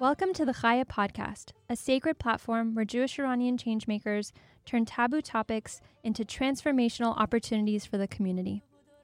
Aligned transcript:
Welcome 0.00 0.32
to 0.32 0.46
the 0.46 0.54
Chaya 0.54 0.86
Podcast, 0.86 1.52
a 1.68 1.76
sacred 1.76 2.18
platform 2.18 2.74
where 2.74 2.86
Jewish 2.86 3.18
Iranian 3.18 3.58
changemakers 3.58 4.32
turn 4.64 4.86
taboo 4.86 5.20
topics 5.20 5.82
into 6.02 6.24
transformational 6.24 7.14
opportunities 7.18 7.84
for 7.84 7.98
the 7.98 8.08
community. 8.08 8.62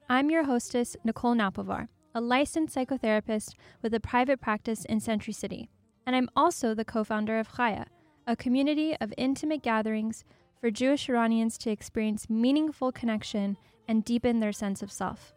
I'm 0.09 0.31
your 0.31 0.45
hostess, 0.45 0.97
Nicole 1.03 1.35
Napovar, 1.35 1.87
a 2.15 2.19
licensed 2.19 2.75
psychotherapist 2.75 3.53
with 3.83 3.93
a 3.93 3.99
private 3.99 4.41
practice 4.41 4.85
in 4.85 4.99
Century 4.99 5.35
City, 5.35 5.69
and 6.07 6.15
I'm 6.15 6.29
also 6.35 6.73
the 6.73 6.83
co 6.83 7.03
founder 7.03 7.37
of 7.37 7.49
Chaya, 7.49 7.85
a 8.25 8.35
community 8.35 8.97
of 8.99 9.13
intimate 9.19 9.61
gatherings 9.61 10.25
for 10.59 10.71
Jewish 10.71 11.07
Iranians 11.07 11.59
to 11.59 11.69
experience 11.69 12.27
meaningful 12.27 12.91
connection 12.91 13.55
and 13.87 14.03
deepen 14.03 14.39
their 14.39 14.51
sense 14.51 14.81
of 14.81 14.91
self. 14.91 15.35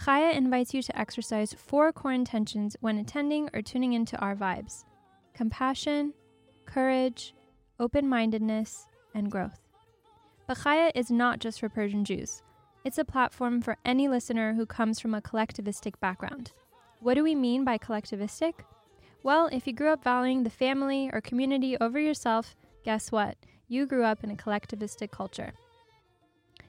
Chaya 0.00 0.32
invites 0.32 0.72
you 0.72 0.82
to 0.82 0.98
exercise 0.98 1.52
four 1.52 1.92
core 1.92 2.12
intentions 2.12 2.76
when 2.80 2.98
attending 2.98 3.50
or 3.52 3.62
tuning 3.62 3.94
into 3.94 4.16
our 4.18 4.36
vibes 4.36 4.84
compassion, 5.34 6.12
courage, 6.66 7.34
open 7.78 8.08
mindedness, 8.08 8.86
and 9.14 9.30
growth. 9.30 9.60
But 10.46 10.58
Chaya 10.58 10.90
is 10.94 11.10
not 11.10 11.38
just 11.38 11.60
for 11.60 11.68
Persian 11.68 12.04
Jews, 12.04 12.42
it's 12.84 12.98
a 12.98 13.04
platform 13.04 13.60
for 13.60 13.76
any 13.84 14.08
listener 14.08 14.54
who 14.54 14.66
comes 14.66 15.00
from 15.00 15.14
a 15.14 15.20
collectivistic 15.20 15.98
background. 16.00 16.52
What 17.00 17.14
do 17.14 17.22
we 17.22 17.34
mean 17.34 17.64
by 17.64 17.78
collectivistic? 17.78 18.54
Well, 19.22 19.48
if 19.52 19.66
you 19.66 19.72
grew 19.72 19.90
up 19.92 20.04
valuing 20.04 20.42
the 20.42 20.50
family 20.50 21.10
or 21.12 21.20
community 21.20 21.76
over 21.80 21.98
yourself, 21.98 22.56
guess 22.84 23.10
what? 23.10 23.36
You 23.66 23.84
grew 23.84 24.04
up 24.04 24.22
in 24.24 24.30
a 24.30 24.36
collectivistic 24.36 25.10
culture. 25.10 25.52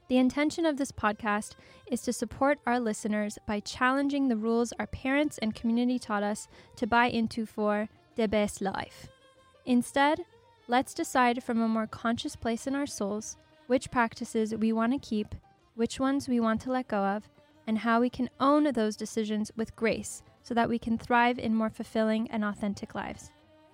The 0.10 0.18
intention 0.18 0.66
of 0.66 0.78
this 0.78 0.92
podcast 0.92 1.54
is 1.86 2.02
to 2.02 2.14
support 2.14 2.58
our 2.66 2.80
listeners 2.80 3.38
by 3.46 3.60
challenging 3.60 4.28
the 4.28 4.36
rules 4.36 4.74
our 4.80 4.88
parents 4.88 5.38
and 5.38 5.54
community 5.54 6.00
taught 6.00 6.24
us 6.24 6.48
to 6.78 6.88
buy 6.88 7.10
into 7.10 7.46
for 7.46 7.90
the 8.16 8.28
best 8.28 8.60
life. 8.60 9.08
Instead, 9.68 10.26
let's 10.68 10.96
decide 10.96 11.44
from 11.44 11.62
a 11.62 11.68
more 11.68 11.86
conscious 11.86 12.36
place 12.36 12.66
in 12.66 12.74
our 12.74 12.88
souls 12.88 13.38
which 13.68 13.92
practices 13.92 14.56
we 14.56 14.74
want 14.74 14.94
to 14.94 15.08
keep, 15.08 15.36
which 15.76 16.00
ones 16.00 16.28
we 16.28 16.40
want 16.40 16.60
to 16.62 16.72
let 16.72 16.88
go 16.88 17.04
of, 17.04 17.30
and 17.68 17.78
how 17.78 18.02
we 18.02 18.10
can 18.10 18.32
own 18.40 18.64
those 18.64 18.96
decisions 18.96 19.52
with 19.56 19.76
grace 19.76 20.24
so 20.42 20.56
that 20.56 20.70
we 20.70 20.80
can 20.80 20.98
thrive 20.98 21.38
in 21.38 21.54
more 21.54 21.70
fulfilling 21.70 22.28
and 22.32 22.44
authentic 22.44 22.96
lives. 22.96 23.30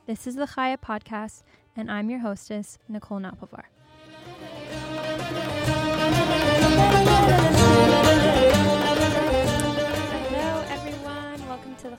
This 0.06 0.28
is 0.28 0.36
the 0.36 0.48
Chaya 0.48 0.78
Podcast, 0.78 1.44
and 1.78 1.90
I'm 1.90 2.10
your 2.10 2.20
hostess, 2.20 2.78
Nicole 2.90 3.22
Napovar. 3.22 3.64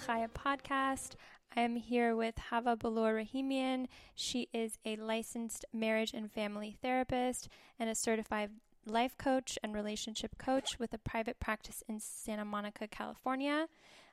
Chaya 0.07 0.29
podcast. 0.29 1.15
I 1.57 1.63
am 1.63 1.75
here 1.75 2.15
with 2.15 2.39
Hava 2.39 2.77
Balor 2.77 3.25
Rahimian. 3.25 3.87
She 4.15 4.49
is 4.53 4.79
a 4.85 4.95
licensed 4.95 5.65
marriage 5.73 6.13
and 6.15 6.31
family 6.31 6.77
therapist 6.81 7.49
and 7.81 7.91
a 7.91 7.95
certified 7.97 8.51
life 8.85 9.19
coach 9.19 9.59
and 9.65 9.75
relationship 9.75 10.39
coach 10.39 10.79
with 10.79 10.93
a 10.93 10.99
private 10.99 11.41
practice 11.41 11.83
in 11.89 11.99
Santa 11.99 12.45
Monica, 12.45 12.87
California. 12.87 13.67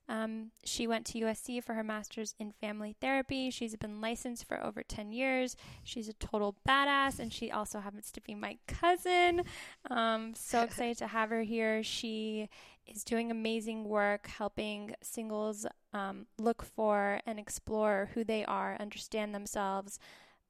Um, 0.09 0.51
she 0.65 0.85
went 0.85 1.05
to 1.07 1.19
USC 1.19 1.63
for 1.63 1.75
her 1.75 1.83
master's 1.83 2.35
in 2.37 2.51
family 2.51 2.95
therapy. 2.99 3.49
She's 3.49 3.75
been 3.75 4.01
licensed 4.01 4.47
for 4.47 4.61
over 4.63 4.83
10 4.83 5.11
years. 5.11 5.55
She's 5.83 6.09
a 6.09 6.13
total 6.13 6.55
badass, 6.67 7.19
and 7.19 7.31
she 7.31 7.51
also 7.51 7.79
happens 7.79 8.11
to 8.11 8.21
be 8.21 8.35
my 8.35 8.57
cousin. 8.67 9.43
Um, 9.89 10.33
so 10.35 10.61
excited 10.63 10.97
to 10.97 11.07
have 11.07 11.29
her 11.29 11.43
here. 11.43 11.83
She 11.83 12.49
is 12.87 13.03
doing 13.03 13.31
amazing 13.31 13.85
work 13.85 14.27
helping 14.27 14.95
singles 15.01 15.65
um, 15.93 16.27
look 16.37 16.63
for 16.63 17.19
and 17.25 17.39
explore 17.39 18.09
who 18.13 18.23
they 18.23 18.45
are, 18.45 18.77
understand 18.79 19.33
themselves, 19.33 19.99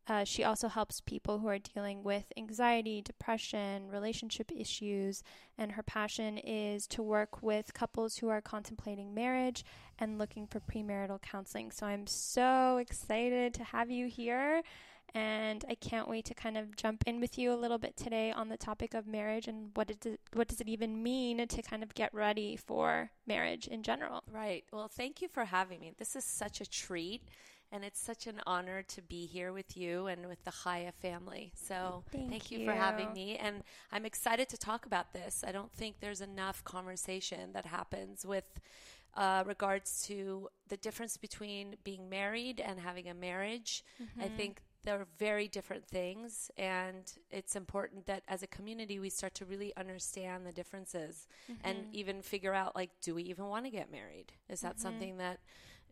uh, 0.05 0.25
she 0.25 0.43
also 0.43 0.67
helps 0.67 0.99
people 0.99 1.39
who 1.39 1.47
are 1.47 1.59
dealing 1.59 2.03
with 2.03 2.33
anxiety, 2.35 3.01
depression, 3.01 3.87
relationship 3.89 4.51
issues, 4.53 5.23
and 5.57 5.71
her 5.71 5.83
passion 5.83 6.37
is 6.37 6.85
to 6.87 7.01
work 7.01 7.41
with 7.41 7.73
couples 7.73 8.17
who 8.17 8.27
are 8.27 8.41
contemplating 8.41 9.13
marriage 9.13 9.63
and 9.97 10.17
looking 10.17 10.45
for 10.45 10.59
premarital 10.59 11.21
counseling. 11.21 11.71
So 11.71 11.85
I'm 11.85 12.05
so 12.05 12.77
excited 12.77 13.53
to 13.53 13.63
have 13.63 13.89
you 13.89 14.07
here, 14.07 14.61
and 15.15 15.63
I 15.69 15.75
can't 15.75 16.07
wait 16.07 16.25
to 16.25 16.33
kind 16.33 16.57
of 16.57 16.75
jump 16.75 17.03
in 17.05 17.19
with 17.19 17.37
you 17.37 17.53
a 17.53 17.55
little 17.55 17.77
bit 17.77 17.95
today 17.95 18.31
on 18.31 18.49
the 18.49 18.57
topic 18.57 18.93
of 18.93 19.05
marriage 19.05 19.47
and 19.47 19.69
what 19.75 19.91
it 19.91 20.19
what 20.33 20.47
does 20.47 20.59
it 20.59 20.67
even 20.67 21.03
mean 21.03 21.47
to 21.47 21.61
kind 21.61 21.83
of 21.83 21.93
get 21.93 22.13
ready 22.13 22.55
for 22.55 23.11
marriage 23.27 23.67
in 23.67 23.83
general. 23.83 24.23
Right. 24.31 24.63
Well, 24.71 24.87
thank 24.87 25.21
you 25.21 25.27
for 25.27 25.45
having 25.45 25.79
me. 25.79 25.93
This 25.97 26.15
is 26.15 26.23
such 26.23 26.61
a 26.61 26.65
treat 26.65 27.21
and 27.71 27.83
it's 27.83 27.99
such 27.99 28.27
an 28.27 28.39
honor 28.45 28.83
to 28.83 29.01
be 29.01 29.25
here 29.25 29.51
with 29.51 29.75
you 29.75 30.05
and 30.05 30.27
with 30.27 30.43
the 30.45 30.51
Chaya 30.51 30.93
family. 30.93 31.51
So 31.55 32.03
thank, 32.11 32.29
thank 32.29 32.51
you. 32.51 32.59
you. 32.59 32.65
for 32.65 32.73
having 32.73 33.11
me. 33.13 33.37
And 33.37 33.63
I'm 33.91 34.05
excited 34.05 34.47
to 34.49 34.57
talk 34.57 34.85
about 34.85 35.11
this. 35.11 35.43
I 35.45 35.51
don't 35.51 35.71
think 35.73 35.95
there's 35.99 36.21
enough 36.21 36.63
conversation 36.63 37.51
that 37.53 37.65
happens 37.65 38.25
with 38.25 38.45
uh, 39.15 39.43
regards 39.45 40.05
to 40.07 40.49
the 40.69 40.77
difference 40.77 41.17
between 41.17 41.75
being 41.83 42.09
married 42.09 42.59
and 42.59 42.79
having 42.79 43.09
a 43.09 43.13
marriage. 43.15 43.83
Mm-hmm. 44.01 44.21
I 44.21 44.27
think 44.27 44.61
they're 44.83 45.07
very 45.17 45.47
different 45.47 45.85
things 45.85 46.51
and 46.57 47.13
it's 47.31 47.55
important 47.55 48.05
that 48.05 48.23
as 48.27 48.43
a 48.43 48.47
community 48.47 48.99
we 48.99 49.09
start 49.09 49.33
to 49.33 49.45
really 49.45 49.73
understand 49.77 50.45
the 50.45 50.51
differences 50.51 51.27
mm-hmm. 51.51 51.59
and 51.63 51.77
even 51.93 52.21
figure 52.21 52.53
out 52.53 52.75
like 52.75 52.89
do 53.01 53.15
we 53.15 53.23
even 53.23 53.45
want 53.45 53.65
to 53.65 53.71
get 53.71 53.91
married 53.91 54.33
is 54.49 54.61
that 54.61 54.73
mm-hmm. 54.73 54.81
something 54.81 55.17
that 55.17 55.39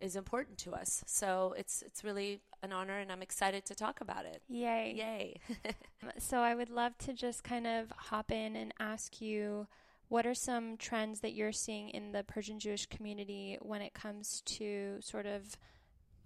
is 0.01 0.15
important 0.15 0.57
to 0.57 0.73
us. 0.73 1.03
So 1.05 1.53
it's 1.57 1.83
it's 1.83 2.03
really 2.03 2.41
an 2.63 2.73
honor, 2.73 2.97
and 2.99 3.11
I'm 3.11 3.21
excited 3.21 3.65
to 3.65 3.75
talk 3.75 4.01
about 4.01 4.25
it. 4.25 4.41
Yay! 4.49 4.93
Yay! 4.97 5.73
so 6.17 6.39
I 6.39 6.55
would 6.55 6.69
love 6.69 6.97
to 6.99 7.13
just 7.13 7.43
kind 7.43 7.67
of 7.67 7.91
hop 7.95 8.31
in 8.31 8.55
and 8.55 8.73
ask 8.79 9.21
you. 9.21 9.67
What 10.09 10.25
are 10.25 10.33
some 10.33 10.75
trends 10.75 11.21
that 11.21 11.35
you're 11.35 11.53
seeing 11.53 11.87
in 11.87 12.11
the 12.11 12.21
Persian 12.25 12.59
Jewish 12.59 12.85
community 12.87 13.57
when 13.61 13.81
it 13.81 13.93
comes 13.93 14.41
to 14.41 14.97
sort 14.99 15.25
of 15.25 15.55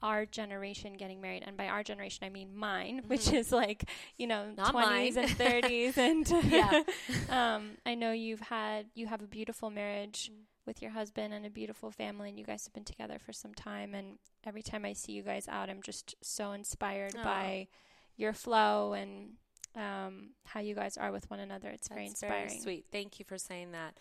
our 0.01 0.25
generation 0.25 0.93
getting 0.93 1.21
married 1.21 1.43
and 1.45 1.57
by 1.57 1.67
our 1.67 1.83
generation 1.83 2.25
i 2.25 2.29
mean 2.29 2.55
mine 2.55 2.99
mm-hmm. 2.99 3.07
which 3.07 3.31
is 3.31 3.51
like 3.51 3.89
you 4.17 4.27
know 4.27 4.45
Not 4.55 4.73
20s 4.73 4.73
mine. 4.73 5.17
and 5.17 5.29
30s 5.29 5.97
and 5.97 6.43
yeah 6.51 6.83
um, 7.29 7.71
i 7.85 7.95
know 7.95 8.11
you've 8.11 8.41
had 8.41 8.87
you 8.93 9.07
have 9.07 9.21
a 9.21 9.27
beautiful 9.27 9.69
marriage 9.69 10.29
mm-hmm 10.31 10.41
with 10.65 10.81
your 10.81 10.91
husband 10.91 11.33
and 11.33 11.45
a 11.45 11.49
beautiful 11.49 11.91
family 11.91 12.29
and 12.29 12.39
you 12.39 12.45
guys 12.45 12.65
have 12.65 12.73
been 12.73 12.83
together 12.83 13.19
for 13.23 13.31
some 13.31 13.53
time 13.53 13.93
and 13.93 14.17
every 14.45 14.61
time 14.61 14.83
I 14.83 14.93
see 14.93 15.11
you 15.11 15.21
guys 15.21 15.47
out 15.47 15.69
I'm 15.69 15.81
just 15.81 16.15
so 16.21 16.53
inspired 16.53 17.13
by 17.23 17.67
your 18.17 18.33
flow 18.33 18.93
and 18.93 19.33
um, 19.75 20.29
how 20.45 20.61
you 20.61 20.73
guys 20.73 20.97
are 20.97 21.11
with 21.11 21.29
one 21.29 21.39
another. 21.39 21.69
It's 21.69 21.89
That's 21.89 21.95
very 21.95 22.07
inspiring. 22.07 22.47
Very 22.47 22.59
sweet. 22.59 22.85
Thank 22.91 23.19
you 23.19 23.25
for 23.25 23.37
saying 23.37 23.73
that. 23.73 23.97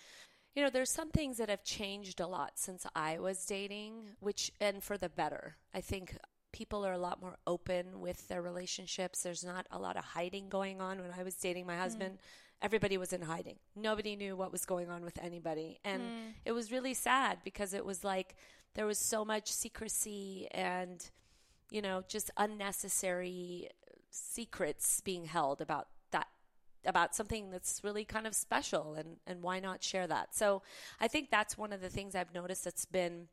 You 0.54 0.62
know, 0.62 0.70
there's 0.70 0.90
some 0.90 1.10
things 1.10 1.38
that 1.38 1.48
have 1.48 1.64
changed 1.64 2.20
a 2.20 2.26
lot 2.26 2.52
since 2.54 2.86
I 2.94 3.18
was 3.18 3.44
dating, 3.44 4.10
which 4.20 4.52
and 4.60 4.82
for 4.82 4.96
the 4.96 5.08
better. 5.08 5.56
I 5.74 5.80
think 5.80 6.16
people 6.52 6.86
are 6.86 6.92
a 6.92 6.98
lot 6.98 7.20
more 7.20 7.36
open 7.46 8.00
with 8.00 8.28
their 8.28 8.40
relationships. 8.40 9.22
There's 9.22 9.44
not 9.44 9.66
a 9.72 9.78
lot 9.78 9.96
of 9.96 10.04
hiding 10.04 10.48
going 10.48 10.80
on. 10.80 11.00
When 11.00 11.10
I 11.18 11.24
was 11.24 11.34
dating 11.34 11.66
my 11.66 11.76
husband, 11.76 12.14
mm 12.14 12.22
everybody 12.64 12.96
was 12.96 13.12
in 13.12 13.20
hiding. 13.20 13.56
Nobody 13.76 14.16
knew 14.16 14.36
what 14.36 14.50
was 14.50 14.64
going 14.64 14.88
on 14.88 15.04
with 15.04 15.18
anybody. 15.22 15.78
And 15.84 16.02
mm. 16.02 16.32
it 16.44 16.52
was 16.52 16.72
really 16.72 16.94
sad 16.94 17.38
because 17.44 17.74
it 17.74 17.84
was 17.84 18.02
like 18.02 18.36
there 18.74 18.86
was 18.86 18.98
so 18.98 19.22
much 19.24 19.52
secrecy 19.52 20.48
and, 20.50 21.04
you 21.70 21.82
know, 21.82 22.02
just 22.08 22.30
unnecessary 22.38 23.68
secrets 24.10 25.02
being 25.02 25.26
held 25.26 25.60
about 25.60 25.88
about 26.86 27.14
something 27.14 27.50
that's 27.50 27.82
really 27.82 28.04
kind 28.04 28.26
of 28.26 28.34
special 28.34 28.94
and 28.94 29.16
and 29.26 29.42
why 29.42 29.60
not 29.60 29.82
share 29.82 30.06
that? 30.06 30.34
So 30.34 30.62
i 31.00 31.08
think 31.08 31.30
that's 31.30 31.56
one 31.58 31.72
of 31.72 31.80
the 31.80 31.88
things 31.88 32.14
i've 32.14 32.34
noticed 32.34 32.64
that's 32.64 32.84
been 32.84 33.28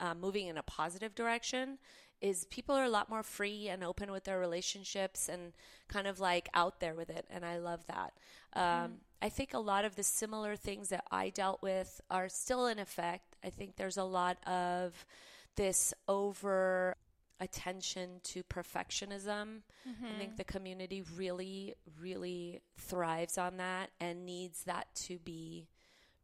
uh, 0.00 0.14
moving 0.14 0.48
in 0.48 0.58
a 0.58 0.62
positive 0.62 1.14
direction 1.14 1.78
is 2.20 2.44
people 2.46 2.74
are 2.74 2.84
a 2.84 2.88
lot 2.88 3.10
more 3.10 3.22
free 3.22 3.68
and 3.68 3.82
open 3.82 4.12
with 4.12 4.24
their 4.24 4.38
relationships 4.38 5.28
and 5.28 5.52
kind 5.88 6.06
of 6.06 6.20
like 6.20 6.48
out 6.54 6.80
there 6.80 6.94
with 6.94 7.10
it 7.10 7.26
and 7.30 7.44
i 7.44 7.58
love 7.58 7.84
that. 7.86 8.12
Um, 8.54 8.62
mm. 8.62 8.90
i 9.20 9.28
think 9.28 9.54
a 9.54 9.58
lot 9.58 9.84
of 9.84 9.96
the 9.96 10.02
similar 10.02 10.56
things 10.56 10.88
that 10.88 11.04
i 11.10 11.30
dealt 11.30 11.62
with 11.62 12.00
are 12.10 12.28
still 12.28 12.66
in 12.66 12.78
effect. 12.78 13.36
I 13.44 13.50
think 13.50 13.76
there's 13.76 13.96
a 13.96 14.04
lot 14.04 14.38
of 14.46 15.06
this 15.56 15.92
over 16.08 16.96
attention 17.42 18.20
to 18.22 18.42
perfectionism 18.44 19.62
mm-hmm. 19.86 20.06
i 20.06 20.18
think 20.18 20.30
mm-hmm. 20.30 20.36
the 20.36 20.44
community 20.44 21.02
really 21.16 21.74
really 22.00 22.60
thrives 22.78 23.36
on 23.36 23.56
that 23.56 23.90
and 24.00 24.24
needs 24.24 24.64
that 24.64 24.86
to 24.94 25.18
be 25.18 25.68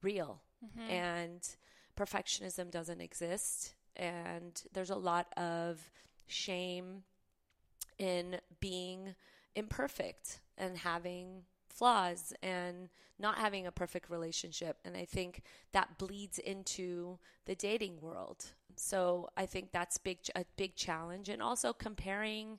real 0.00 0.40
mm-hmm. 0.64 0.90
and 0.90 1.56
perfectionism 1.98 2.70
doesn't 2.70 3.00
exist 3.00 3.74
and 3.96 4.62
there's 4.72 4.90
a 4.90 4.96
lot 4.96 5.26
of 5.36 5.90
shame 6.28 7.02
in 7.98 8.36
being 8.60 9.14
imperfect 9.56 10.40
and 10.56 10.78
having 10.78 11.42
flaws 11.68 12.32
and 12.42 12.88
not 13.18 13.38
having 13.38 13.66
a 13.66 13.72
perfect 13.72 14.10
relationship. 14.10 14.78
And 14.84 14.96
I 14.96 15.04
think 15.04 15.42
that 15.72 15.98
bleeds 15.98 16.38
into 16.38 17.18
the 17.46 17.54
dating 17.54 18.00
world. 18.00 18.52
So 18.78 19.28
I 19.36 19.46
think 19.46 19.72
that's 19.72 19.98
big 19.98 20.18
a 20.34 20.44
big 20.56 20.74
challenge 20.74 21.28
and 21.28 21.42
also 21.42 21.72
comparing 21.72 22.58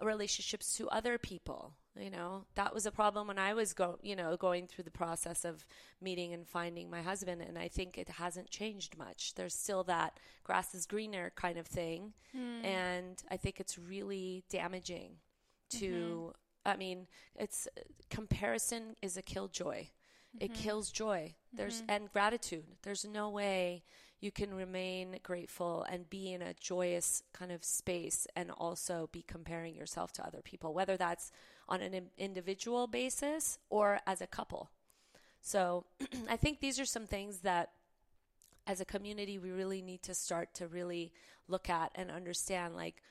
relationships 0.00 0.76
to 0.76 0.88
other 0.88 1.18
people 1.18 1.74
you 1.98 2.10
know 2.10 2.44
that 2.54 2.72
was 2.72 2.86
a 2.86 2.90
problem 2.90 3.26
when 3.26 3.38
i 3.38 3.52
was 3.52 3.72
go 3.72 3.98
you 4.02 4.14
know 4.14 4.36
going 4.36 4.66
through 4.66 4.84
the 4.84 4.90
process 4.90 5.44
of 5.44 5.66
meeting 6.00 6.32
and 6.32 6.46
finding 6.46 6.88
my 6.90 7.02
husband 7.02 7.42
and 7.42 7.58
i 7.58 7.68
think 7.68 7.98
it 7.98 8.08
hasn't 8.08 8.48
changed 8.50 8.96
much 8.96 9.34
there's 9.34 9.54
still 9.54 9.82
that 9.82 10.18
grass 10.44 10.74
is 10.74 10.86
greener 10.86 11.32
kind 11.34 11.58
of 11.58 11.66
thing 11.66 12.12
mm. 12.36 12.64
and 12.64 13.22
i 13.30 13.36
think 13.36 13.58
it's 13.58 13.78
really 13.78 14.44
damaging 14.48 15.12
to 15.68 16.32
mm-hmm. 16.66 16.70
i 16.70 16.76
mean 16.76 17.06
it's 17.34 17.66
comparison 18.10 18.94
is 19.02 19.16
a 19.16 19.22
killjoy 19.22 19.80
mm-hmm. 19.80 20.44
it 20.44 20.54
kills 20.54 20.90
joy 20.90 21.34
there's 21.52 21.82
mm-hmm. 21.82 21.90
and 21.90 22.12
gratitude 22.12 22.76
there's 22.82 23.04
no 23.04 23.28
way 23.28 23.82
you 24.20 24.32
can 24.32 24.52
remain 24.54 25.20
grateful 25.22 25.86
and 25.88 26.10
be 26.10 26.32
in 26.32 26.42
a 26.42 26.54
joyous 26.54 27.22
kind 27.32 27.52
of 27.52 27.64
space 27.64 28.26
and 28.34 28.50
also 28.50 29.08
be 29.12 29.22
comparing 29.22 29.74
yourself 29.74 30.12
to 30.12 30.26
other 30.26 30.40
people, 30.42 30.74
whether 30.74 30.96
that's 30.96 31.30
on 31.68 31.80
an 31.80 32.10
individual 32.16 32.86
basis 32.86 33.58
or 33.70 34.00
as 34.06 34.20
a 34.20 34.26
couple. 34.26 34.70
So 35.40 35.84
I 36.28 36.36
think 36.36 36.60
these 36.60 36.80
are 36.80 36.84
some 36.84 37.06
things 37.06 37.38
that 37.38 37.70
as 38.66 38.80
a 38.80 38.84
community 38.84 39.38
we 39.38 39.50
really 39.50 39.80
need 39.80 40.02
to 40.02 40.14
start 40.14 40.52
to 40.54 40.66
really 40.66 41.12
look 41.48 41.70
at 41.70 41.90
and 41.94 42.10
understand 42.10 42.76
like 42.76 43.02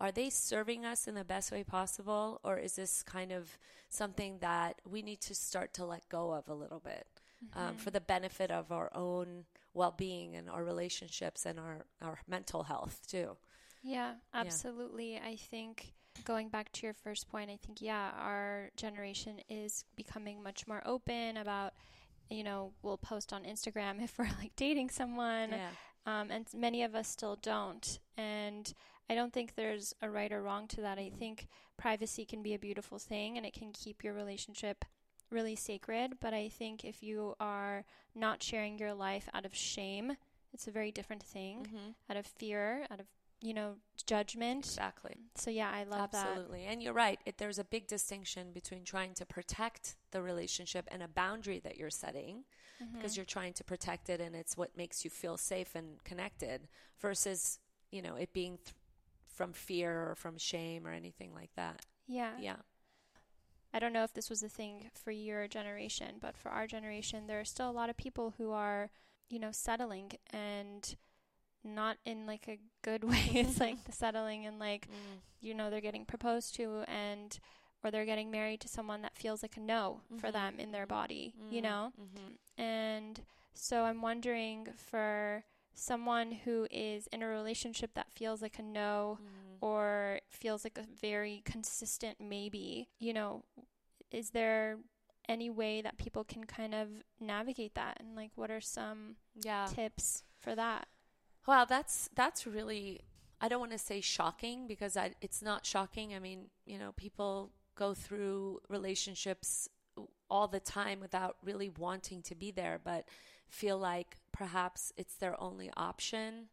are 0.00 0.10
they 0.10 0.28
serving 0.28 0.84
us 0.84 1.06
in 1.06 1.14
the 1.14 1.24
best 1.24 1.52
way 1.52 1.62
possible 1.62 2.40
or 2.42 2.58
is 2.58 2.74
this 2.74 3.04
kind 3.04 3.30
of 3.30 3.56
something 3.88 4.38
that 4.40 4.80
we 4.90 5.02
need 5.02 5.20
to 5.20 5.32
start 5.32 5.72
to 5.72 5.84
let 5.84 6.08
go 6.08 6.32
of 6.32 6.48
a 6.48 6.54
little 6.54 6.80
bit 6.80 7.06
um, 7.54 7.62
mm-hmm. 7.62 7.68
um, 7.68 7.76
for 7.76 7.92
the 7.92 8.00
benefit 8.00 8.50
of 8.50 8.72
our 8.72 8.90
own 8.92 9.44
well-being 9.74 10.36
and 10.36 10.48
our 10.48 10.64
relationships 10.64 11.44
and 11.44 11.58
our, 11.58 11.84
our 12.00 12.18
mental 12.28 12.62
health 12.62 13.00
too 13.08 13.36
yeah 13.82 14.12
absolutely 14.32 15.14
yeah. 15.14 15.20
i 15.26 15.36
think 15.36 15.92
going 16.24 16.48
back 16.48 16.70
to 16.72 16.86
your 16.86 16.94
first 16.94 17.28
point 17.28 17.50
i 17.50 17.56
think 17.56 17.80
yeah 17.80 18.10
our 18.18 18.70
generation 18.76 19.40
is 19.48 19.84
becoming 19.96 20.42
much 20.42 20.66
more 20.66 20.82
open 20.86 21.36
about 21.36 21.72
you 22.30 22.44
know 22.44 22.72
we'll 22.82 22.96
post 22.96 23.32
on 23.32 23.44
instagram 23.44 24.02
if 24.02 24.18
we're 24.18 24.28
like 24.40 24.52
dating 24.56 24.88
someone 24.88 25.50
yeah. 25.50 25.68
um, 26.06 26.30
and 26.30 26.46
many 26.54 26.82
of 26.82 26.94
us 26.94 27.08
still 27.08 27.36
don't 27.42 27.98
and 28.16 28.74
i 29.10 29.14
don't 29.14 29.32
think 29.32 29.54
there's 29.54 29.92
a 30.02 30.08
right 30.08 30.32
or 30.32 30.42
wrong 30.42 30.66
to 30.68 30.80
that 30.80 30.98
i 30.98 31.10
think 31.18 31.48
privacy 31.76 32.24
can 32.24 32.42
be 32.42 32.54
a 32.54 32.58
beautiful 32.58 32.98
thing 32.98 33.36
and 33.36 33.44
it 33.44 33.52
can 33.52 33.72
keep 33.72 34.04
your 34.04 34.14
relationship 34.14 34.84
really 35.30 35.56
sacred, 35.56 36.18
but 36.20 36.34
I 36.34 36.48
think 36.48 36.84
if 36.84 37.02
you 37.02 37.34
are 37.40 37.84
not 38.14 38.42
sharing 38.42 38.78
your 38.78 38.94
life 38.94 39.28
out 39.34 39.44
of 39.44 39.54
shame, 39.54 40.16
it's 40.52 40.68
a 40.68 40.70
very 40.70 40.92
different 40.92 41.22
thing. 41.22 41.66
Mm-hmm. 41.66 41.90
Out 42.10 42.16
of 42.16 42.26
fear, 42.26 42.86
out 42.90 43.00
of 43.00 43.06
you 43.40 43.52
know 43.52 43.74
judgment. 44.06 44.64
Exactly. 44.64 45.16
So 45.34 45.50
yeah, 45.50 45.70
I 45.72 45.84
love 45.84 46.00
Absolutely. 46.00 46.10
that. 46.12 46.30
Absolutely, 46.30 46.64
and 46.66 46.82
you're 46.82 46.92
right. 46.92 47.18
It, 47.26 47.38
there's 47.38 47.58
a 47.58 47.64
big 47.64 47.86
distinction 47.86 48.52
between 48.52 48.84
trying 48.84 49.14
to 49.14 49.26
protect 49.26 49.96
the 50.12 50.22
relationship 50.22 50.88
and 50.90 51.02
a 51.02 51.08
boundary 51.08 51.60
that 51.60 51.76
you're 51.76 51.90
setting. 51.90 52.44
Mm-hmm. 52.82 52.96
Because 52.96 53.16
you're 53.16 53.24
trying 53.24 53.52
to 53.54 53.64
protect 53.64 54.10
it, 54.10 54.20
and 54.20 54.34
it's 54.34 54.56
what 54.56 54.76
makes 54.76 55.04
you 55.04 55.10
feel 55.10 55.36
safe 55.36 55.76
and 55.76 56.02
connected, 56.04 56.66
versus 57.00 57.60
you 57.92 58.02
know 58.02 58.16
it 58.16 58.32
being 58.32 58.58
th- 58.58 58.74
from 59.28 59.52
fear 59.52 60.10
or 60.10 60.14
from 60.16 60.38
shame 60.38 60.86
or 60.86 60.90
anything 60.90 61.32
like 61.34 61.50
that. 61.56 61.84
Yeah. 62.06 62.32
Yeah. 62.40 62.56
I 63.74 63.80
don't 63.80 63.92
know 63.92 64.04
if 64.04 64.14
this 64.14 64.30
was 64.30 64.44
a 64.44 64.48
thing 64.48 64.88
for 64.92 65.10
your 65.10 65.48
generation, 65.48 66.16
but 66.20 66.36
for 66.36 66.48
our 66.48 66.68
generation, 66.68 67.26
there 67.26 67.40
are 67.40 67.44
still 67.44 67.68
a 67.68 67.72
lot 67.72 67.90
of 67.90 67.96
people 67.96 68.34
who 68.38 68.52
are, 68.52 68.90
you 69.28 69.40
know, 69.40 69.50
settling 69.50 70.12
and 70.30 70.94
not 71.64 71.96
in 72.04 72.24
like 72.24 72.46
a 72.46 72.60
good 72.82 73.02
way. 73.10 73.30
it's 73.32 73.58
like 73.58 73.84
the 73.84 73.92
settling 74.04 74.46
and 74.46 74.60
like, 74.60 74.86
mm. 74.86 75.18
you 75.40 75.54
know, 75.54 75.70
they're 75.70 75.80
getting 75.80 76.04
proposed 76.04 76.54
to 76.54 76.84
and 76.86 77.40
or 77.82 77.90
they're 77.90 78.06
getting 78.06 78.30
married 78.30 78.60
to 78.60 78.68
someone 78.68 79.02
that 79.02 79.16
feels 79.16 79.42
like 79.42 79.56
a 79.56 79.60
no 79.60 80.00
mm-hmm. 80.06 80.18
for 80.18 80.30
them 80.30 80.54
in 80.58 80.70
their 80.70 80.86
body, 80.86 81.34
mm-hmm. 81.36 81.54
you 81.54 81.60
know? 81.60 81.92
Mm-hmm. 82.00 82.62
And 82.62 83.20
so 83.54 83.82
I'm 83.82 84.00
wondering 84.00 84.68
for 84.76 85.42
someone 85.74 86.32
who 86.32 86.66
is 86.70 87.06
in 87.08 87.22
a 87.22 87.26
relationship 87.26 87.90
that 87.94 88.10
feels 88.12 88.40
like 88.40 88.58
a 88.58 88.62
no 88.62 89.18
mm. 89.20 89.56
or 89.60 90.20
feels 90.28 90.64
like 90.64 90.78
a 90.78 90.84
very 91.00 91.42
consistent 91.44 92.18
maybe, 92.20 92.88
you 92.98 93.12
know, 93.12 93.44
is 94.10 94.30
there 94.30 94.78
any 95.28 95.50
way 95.50 95.80
that 95.80 95.96
people 95.96 96.22
can 96.22 96.44
kind 96.44 96.74
of 96.74 96.88
navigate 97.20 97.74
that 97.74 97.96
and 97.98 98.14
like 98.14 98.30
what 98.34 98.50
are 98.50 98.60
some 98.60 99.16
yeah. 99.42 99.66
tips 99.66 100.22
for 100.40 100.54
that? 100.54 100.86
Well, 101.46 101.66
that's 101.66 102.08
that's 102.14 102.46
really 102.46 103.00
I 103.40 103.48
don't 103.48 103.60
want 103.60 103.72
to 103.72 103.78
say 103.78 104.00
shocking 104.00 104.66
because 104.66 104.96
I, 104.96 105.12
it's 105.20 105.42
not 105.42 105.66
shocking. 105.66 106.14
I 106.14 106.18
mean, 106.18 106.46
you 106.64 106.78
know, 106.78 106.92
people 106.96 107.50
go 107.74 107.92
through 107.92 108.60
relationships 108.68 109.68
all 110.30 110.48
the 110.48 110.60
time 110.60 111.00
without 111.00 111.36
really 111.44 111.68
wanting 111.68 112.22
to 112.22 112.34
be 112.34 112.50
there, 112.50 112.80
but 112.82 113.06
feel 113.48 113.78
like 113.78 114.16
perhaps 114.32 114.92
it's 114.96 115.14
their 115.14 115.40
only 115.40 115.70
option 115.76 116.48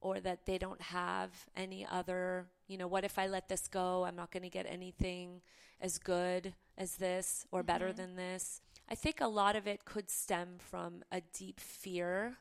or 0.00 0.20
that 0.20 0.46
they 0.46 0.58
don't 0.58 0.82
have 0.82 1.30
any 1.56 1.86
other, 1.88 2.46
you 2.66 2.76
know, 2.76 2.88
what 2.88 3.04
if 3.04 3.18
I 3.18 3.26
let 3.26 3.48
this 3.48 3.68
go? 3.68 4.04
I'm 4.04 4.16
not 4.16 4.32
going 4.32 4.42
to 4.42 4.48
get 4.48 4.66
anything 4.68 5.40
as 5.80 5.98
good 5.98 6.54
as 6.76 6.96
this 6.96 7.46
or 7.52 7.60
mm-hmm. 7.60 7.66
better 7.66 7.92
than 7.92 8.16
this. 8.16 8.60
I 8.90 8.94
think 8.94 9.20
a 9.20 9.28
lot 9.28 9.56
of 9.56 9.66
it 9.66 9.84
could 9.84 10.10
stem 10.10 10.56
from 10.58 11.02
a 11.10 11.22
deep 11.32 11.60
fear 11.60 12.36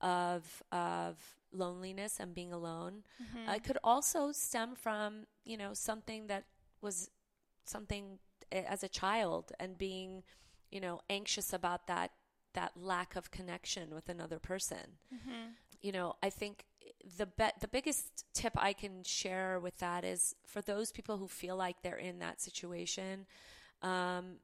of 0.00 0.62
of 0.70 1.16
loneliness 1.50 2.20
and 2.20 2.34
being 2.34 2.52
alone. 2.52 3.02
Mm-hmm. 3.22 3.50
It 3.50 3.64
could 3.64 3.78
also 3.82 4.32
stem 4.32 4.74
from, 4.74 5.24
you 5.44 5.56
know, 5.56 5.72
something 5.72 6.26
that 6.26 6.44
was 6.80 7.10
something 7.64 8.18
as 8.52 8.82
a 8.82 8.88
child 8.88 9.52
and 9.58 9.76
being, 9.76 10.22
you 10.70 10.80
know, 10.80 11.00
anxious 11.08 11.52
about 11.52 11.86
that 11.86 12.12
that 12.54 12.72
lack 12.76 13.16
of 13.16 13.30
connection 13.30 13.94
with 13.94 14.08
another 14.08 14.38
person. 14.38 14.98
Mm-hmm. 15.14 15.50
You 15.80 15.92
know, 15.92 16.16
I 16.22 16.30
think 16.30 16.64
the 17.16 17.26
be- 17.26 17.58
the 17.60 17.68
biggest 17.68 18.24
tip 18.34 18.52
I 18.56 18.72
can 18.72 19.02
share 19.04 19.60
with 19.60 19.78
that 19.78 20.04
is 20.04 20.34
for 20.44 20.60
those 20.60 20.92
people 20.92 21.18
who 21.18 21.28
feel 21.28 21.56
like 21.56 21.82
they're 21.82 21.96
in 21.96 22.18
that 22.18 22.40
situation, 22.40 23.26
um, 23.82 24.36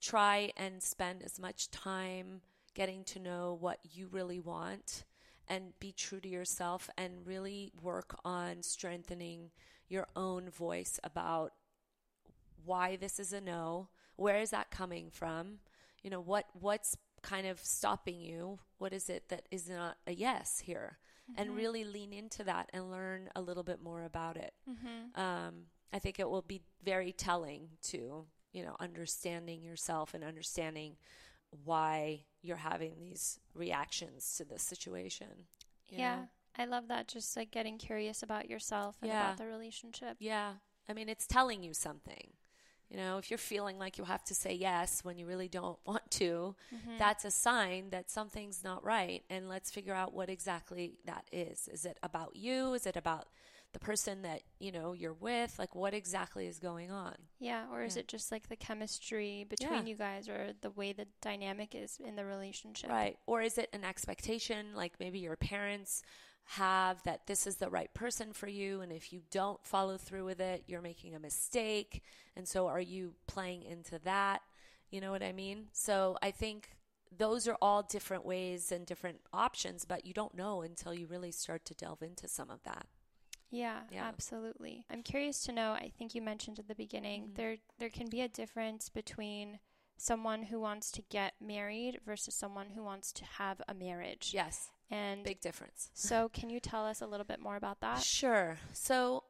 try 0.00 0.52
and 0.56 0.82
spend 0.82 1.22
as 1.22 1.38
much 1.38 1.70
time 1.70 2.40
getting 2.74 3.04
to 3.04 3.18
know 3.18 3.56
what 3.60 3.80
you 3.92 4.08
really 4.10 4.40
want 4.40 5.04
and 5.48 5.72
be 5.80 5.92
true 5.92 6.20
to 6.20 6.28
yourself 6.28 6.88
and 6.96 7.26
really 7.26 7.72
work 7.82 8.16
on 8.24 8.62
strengthening 8.62 9.50
your 9.88 10.06
own 10.14 10.48
voice 10.50 11.00
about 11.02 11.52
why 12.64 12.96
this 12.96 13.18
is 13.18 13.32
a 13.32 13.40
no 13.40 13.88
where 14.16 14.38
is 14.38 14.50
that 14.50 14.70
coming 14.70 15.08
from 15.10 15.58
you 16.02 16.10
know 16.10 16.20
what 16.20 16.44
what's 16.52 16.96
kind 17.28 17.46
of 17.46 17.60
stopping 17.60 18.20
you? 18.20 18.58
What 18.78 18.92
is 18.92 19.10
it 19.10 19.28
that 19.28 19.42
is 19.50 19.68
not 19.68 19.96
a 20.06 20.12
yes 20.12 20.60
here? 20.60 20.98
Mm-hmm. 21.30 21.42
And 21.42 21.56
really 21.56 21.84
lean 21.84 22.12
into 22.12 22.42
that 22.44 22.70
and 22.72 22.90
learn 22.90 23.28
a 23.36 23.42
little 23.42 23.62
bit 23.62 23.82
more 23.82 24.04
about 24.04 24.36
it. 24.36 24.54
Mm-hmm. 24.68 25.20
Um, 25.20 25.54
I 25.92 25.98
think 25.98 26.18
it 26.18 26.28
will 26.30 26.42
be 26.42 26.62
very 26.82 27.12
telling 27.12 27.68
to, 27.88 28.24
you 28.52 28.62
know, 28.62 28.76
understanding 28.80 29.62
yourself 29.62 30.14
and 30.14 30.24
understanding 30.24 30.96
why 31.64 32.24
you're 32.42 32.56
having 32.56 32.94
these 32.98 33.40
reactions 33.54 34.36
to 34.38 34.44
this 34.44 34.62
situation. 34.62 35.46
yeah. 35.90 36.16
Know? 36.16 36.28
I 36.60 36.64
love 36.64 36.88
that. 36.88 37.08
Just 37.08 37.36
like 37.36 37.50
getting 37.50 37.78
curious 37.78 38.22
about 38.22 38.50
yourself 38.50 38.96
and 39.00 39.10
yeah. 39.10 39.26
about 39.26 39.38
the 39.38 39.46
relationship. 39.46 40.16
Yeah. 40.18 40.54
I 40.88 40.92
mean, 40.92 41.08
it's 41.08 41.26
telling 41.26 41.62
you 41.62 41.72
something. 41.72 42.30
You 42.90 42.96
know, 42.96 43.18
if 43.18 43.30
you're 43.30 43.38
feeling 43.38 43.78
like 43.78 43.98
you 43.98 44.04
have 44.04 44.24
to 44.24 44.34
say 44.34 44.54
yes 44.54 45.04
when 45.04 45.18
you 45.18 45.26
really 45.26 45.48
don't 45.48 45.78
want 45.86 46.10
to, 46.12 46.54
mm-hmm. 46.74 46.98
that's 46.98 47.24
a 47.24 47.30
sign 47.30 47.90
that 47.90 48.10
something's 48.10 48.64
not 48.64 48.84
right. 48.84 49.22
And 49.28 49.48
let's 49.48 49.70
figure 49.70 49.94
out 49.94 50.14
what 50.14 50.30
exactly 50.30 50.94
that 51.04 51.24
is. 51.32 51.68
Is 51.68 51.84
it 51.84 51.98
about 52.02 52.34
you? 52.34 52.74
Is 52.74 52.86
it 52.86 52.96
about 52.96 53.26
the 53.74 53.78
person 53.78 54.22
that, 54.22 54.40
you 54.58 54.72
know, 54.72 54.94
you're 54.94 55.12
with? 55.12 55.58
Like 55.58 55.74
what 55.74 55.92
exactly 55.92 56.46
is 56.46 56.58
going 56.58 56.90
on? 56.90 57.14
Yeah, 57.38 57.64
or 57.70 57.82
is 57.82 57.96
it 57.98 58.08
just 58.08 58.32
like 58.32 58.48
the 58.48 58.56
chemistry 58.56 59.44
between 59.48 59.72
yeah. 59.72 59.84
you 59.84 59.94
guys 59.94 60.28
or 60.28 60.52
the 60.62 60.70
way 60.70 60.94
the 60.94 61.06
dynamic 61.20 61.74
is 61.74 61.98
in 62.02 62.16
the 62.16 62.24
relationship? 62.24 62.88
Right. 62.88 63.18
Or 63.26 63.42
is 63.42 63.58
it 63.58 63.68
an 63.74 63.84
expectation 63.84 64.68
like 64.74 64.94
maybe 64.98 65.18
your 65.18 65.36
parents 65.36 66.02
have 66.52 67.02
that 67.02 67.26
this 67.26 67.46
is 67.46 67.56
the 67.56 67.68
right 67.68 67.92
person 67.92 68.32
for 68.32 68.46
you 68.48 68.80
and 68.80 68.90
if 68.90 69.12
you 69.12 69.20
don't 69.30 69.62
follow 69.66 69.98
through 69.98 70.24
with 70.24 70.40
it 70.40 70.64
you're 70.66 70.80
making 70.80 71.14
a 71.14 71.18
mistake 71.20 72.02
and 72.36 72.48
so 72.48 72.66
are 72.66 72.80
you 72.80 73.14
playing 73.26 73.62
into 73.62 73.98
that 73.98 74.40
you 74.90 74.98
know 74.98 75.10
what 75.10 75.22
i 75.22 75.30
mean 75.30 75.66
so 75.72 76.16
i 76.22 76.30
think 76.30 76.70
those 77.16 77.46
are 77.46 77.56
all 77.60 77.82
different 77.82 78.24
ways 78.24 78.72
and 78.72 78.86
different 78.86 79.20
options 79.32 79.84
but 79.84 80.06
you 80.06 80.14
don't 80.14 80.34
know 80.34 80.62
until 80.62 80.94
you 80.94 81.06
really 81.06 81.30
start 81.30 81.64
to 81.66 81.74
delve 81.74 82.02
into 82.02 82.26
some 82.26 82.50
of 82.50 82.62
that 82.64 82.86
Yeah, 83.50 83.80
Yeah. 83.90 84.04
absolutely. 84.06 84.84
I'm 84.90 85.02
curious 85.02 85.40
to 85.44 85.52
know, 85.52 85.72
I 85.72 85.90
think 85.96 86.14
you 86.14 86.20
mentioned 86.20 86.58
at 86.58 86.68
the 86.68 86.74
beginning, 86.74 87.28
Mhm. 87.28 87.34
there 87.36 87.56
there 87.78 87.88
can 87.88 88.08
be 88.10 88.20
a 88.20 88.28
difference 88.28 88.90
between 88.90 89.58
someone 89.98 90.44
who 90.44 90.58
wants 90.60 90.90
to 90.92 91.02
get 91.10 91.34
married 91.40 92.00
versus 92.06 92.34
someone 92.34 92.68
who 92.74 92.82
wants 92.82 93.12
to 93.12 93.24
have 93.24 93.60
a 93.68 93.74
marriage. 93.74 94.30
Yes, 94.32 94.70
And 94.90 95.22
big 95.24 95.40
difference. 95.40 95.90
so 95.92 96.28
can 96.32 96.48
you 96.50 96.60
tell 96.60 96.86
us 96.86 97.02
a 97.02 97.06
little 97.06 97.26
bit 97.26 97.40
more 97.40 97.56
about 97.56 97.80
that? 97.80 98.02
Sure. 98.02 98.58
So 98.72 99.24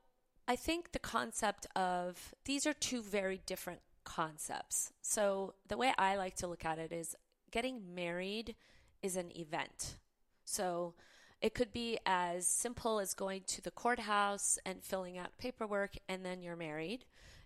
I 0.46 0.54
think 0.56 0.92
the 0.92 0.98
concept 0.98 1.66
of 1.74 2.34
these 2.44 2.66
are 2.66 2.72
two 2.74 3.02
very 3.02 3.40
different 3.46 3.80
concepts. 4.04 4.92
So 5.02 5.54
the 5.66 5.76
way 5.76 5.92
I 5.98 6.16
like 6.16 6.36
to 6.36 6.46
look 6.46 6.64
at 6.64 6.78
it 6.78 6.92
is 6.92 7.16
getting 7.50 7.94
married 7.94 8.54
is 9.02 9.16
an 9.16 9.30
event. 9.36 9.96
So 10.44 10.94
it 11.40 11.54
could 11.54 11.72
be 11.72 11.98
as 12.04 12.46
simple 12.46 12.98
as 13.00 13.14
going 13.14 13.42
to 13.46 13.62
the 13.62 13.70
courthouse 13.70 14.58
and 14.66 14.82
filling 14.82 15.18
out 15.18 15.38
paperwork 15.38 15.92
and 16.08 16.24
then 16.24 16.42
you're 16.42 16.56
married. 16.56 17.04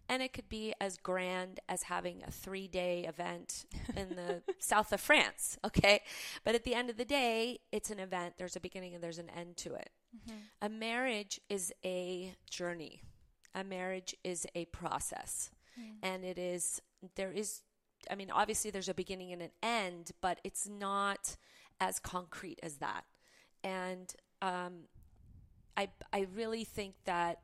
And 0.08 0.22
it 0.22 0.32
could 0.32 0.48
be 0.48 0.74
as 0.80 0.96
grand 0.98 1.60
as 1.68 1.84
having 1.84 2.22
a 2.26 2.30
three 2.30 2.68
day 2.68 3.04
event 3.04 3.64
in 3.96 4.10
the 4.10 4.42
south 4.58 4.92
of 4.92 5.00
France. 5.00 5.58
Okay. 5.64 6.00
But 6.44 6.54
at 6.54 6.64
the 6.64 6.74
end 6.74 6.90
of 6.90 6.96
the 6.96 7.04
day, 7.04 7.60
it's 7.70 7.90
an 7.90 7.98
event. 7.98 8.34
There's 8.36 8.56
a 8.56 8.60
beginning 8.60 8.94
and 8.94 9.02
there's 9.02 9.18
an 9.18 9.30
end 9.30 9.56
to 9.58 9.74
it. 9.74 9.90
A 10.60 10.68
marriage 10.68 11.40
is 11.48 11.72
a 11.84 12.34
journey. 12.50 13.00
A 13.54 13.64
marriage 13.64 14.14
is 14.22 14.46
a 14.54 14.66
process. 14.66 15.50
And 16.02 16.24
it 16.24 16.38
is, 16.38 16.82
there 17.14 17.32
is, 17.32 17.62
I 18.10 18.14
mean, 18.14 18.30
obviously 18.30 18.70
there's 18.70 18.90
a 18.90 18.94
beginning 18.94 19.32
and 19.32 19.40
an 19.40 19.52
end, 19.62 20.10
but 20.20 20.38
it's 20.44 20.68
not 20.68 21.36
as 21.80 21.98
concrete 21.98 22.60
as 22.62 22.76
that. 22.76 23.04
And 23.64 24.12
um, 24.42 24.84
I, 25.76 25.88
I 26.12 26.26
really 26.34 26.64
think 26.64 26.94
that 27.04 27.40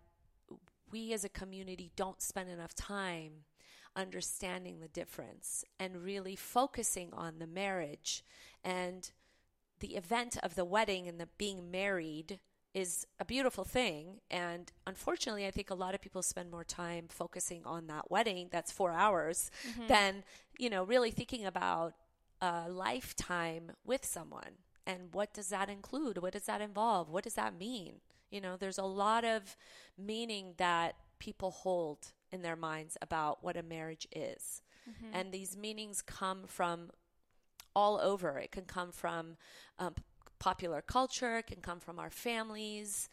we 0.90 1.12
as 1.12 1.24
a 1.24 1.28
community 1.28 1.90
don't 1.96 2.20
spend 2.22 2.48
enough 2.48 2.74
time 2.74 3.44
understanding 3.96 4.80
the 4.80 4.88
difference 4.88 5.64
and 5.78 6.04
really 6.04 6.36
focusing 6.36 7.12
on 7.12 7.38
the 7.38 7.46
marriage. 7.46 8.24
And 8.64 9.10
the 9.80 9.96
event 9.96 10.36
of 10.42 10.54
the 10.54 10.64
wedding 10.64 11.08
and 11.08 11.20
the 11.20 11.28
being 11.38 11.70
married 11.70 12.38
is 12.74 13.06
a 13.18 13.24
beautiful 13.24 13.64
thing. 13.64 14.20
And 14.30 14.70
unfortunately 14.86 15.46
i 15.46 15.50
think 15.50 15.70
a 15.70 15.74
lot 15.74 15.94
of 15.94 16.00
people 16.00 16.22
spend 16.22 16.50
more 16.50 16.64
time 16.64 17.06
focusing 17.08 17.62
on 17.64 17.86
that 17.86 18.10
wedding 18.10 18.48
that's 18.50 18.70
4 18.70 18.92
hours 18.92 19.50
mm-hmm. 19.68 19.86
than 19.88 20.24
you 20.58 20.70
know 20.70 20.84
really 20.84 21.10
thinking 21.10 21.44
about 21.46 21.94
a 22.40 22.68
lifetime 22.68 23.72
with 23.84 24.04
someone. 24.04 24.62
And 24.86 25.12
what 25.12 25.34
does 25.34 25.48
that 25.48 25.68
include? 25.68 26.18
What 26.18 26.32
does 26.32 26.44
that 26.44 26.60
involve? 26.60 27.10
What 27.10 27.24
does 27.24 27.34
that 27.34 27.58
mean 27.58 27.96
you 28.30 28.40
know 28.40 28.56
there's 28.56 28.78
a 28.78 28.84
lot 28.84 29.24
of 29.24 29.56
meaning 29.96 30.54
that 30.56 30.94
people 31.18 31.50
hold 31.50 32.12
in 32.30 32.42
their 32.42 32.56
minds 32.56 32.96
about 33.02 33.42
what 33.42 33.56
a 33.56 33.62
marriage 33.62 34.06
is 34.14 34.62
and 35.12 35.32
these 35.32 35.56
meanings 35.56 36.00
come 36.02 36.44
from 36.46 36.90
all 37.74 38.00
over. 38.00 38.38
It 38.38 38.50
can 38.50 38.64
come 38.64 38.90
from 38.90 39.36
um, 39.78 39.94
popular 40.38 40.82
culture, 40.82 41.38
it 41.38 41.46
can 41.46 41.60
come 41.60 41.80
from 41.80 41.98
our 41.98 42.10
families. 42.10 43.08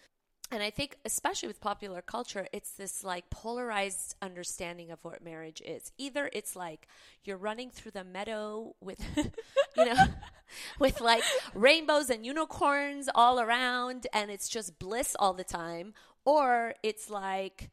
And 0.52 0.62
I 0.62 0.70
think, 0.70 0.96
especially 1.06 1.48
with 1.48 1.60
popular 1.60 2.02
culture, 2.02 2.48
it's 2.54 2.72
this 2.72 3.04
like 3.04 3.30
polarized 3.30 4.16
understanding 4.22 4.92
of 4.92 5.00
what 5.04 5.24
marriage 5.24 5.62
is. 5.66 5.92
Either 5.98 6.30
it's 6.34 6.56
like 6.56 6.88
you're 7.24 7.38
running 7.38 7.72
through 7.72 7.92
the 7.92 8.04
meadow 8.04 8.76
with, 8.80 9.04
you 9.78 9.86
know, 9.86 10.06
with 10.80 11.02
like 11.02 11.24
rainbows 11.56 12.12
and 12.12 12.26
unicorns 12.26 13.10
all 13.16 13.40
around, 13.40 14.06
and 14.14 14.30
it's 14.30 14.48
just 14.48 14.78
bliss 14.78 15.16
all 15.20 15.34
the 15.34 15.44
time, 15.44 15.94
or 16.26 16.76
it's 16.84 17.10
like, 17.10 17.72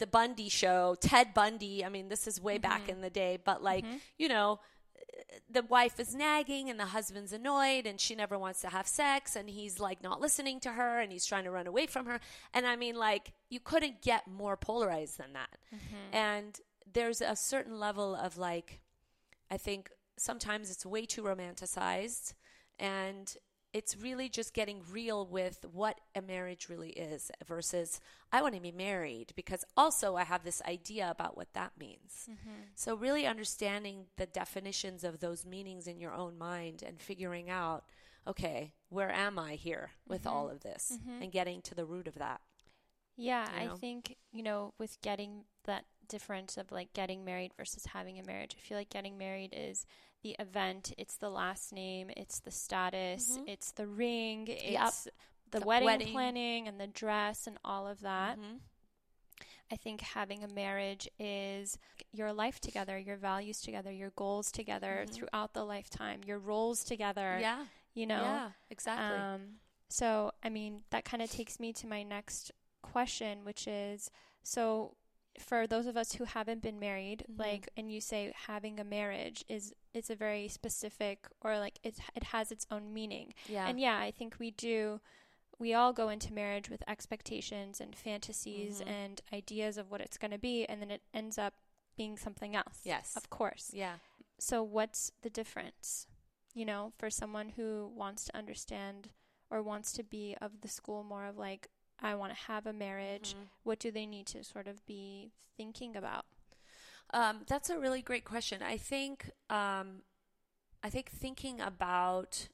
the 0.00 0.06
Bundy 0.06 0.48
show, 0.48 0.96
Ted 0.98 1.34
Bundy. 1.34 1.84
I 1.84 1.90
mean, 1.90 2.08
this 2.08 2.26
is 2.26 2.40
way 2.40 2.58
back 2.58 2.82
mm-hmm. 2.82 2.90
in 2.92 3.00
the 3.02 3.10
day, 3.10 3.38
but 3.44 3.62
like, 3.62 3.84
mm-hmm. 3.84 3.96
you 4.18 4.28
know, 4.28 4.58
the 5.50 5.62
wife 5.62 5.98
is 5.98 6.14
nagging 6.14 6.70
and 6.70 6.78
the 6.78 6.86
husband's 6.86 7.32
annoyed 7.32 7.86
and 7.86 8.00
she 8.00 8.14
never 8.14 8.38
wants 8.38 8.60
to 8.60 8.68
have 8.68 8.86
sex 8.86 9.36
and 9.36 9.50
he's 9.50 9.80
like 9.80 10.02
not 10.02 10.20
listening 10.20 10.60
to 10.60 10.72
her 10.72 11.00
and 11.00 11.10
he's 11.10 11.26
trying 11.26 11.44
to 11.44 11.50
run 11.50 11.66
away 11.66 11.86
from 11.86 12.06
her. 12.06 12.20
And 12.54 12.66
I 12.66 12.76
mean, 12.76 12.94
like, 12.94 13.32
you 13.48 13.60
couldn't 13.60 14.02
get 14.02 14.28
more 14.28 14.56
polarized 14.56 15.18
than 15.18 15.32
that. 15.32 15.58
Mm-hmm. 15.74 16.16
And 16.16 16.60
there's 16.92 17.20
a 17.20 17.36
certain 17.36 17.78
level 17.78 18.14
of 18.14 18.38
like, 18.38 18.80
I 19.50 19.56
think 19.56 19.90
sometimes 20.16 20.70
it's 20.70 20.86
way 20.86 21.06
too 21.06 21.22
romanticized 21.22 22.34
and 22.78 23.34
it's 23.72 23.96
really 23.96 24.28
just 24.28 24.52
getting 24.52 24.82
real 24.90 25.26
with 25.26 25.64
what 25.72 26.00
a 26.14 26.22
marriage 26.22 26.68
really 26.68 26.90
is 26.90 27.30
versus 27.46 28.00
I 28.32 28.42
want 28.42 28.54
to 28.54 28.60
be 28.60 28.72
married 28.72 29.32
because 29.36 29.64
also 29.76 30.16
I 30.16 30.24
have 30.24 30.44
this 30.44 30.60
idea 30.62 31.08
about 31.10 31.36
what 31.36 31.52
that 31.54 31.72
means. 31.78 32.28
Mm-hmm. 32.28 32.62
So, 32.74 32.94
really 32.96 33.26
understanding 33.26 34.06
the 34.16 34.26
definitions 34.26 35.04
of 35.04 35.20
those 35.20 35.46
meanings 35.46 35.86
in 35.86 36.00
your 36.00 36.12
own 36.12 36.36
mind 36.36 36.82
and 36.84 37.00
figuring 37.00 37.48
out, 37.48 37.84
okay, 38.26 38.72
where 38.88 39.10
am 39.10 39.38
I 39.38 39.54
here 39.54 39.90
with 40.06 40.26
all 40.26 40.46
mm-hmm. 40.46 40.56
of 40.56 40.62
this 40.62 40.92
mm-hmm. 40.94 41.22
and 41.22 41.32
getting 41.32 41.62
to 41.62 41.74
the 41.74 41.84
root 41.84 42.08
of 42.08 42.14
that. 42.16 42.40
Yeah, 43.16 43.46
you 43.62 43.70
I 43.70 43.74
think, 43.74 44.16
you 44.32 44.42
know, 44.42 44.72
with 44.78 45.00
getting 45.02 45.44
that 45.64 45.84
difference 46.08 46.56
of 46.56 46.72
like 46.72 46.92
getting 46.92 47.24
married 47.24 47.52
versus 47.56 47.86
having 47.86 48.18
a 48.18 48.24
marriage, 48.24 48.56
I 48.56 48.60
feel 48.60 48.78
like 48.78 48.90
getting 48.90 49.18
married 49.18 49.54
is 49.56 49.86
the 50.22 50.36
event, 50.38 50.92
it's 50.98 51.16
the 51.16 51.30
last 51.30 51.72
name, 51.72 52.10
it's 52.16 52.40
the 52.40 52.50
status, 52.50 53.38
it's 53.46 53.72
the 53.72 53.86
ring, 53.86 54.46
it's 54.48 55.08
the, 55.50 55.60
The 55.60 55.66
wedding, 55.66 55.86
wedding. 55.86 56.12
planning 56.12 56.68
and 56.68 56.78
the 56.80 56.86
dress 56.86 57.46
and 57.46 57.58
all 57.64 57.86
of 57.88 58.00
that. 58.00 58.38
Mhm. 58.38 58.60
I 59.72 59.76
think 59.76 60.00
having 60.00 60.42
a 60.42 60.48
marriage 60.48 61.08
is 61.18 61.78
your 62.12 62.32
life 62.32 62.60
together, 62.60 62.98
your 62.98 63.16
values 63.16 63.60
together, 63.60 63.90
your 63.92 64.10
goals 64.10 64.50
together 64.50 65.06
throughout 65.10 65.54
the 65.54 65.64
lifetime, 65.64 66.22
your 66.24 66.38
roles 66.40 66.82
together, 66.84 67.38
Yeah. 67.40 67.66
you 67.94 68.06
know. 68.06 68.20
Yeah, 68.22 68.52
exactly. 68.68 69.16
Um, 69.18 69.60
so, 69.88 70.32
I 70.42 70.48
mean, 70.48 70.84
that 70.90 71.04
kind 71.04 71.22
of 71.22 71.30
takes 71.30 71.60
me 71.60 71.72
to 71.74 71.86
my 71.86 72.02
next 72.02 72.50
question, 72.82 73.44
which 73.44 73.68
is 73.68 74.10
so 74.42 74.96
for 75.38 75.66
those 75.66 75.86
of 75.86 75.96
us 75.96 76.12
who 76.14 76.24
haven't 76.24 76.60
been 76.62 76.78
married, 76.78 77.24
Mhm. 77.30 77.38
like, 77.38 77.68
and 77.76 77.90
you 77.92 78.00
say 78.00 78.32
having 78.46 78.78
a 78.80 78.84
marriage 78.84 79.44
is 79.48 79.74
it's 79.94 80.10
a 80.10 80.14
very 80.16 80.48
specific 80.48 81.26
or 81.40 81.58
like 81.58 81.78
it 81.82 81.98
it 82.14 82.24
has 82.24 82.50
its 82.52 82.66
own 82.70 82.92
meaning. 82.92 83.32
yeah. 83.48 83.66
And 83.68 83.80
yeah, 83.80 83.98
I 83.98 84.10
think 84.10 84.38
we 84.38 84.50
do. 84.50 85.00
We 85.58 85.74
all 85.74 85.92
go 85.92 86.08
into 86.08 86.32
marriage 86.32 86.70
with 86.70 86.82
expectations 86.88 87.80
and 87.80 87.94
fantasies 87.94 88.80
Mhm. 88.80 88.86
and 88.88 89.20
ideas 89.32 89.76
of 89.76 89.90
what 89.90 90.00
it's 90.00 90.16
going 90.18 90.30
to 90.30 90.38
be, 90.38 90.64
and 90.66 90.80
then 90.80 90.90
it 90.90 91.02
ends 91.12 91.36
up 91.38 91.54
being 91.96 92.16
something 92.16 92.56
else. 92.56 92.80
Yes. 92.84 93.14
of 93.16 93.28
course. 93.30 93.70
yeah. 93.74 93.98
So, 94.38 94.62
what's 94.62 95.10
the 95.20 95.28
difference, 95.28 96.06
you 96.54 96.64
know, 96.64 96.92
for 96.96 97.10
someone 97.10 97.50
who 97.50 97.88
wants 97.94 98.24
to 98.24 98.36
understand 98.36 99.10
or 99.50 99.62
wants 99.62 99.92
to 99.92 100.02
be 100.02 100.34
of 100.40 100.62
the 100.62 100.68
school 100.68 101.02
more 101.04 101.26
of 101.26 101.36
like, 101.36 101.68
I 102.02 102.14
want 102.14 102.32
to 102.34 102.40
have 102.42 102.66
a 102.66 102.72
marriage? 102.72 103.34
Mhm. 103.34 103.48
What 103.62 103.78
do 103.78 103.90
they 103.90 104.06
need 104.06 104.26
to 104.28 104.42
sort 104.44 104.66
of 104.66 104.84
be 104.86 105.32
thinking 105.56 105.96
about? 105.96 106.26
Um, 107.12 107.44
that's 107.46 107.70
a 107.70 107.78
really 107.78 108.02
great 108.02 108.24
question. 108.24 108.62
I 108.62 108.76
think 108.76 109.30
um, 109.50 110.02
I 110.82 110.90
think 110.90 111.10
thinking 111.10 111.60
about 111.60 112.48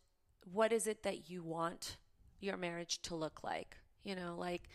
what 0.50 0.72
is 0.72 0.86
it 0.86 1.02
that 1.02 1.28
you 1.30 1.42
want 1.42 1.96
your 2.40 2.56
marriage 2.56 3.00
to 3.02 3.14
look 3.14 3.42
like. 3.44 3.78
You 4.02 4.14
know, 4.14 4.36
like, 4.36 4.68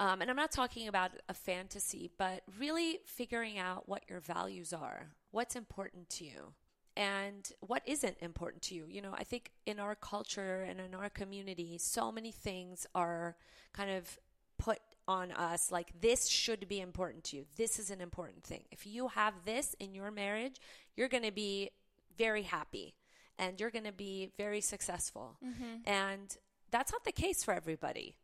um, 0.00 0.20
and 0.22 0.30
I'm 0.30 0.36
not 0.36 0.50
talking 0.50 0.88
about 0.88 1.12
a 1.28 1.34
fantasy, 1.34 2.10
but 2.18 2.42
really 2.58 3.00
figuring 3.04 3.58
out 3.58 3.88
what 3.88 4.04
your 4.08 4.20
values 4.20 4.72
are, 4.72 5.12
what's 5.30 5.54
important 5.54 6.08
to 6.10 6.24
you, 6.24 6.54
and 6.96 7.50
what 7.60 7.82
isn't 7.86 8.16
important 8.20 8.62
to 8.64 8.74
you. 8.74 8.86
You 8.88 9.02
know, 9.02 9.14
I 9.14 9.24
think 9.24 9.50
in 9.66 9.78
our 9.78 9.94
culture 9.94 10.62
and 10.68 10.80
in 10.80 10.94
our 10.94 11.08
community, 11.08 11.78
so 11.78 12.12
many 12.12 12.32
things 12.32 12.86
are 12.94 13.36
kind 13.72 13.90
of 13.90 14.18
put 14.58 14.78
on 15.08 15.32
us 15.32 15.72
like 15.72 16.00
this 16.00 16.28
should 16.28 16.68
be 16.68 16.80
important 16.80 17.24
to 17.24 17.36
you. 17.36 17.46
This 17.56 17.78
is 17.78 17.90
an 17.90 18.00
important 18.00 18.44
thing. 18.44 18.64
If 18.70 18.86
you 18.86 19.08
have 19.08 19.34
this 19.44 19.74
in 19.80 19.94
your 19.94 20.10
marriage, 20.10 20.56
you're 20.96 21.08
going 21.08 21.24
to 21.24 21.32
be 21.32 21.70
very 22.16 22.42
happy 22.42 22.94
and 23.38 23.58
you're 23.58 23.70
going 23.70 23.84
to 23.84 23.92
be 23.92 24.30
very 24.36 24.60
successful. 24.60 25.36
Mm-hmm. 25.44 25.90
And 25.90 26.36
that's 26.70 26.92
not 26.92 27.04
the 27.04 27.12
case 27.12 27.42
for 27.42 27.54
everybody. 27.54 28.14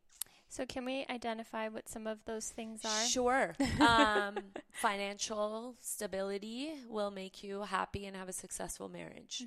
So, 0.48 0.64
can 0.66 0.84
we 0.84 1.04
identify 1.10 1.68
what 1.68 1.88
some 1.88 2.06
of 2.06 2.24
those 2.24 2.48
things 2.48 2.84
are? 2.84 3.06
Sure. 3.06 3.54
um, 3.80 4.38
financial 4.72 5.76
stability 5.80 6.72
will 6.88 7.10
make 7.10 7.42
you 7.42 7.62
happy 7.62 8.06
and 8.06 8.16
have 8.16 8.28
a 8.28 8.32
successful 8.32 8.88
marriage. 8.88 9.44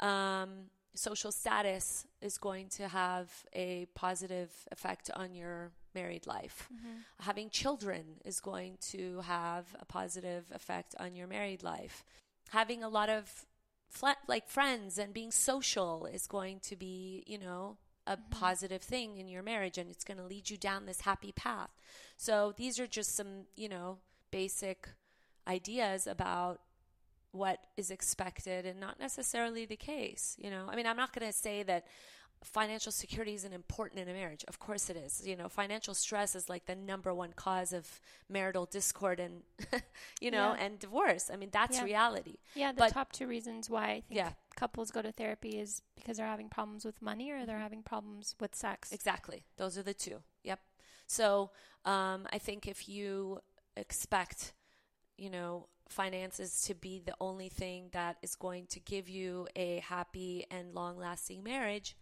Um, 0.00 0.70
social 0.94 1.30
status 1.32 2.06
is 2.20 2.38
going 2.38 2.68
to 2.70 2.88
have 2.88 3.30
a 3.54 3.86
positive 3.94 4.50
effect 4.72 5.10
on 5.14 5.34
your 5.34 5.70
married 5.94 6.26
life. 6.26 6.68
Having 7.20 7.50
children 7.50 8.04
is 8.24 8.40
going 8.40 8.78
to 8.90 9.20
have 9.20 9.66
a 9.78 9.84
positive 9.84 10.44
effect 10.54 10.94
on 10.98 11.14
your 11.14 11.26
married 11.26 11.62
life. 11.62 12.04
Having 12.50 12.82
a 12.82 12.88
lot 12.88 13.08
of 13.10 13.46
fla- 13.88 14.16
like 14.26 14.48
friends 14.48 14.98
and 14.98 15.12
being 15.12 15.30
social 15.30 16.06
is 16.06 16.26
going 16.26 16.60
to 16.60 16.76
be, 16.76 17.22
you 17.26 17.38
know, 17.38 17.76
a 18.08 18.16
positive 18.30 18.82
thing 18.82 19.18
in 19.18 19.28
your 19.28 19.42
marriage 19.42 19.78
and 19.78 19.90
it's 19.90 20.02
going 20.04 20.18
to 20.18 20.24
lead 20.24 20.48
you 20.50 20.56
down 20.56 20.86
this 20.86 21.02
happy 21.02 21.30
path. 21.32 21.70
So 22.16 22.52
these 22.56 22.80
are 22.80 22.86
just 22.86 23.14
some, 23.14 23.44
you 23.56 23.68
know, 23.68 23.98
basic 24.30 24.88
ideas 25.46 26.06
about 26.06 26.60
what 27.32 27.58
is 27.76 27.90
expected 27.90 28.64
and 28.66 28.80
not 28.80 28.98
necessarily 28.98 29.64
the 29.66 29.76
case, 29.76 30.34
you 30.38 30.50
know. 30.50 30.66
I 30.68 30.74
mean, 30.76 30.86
I'm 30.86 30.96
not 30.96 31.12
going 31.12 31.30
to 31.30 31.36
say 31.36 31.62
that 31.64 31.86
financial 32.44 32.92
security 32.92 33.34
isn't 33.34 33.52
important 33.52 34.00
in 34.00 34.08
a 34.08 34.12
marriage. 34.12 34.44
Of 34.48 34.58
course 34.60 34.88
it 34.90 34.96
is. 34.96 35.26
You 35.26 35.36
know, 35.36 35.48
financial 35.48 35.92
stress 35.92 36.34
is 36.34 36.48
like 36.48 36.66
the 36.66 36.76
number 36.76 37.12
one 37.12 37.32
cause 37.34 37.72
of 37.72 38.00
marital 38.28 38.64
discord 38.64 39.18
and 39.20 39.42
you 40.20 40.30
know, 40.30 40.54
Yeah. 40.56 40.64
and 40.64 40.78
divorce. 40.78 41.30
I 41.32 41.36
mean, 41.36 41.50
that's 41.52 41.76
Yeah. 41.78 41.84
reality. 41.84 42.36
Yeah, 42.54 42.72
the 42.72 42.78
But- 42.78 42.92
top 42.92 43.12
two 43.12 43.26
reasons 43.26 43.68
why 43.68 43.84
I 43.86 43.92
think 44.00 44.04
Yeah. 44.10 44.32
Couples 44.58 44.90
go 44.90 45.00
to 45.02 45.12
therapy 45.12 45.58
is 45.64 45.82
because 45.96 46.16
they're 46.16 46.26
having 46.36 46.48
problems 46.48 46.84
with 46.84 47.00
money 47.00 47.30
or 47.30 47.36
Mm-hmm. 47.36 47.46
they're 47.46 47.58
having 47.68 47.82
problems 47.82 48.34
with 48.40 48.54
sex. 48.54 48.92
Exactly. 48.92 49.44
Those 49.56 49.78
are 49.78 49.82
the 49.84 49.94
two. 49.94 50.18
Yep. 50.44 50.60
So 51.06 51.50
um, 51.84 52.26
I 52.32 52.38
think 52.38 52.66
if 52.66 52.88
you 52.88 53.40
expect, 53.76 54.52
you 55.16 55.30
know, 55.30 55.68
finances 55.88 56.50
to 56.66 56.74
be 56.74 57.00
the 57.04 57.14
only 57.20 57.48
thing 57.48 57.88
that 57.92 58.16
is 58.22 58.34
going 58.36 58.66
to 58.74 58.80
give 58.80 59.08
you 59.08 59.46
a 59.56 59.80
happy 59.94 60.44
and 60.50 60.74
long 60.74 60.98
lasting 60.98 61.42
marriage, 61.42 61.96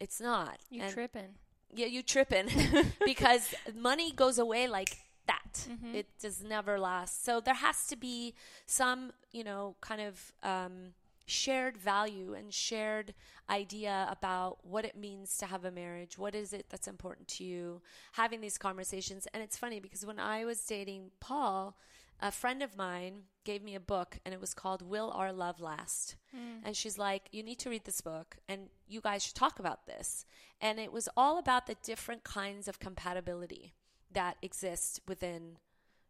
it's 0.00 0.20
not. 0.20 0.58
You 0.70 0.82
And- 0.82 0.92
tripping. 0.92 1.34
Yeah, 1.74 1.86
you 1.86 2.02
tripping 2.02 2.48
because 3.04 3.54
money 3.74 4.10
goes 4.12 4.38
away 4.38 4.66
like 4.68 4.96
that. 5.26 5.66
Mhm. 5.68 5.94
It 5.94 6.06
does 6.18 6.42
never 6.42 6.78
last. 6.80 7.22
So 7.26 7.40
there 7.46 7.54
has 7.68 7.86
to 7.88 7.96
be 7.96 8.34
some, 8.64 9.12
you 9.32 9.44
know, 9.44 9.76
kind 9.82 10.00
of 10.00 10.32
um, 10.42 10.94
shared 11.28 11.76
value 11.76 12.34
and 12.34 12.52
shared 12.52 13.14
idea 13.50 14.06
about 14.10 14.58
what 14.62 14.84
it 14.84 14.96
means 14.96 15.36
to 15.38 15.46
have 15.46 15.64
a 15.64 15.70
marriage. 15.70 16.18
What 16.18 16.34
is 16.34 16.52
it 16.52 16.66
that's 16.68 16.88
important 16.88 17.28
to 17.28 17.44
you? 17.44 17.82
Having 18.12 18.40
these 18.40 18.58
conversations. 18.58 19.26
And 19.32 19.42
it's 19.42 19.56
funny 19.56 19.80
because 19.80 20.06
when 20.06 20.18
I 20.18 20.44
was 20.44 20.60
dating 20.64 21.10
Paul, 21.20 21.76
a 22.20 22.32
friend 22.32 22.62
of 22.62 22.76
mine 22.76 23.24
gave 23.44 23.62
me 23.62 23.74
a 23.74 23.80
book 23.80 24.18
and 24.24 24.34
it 24.34 24.40
was 24.40 24.54
called 24.54 24.82
Will 24.82 25.10
Our 25.10 25.32
Love 25.32 25.60
Last? 25.60 26.16
Mm. 26.34 26.60
And 26.64 26.76
she's 26.76 26.98
like, 26.98 27.28
You 27.30 27.42
need 27.42 27.58
to 27.60 27.70
read 27.70 27.84
this 27.84 28.00
book 28.00 28.36
and 28.48 28.68
you 28.86 29.00
guys 29.00 29.24
should 29.24 29.34
talk 29.34 29.58
about 29.58 29.86
this. 29.86 30.24
And 30.60 30.80
it 30.80 30.92
was 30.92 31.08
all 31.16 31.38
about 31.38 31.66
the 31.66 31.76
different 31.82 32.24
kinds 32.24 32.68
of 32.68 32.80
compatibility 32.80 33.74
that 34.12 34.36
exist 34.42 35.00
within 35.06 35.58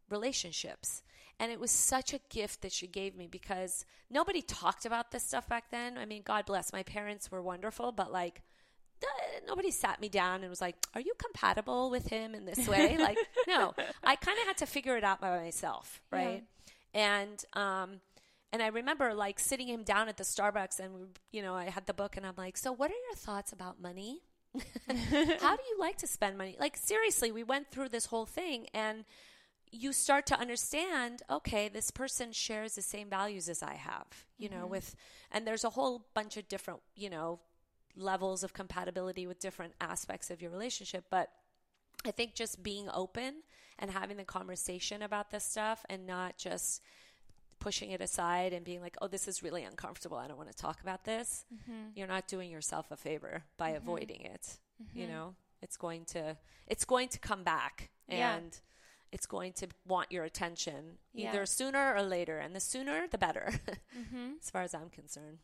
relationships. 0.09 1.01
And 1.39 1.51
it 1.51 1.59
was 1.59 1.71
such 1.71 2.13
a 2.13 2.19
gift 2.29 2.61
that 2.63 2.73
she 2.73 2.85
gave 2.85 3.15
me 3.15 3.25
because 3.25 3.85
nobody 4.09 4.41
talked 4.41 4.85
about 4.85 5.11
this 5.11 5.23
stuff 5.23 5.47
back 5.47 5.71
then. 5.71 5.97
I 5.97 6.05
mean, 6.05 6.21
God 6.23 6.45
bless, 6.45 6.73
my 6.73 6.83
parents 6.83 7.31
were 7.31 7.41
wonderful, 7.41 7.91
but 7.93 8.11
like, 8.11 8.41
nobody 9.47 9.71
sat 9.71 10.01
me 10.01 10.09
down 10.09 10.41
and 10.41 10.49
was 10.49 10.61
like, 10.61 10.75
Are 10.93 11.01
you 11.01 11.13
compatible 11.17 11.89
with 11.89 12.07
him 12.07 12.35
in 12.35 12.45
this 12.45 12.67
way? 12.67 12.97
like, 12.99 13.17
no, 13.47 13.73
I 14.03 14.15
kind 14.15 14.37
of 14.39 14.47
had 14.47 14.57
to 14.57 14.65
figure 14.65 14.97
it 14.97 15.03
out 15.03 15.21
by 15.21 15.37
myself, 15.39 16.01
Yeah. 16.11 16.17
right? 16.19 16.43
And, 16.93 17.43
um, 17.53 18.01
and 18.51 18.61
I 18.61 18.67
remember 18.67 19.13
like 19.13 19.39
sitting 19.39 19.67
him 19.67 19.83
down 19.83 20.09
at 20.09 20.17
the 20.17 20.23
Starbucks 20.23 20.79
and, 20.79 21.17
you 21.31 21.41
know, 21.41 21.55
I 21.55 21.65
had 21.69 21.85
the 21.85 21.93
book 21.93 22.17
and 22.17 22.25
I'm 22.25 22.33
like, 22.37 22.57
So, 22.57 22.71
what 22.73 22.91
are 22.91 23.01
your 23.07 23.15
thoughts 23.15 23.51
about 23.53 23.81
money? 23.81 24.19
How 24.89 25.55
do 25.55 25.63
you 25.69 25.77
like 25.79 25.97
to 25.97 26.07
spend 26.07 26.37
money? 26.37 26.57
Like, 26.59 26.75
seriously, 26.75 27.31
we 27.31 27.43
went 27.43 27.69
through 27.71 27.89
this 27.89 28.07
whole 28.07 28.25
thing 28.25 28.67
and 28.73 29.05
you 29.71 29.93
start 29.93 30.25
to 30.25 30.39
understand 30.39 31.21
okay 31.29 31.67
this 31.69 31.91
person 31.91 32.31
shares 32.31 32.73
the 32.75 32.81
same 32.81 33.09
values 33.09 33.47
as 33.49 33.61
i 33.61 33.75
have 33.75 34.07
you 34.37 34.49
know 34.49 34.65
with 34.65 34.95
and 35.31 35.45
there's 35.45 35.63
a 35.63 35.69
whole 35.71 36.05
bunch 36.13 36.37
of 36.37 36.47
different 36.47 36.79
you 36.95 37.09
know 37.09 37.39
levels 37.95 38.43
of 38.43 38.53
compatibility 38.53 39.27
with 39.27 39.39
different 39.39 39.73
aspects 39.81 40.31
of 40.31 40.41
your 40.41 40.49
relationship 40.51 41.05
but 41.09 41.29
i 42.05 42.11
think 42.11 42.33
just 42.33 42.63
being 42.63 42.89
open 42.93 43.35
and 43.77 43.91
having 43.91 44.17
the 44.17 44.23
conversation 44.23 45.01
about 45.03 45.29
this 45.31 45.43
stuff 45.43 45.85
and 45.89 46.05
not 46.07 46.37
just 46.37 46.81
pushing 47.59 47.91
it 47.91 48.01
aside 48.01 48.53
and 48.53 48.63
being 48.65 48.81
like 48.81 48.95
oh 49.01 49.07
this 49.07 49.27
is 49.27 49.43
really 49.43 49.63
uncomfortable 49.63 50.17
i 50.17 50.27
don't 50.27 50.37
want 50.37 50.49
to 50.49 50.55
talk 50.57 50.79
about 50.81 51.03
this 51.03 51.45
Mm-hmm. 51.53 51.89
you're 51.95 52.07
not 52.07 52.27
doing 52.27 52.49
yourself 52.49 52.89
a 52.91 52.95
favor 52.97 53.43
by 53.57 53.69
avoiding 53.71 54.21
it 54.21 54.57
you 54.95 55.05
Mhm. 55.05 55.09
know 55.09 55.35
it's 55.61 55.75
going 55.77 56.05
to 56.05 56.37
it's 56.67 56.85
going 56.85 57.09
to 57.09 57.19
come 57.19 57.43
back 57.43 57.89
Yeah. 58.07 58.35
and 58.37 58.57
it's 59.11 59.25
going 59.25 59.53
to 59.53 59.67
want 59.87 60.11
your 60.11 60.23
attention 60.23 60.97
Yeah. 61.13 61.29
either 61.29 61.45
sooner 61.45 61.93
or 61.95 62.01
later 62.03 62.37
and 62.39 62.55
the 62.55 62.59
sooner 62.59 63.07
the 63.07 63.17
better 63.17 63.53
Mm-hmm. 63.97 64.33
as 64.41 64.49
far 64.49 64.61
as 64.63 64.73
i'm 64.73 64.89
concerned 64.89 65.39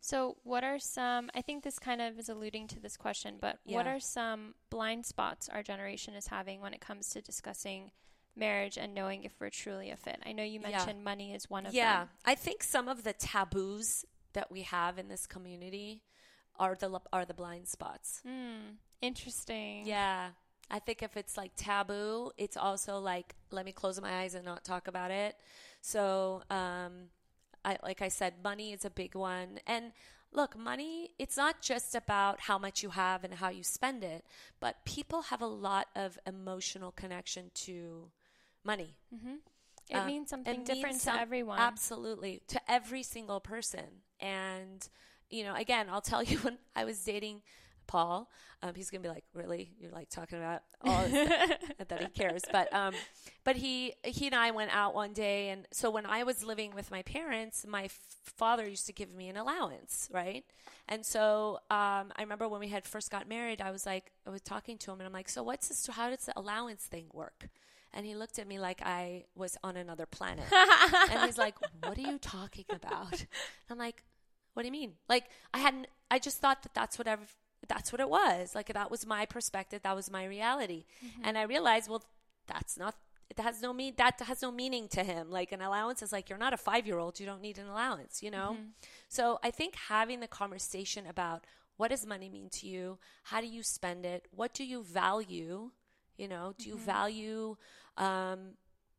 So, 0.00 0.36
what 0.44 0.64
are 0.64 0.78
some? 0.78 1.30
I 1.34 1.40
think 1.40 1.64
this 1.64 1.78
kind 1.78 2.02
of 2.02 2.18
is 2.18 2.28
alluding 2.28 2.68
to 2.68 2.78
this 2.80 2.96
question, 2.98 3.38
but 3.40 3.58
what 3.64 3.86
are 3.86 3.98
some 4.00 4.54
blind 4.68 5.06
spots 5.06 5.48
our 5.48 5.62
generation 5.62 6.12
is 6.14 6.26
having 6.26 6.60
when 6.60 6.74
it 6.74 6.82
comes 6.82 7.08
to 7.10 7.22
discussing 7.22 7.90
marriage 8.36 8.76
and 8.76 8.94
knowing 8.94 9.24
if 9.24 9.32
we're 9.40 9.48
truly 9.48 9.90
a 9.90 9.96
fit? 9.96 10.18
I 10.26 10.32
know 10.32 10.42
you 10.42 10.60
Yeah. 10.60 10.68
mentioned 10.70 11.04
money 11.04 11.32
is 11.32 11.48
one 11.48 11.64
of 11.66 11.72
yeah 11.72 12.00
them. 12.00 12.08
Yeah, 12.26 12.32
I 12.32 12.34
think 12.34 12.62
some 12.62 12.86
of 12.86 13.02
the 13.04 13.14
taboos 13.14 14.04
that 14.34 14.50
we 14.50 14.62
have 14.62 14.98
in 14.98 15.08
this 15.08 15.26
community 15.26 16.02
are 16.58 16.74
the 16.74 17.00
are 17.10 17.24
the 17.24 17.34
blind 17.34 17.66
spots 17.68 18.20
Hmm. 18.26 18.76
Interesting. 19.00 19.86
yeah 19.86 20.30
i 20.70 20.78
think 20.78 21.02
if 21.02 21.16
it's 21.16 21.36
like 21.36 21.52
taboo 21.56 22.30
it's 22.38 22.56
also 22.56 22.98
like 22.98 23.34
let 23.50 23.64
me 23.64 23.72
close 23.72 24.00
my 24.00 24.20
eyes 24.20 24.34
and 24.34 24.44
not 24.44 24.64
talk 24.64 24.88
about 24.88 25.10
it 25.10 25.36
so 25.80 26.42
um 26.50 27.08
I, 27.66 27.78
like 27.82 28.02
I 28.02 28.08
said, 28.08 28.34
money 28.44 28.74
is 28.74 28.84
a 28.84 28.90
big 28.90 29.14
one. 29.14 29.58
And 29.66 29.92
look, 30.32 30.54
money, 30.54 31.12
it's 31.18 31.34
not 31.38 31.62
just 31.62 31.94
about 31.94 32.40
how 32.40 32.58
much 32.58 32.82
you 32.82 32.90
have 32.90 33.24
and 33.24 33.32
how 33.32 33.48
you 33.48 33.62
spend 33.62 34.04
it, 34.04 34.22
but 34.60 34.84
people 34.84 35.22
have 35.22 35.40
a 35.40 35.46
lot 35.46 35.86
of 35.96 36.18
emotional 36.26 36.92
connection 36.92 37.50
to 37.54 38.10
money. 38.64 38.96
Mm-hmm. 39.14 39.36
It 39.88 39.96
Uh, 39.96 40.04
means 40.06 40.28
something 40.28 40.56
means 40.58 40.68
different 40.68 41.00
some- 41.00 41.14
to 41.16 41.22
everyone. 41.22 41.58
Absolutely. 41.58 42.42
To 42.48 42.60
every 42.70 43.02
single 43.02 43.40
person. 43.40 44.02
And, 44.20 44.86
you 45.30 45.42
know, 45.44 45.54
again, 45.54 45.86
I'll 45.88 46.02
tell 46.02 46.22
you 46.30 46.36
when 46.40 46.58
I 46.76 46.84
was 46.84 47.02
dating 47.02 47.40
Paul, 47.86 48.28
um, 48.62 48.74
he's 48.74 48.90
going 48.90 49.02
to 49.02 49.08
be 49.08 49.12
like, 49.14 49.24
really? 49.34 49.72
You're 49.78 49.90
like 49.90 50.08
talking 50.08 50.38
about 50.38 50.62
all 50.82 51.02
this 51.04 51.28
that 51.88 52.00
he 52.00 52.08
cares, 52.08 52.42
but 52.50 52.72
um, 52.72 52.94
but 53.44 53.56
he 53.56 53.94
he 54.04 54.26
and 54.26 54.34
I 54.34 54.50
went 54.50 54.74
out 54.74 54.94
one 54.94 55.12
day, 55.12 55.50
and 55.50 55.66
so 55.72 55.90
when 55.90 56.06
I 56.06 56.24
was 56.24 56.44
living 56.44 56.74
with 56.74 56.90
my 56.90 57.02
parents, 57.02 57.66
my 57.66 57.84
f- 57.84 57.98
father 58.24 58.66
used 58.68 58.86
to 58.86 58.92
give 58.92 59.12
me 59.12 59.28
an 59.28 59.36
allowance, 59.36 60.08
right? 60.12 60.44
And 60.88 61.04
so 61.04 61.60
um, 61.70 62.12
I 62.16 62.20
remember 62.20 62.48
when 62.48 62.60
we 62.60 62.68
had 62.68 62.84
first 62.86 63.10
got 63.10 63.28
married, 63.28 63.60
I 63.60 63.70
was 63.70 63.86
like, 63.86 64.12
I 64.26 64.30
was 64.30 64.40
talking 64.42 64.76
to 64.78 64.90
him, 64.92 65.00
and 65.00 65.06
I'm 65.06 65.12
like, 65.12 65.28
so 65.28 65.42
what's 65.42 65.68
this? 65.68 65.86
How 65.86 66.10
does 66.10 66.26
the 66.26 66.38
allowance 66.38 66.84
thing 66.84 67.06
work? 67.12 67.48
And 67.92 68.04
he 68.04 68.14
looked 68.16 68.38
at 68.40 68.48
me 68.48 68.58
like 68.58 68.82
I 68.82 69.24
was 69.36 69.56
on 69.62 69.76
another 69.76 70.04
planet, 70.06 70.46
and 71.10 71.22
he's 71.24 71.38
like, 71.38 71.54
"What 71.84 71.96
are 71.96 72.00
you 72.00 72.18
talking 72.18 72.64
about?" 72.68 73.24
I'm 73.70 73.78
like, 73.78 74.02
"What 74.54 74.62
do 74.62 74.66
you 74.66 74.72
mean?" 74.72 74.94
Like 75.08 75.26
I 75.52 75.58
hadn't. 75.58 75.86
I 76.10 76.18
just 76.18 76.38
thought 76.40 76.64
that 76.64 76.74
that's 76.74 76.98
what 76.98 77.06
I've, 77.06 77.34
that's 77.68 77.92
what 77.92 78.00
it 78.00 78.08
was. 78.08 78.54
Like 78.54 78.72
that 78.72 78.90
was 78.90 79.06
my 79.06 79.26
perspective. 79.26 79.82
That 79.82 79.96
was 79.96 80.10
my 80.10 80.24
reality. 80.24 80.84
Mm-hmm. 81.04 81.22
And 81.24 81.38
I 81.38 81.42
realized, 81.42 81.88
well, 81.88 82.04
that's 82.46 82.78
not. 82.78 82.94
It 83.30 83.40
has 83.40 83.62
no 83.62 83.72
mean. 83.72 83.94
That 83.96 84.20
has 84.20 84.42
no 84.42 84.50
meaning 84.50 84.88
to 84.88 85.02
him. 85.02 85.30
Like 85.30 85.52
an 85.52 85.60
allowance 85.60 86.02
is 86.02 86.12
like 86.12 86.28
you're 86.28 86.38
not 86.38 86.52
a 86.52 86.58
five 86.58 86.86
year 86.86 86.98
old. 86.98 87.18
You 87.18 87.26
don't 87.26 87.40
need 87.40 87.58
an 87.58 87.66
allowance. 87.68 88.22
You 88.22 88.30
know. 88.30 88.50
Mm-hmm. 88.52 88.68
So 89.08 89.38
I 89.42 89.50
think 89.50 89.74
having 89.88 90.20
the 90.20 90.28
conversation 90.28 91.06
about 91.06 91.44
what 91.76 91.88
does 91.88 92.06
money 92.06 92.28
mean 92.28 92.50
to 92.50 92.66
you? 92.66 92.98
How 93.24 93.40
do 93.40 93.46
you 93.46 93.62
spend 93.62 94.04
it? 94.04 94.28
What 94.30 94.54
do 94.54 94.64
you 94.64 94.82
value? 94.82 95.70
You 96.16 96.28
know, 96.28 96.54
do 96.56 96.68
you 96.68 96.76
mm-hmm. 96.76 96.84
value 96.84 97.56
um, 97.96 98.54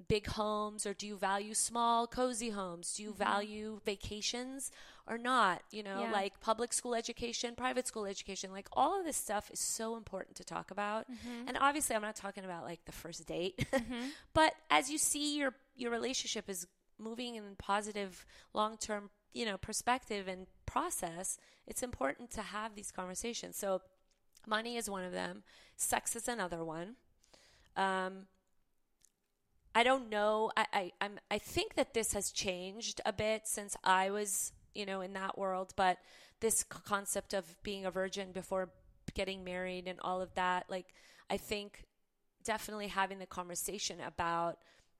big 0.08 0.28
homes 0.28 0.86
or 0.86 0.94
do 0.94 1.08
you 1.08 1.18
value 1.18 1.54
small, 1.54 2.08
cozy 2.08 2.50
homes? 2.50 2.96
Do 2.96 3.04
you 3.04 3.14
value 3.14 3.80
vacations 3.86 4.72
or 5.08 5.18
not? 5.18 5.62
You 5.72 5.84
know, 5.84 6.02
Yeah. 6.02 6.12
like 6.12 6.40
public 6.42 6.74
school 6.74 6.96
education, 6.96 7.56
private 7.56 7.88
school 7.88 8.06
education, 8.06 8.52
like 8.52 8.68
all 8.74 8.98
of 9.00 9.06
this 9.06 9.18
stuff 9.18 9.50
is 9.52 9.60
so 9.60 9.96
important 9.98 10.36
to 10.38 10.44
talk 10.44 10.72
about. 10.72 11.06
And 11.48 11.58
obviously, 11.60 11.96
I'm 11.96 12.02
not 12.02 12.16
talking 12.16 12.44
about 12.46 12.64
like 12.64 12.86
the 12.86 12.92
first 12.92 13.26
date, 13.28 13.66
but 14.34 14.54
as 14.70 14.90
you 14.90 14.98
see 14.98 15.38
your 15.38 15.54
your 15.76 15.92
relationship 15.92 16.50
is 16.50 16.68
moving 16.98 17.36
in 17.36 17.56
positive 17.58 18.26
long 18.54 18.78
term, 18.78 19.10
you 19.34 19.46
know, 19.46 19.58
perspective 19.58 20.28
and 20.28 20.48
process, 20.66 21.38
it's 21.68 21.84
important 21.84 22.32
to 22.32 22.42
have 22.42 22.76
these 22.76 22.92
conversations. 22.92 23.58
So, 23.58 23.82
money 24.48 24.78
is 24.78 24.90
one 24.90 25.04
of 25.04 25.12
them. 25.12 25.44
Sex 25.76 26.16
is 26.16 26.28
another 26.28 26.64
one. 26.64 26.96
Um, 27.76 28.28
I 29.74 29.84
don't 29.84 30.10
know. 30.10 30.52
I, 30.56 30.66
I 30.74 30.92
I'm 31.02 31.20
I 31.30 31.38
think 31.38 31.76
that 31.76 31.94
this 31.94 32.14
has 32.14 32.32
changed 32.32 33.02
a 33.06 33.12
bit 33.12 33.42
since 33.46 33.76
I 33.84 34.10
was, 34.10 34.54
you 34.76 34.86
know, 34.86 35.02
in 35.02 35.14
that 35.14 35.38
world. 35.38 35.74
But 35.76 35.98
this 36.42 36.64
concept 36.64 37.34
of 37.34 37.62
being 37.64 37.86
a 37.86 37.92
virgin 37.92 38.32
before 38.32 38.70
getting 39.14 39.44
married 39.44 39.88
and 39.88 40.00
all 40.02 40.22
of 40.22 40.34
that, 40.36 40.66
like 40.70 40.94
I 41.30 41.38
think 41.38 41.84
definitely 42.44 42.88
having 42.88 43.20
the 43.20 43.26
conversation 43.26 44.00
about 44.06 44.58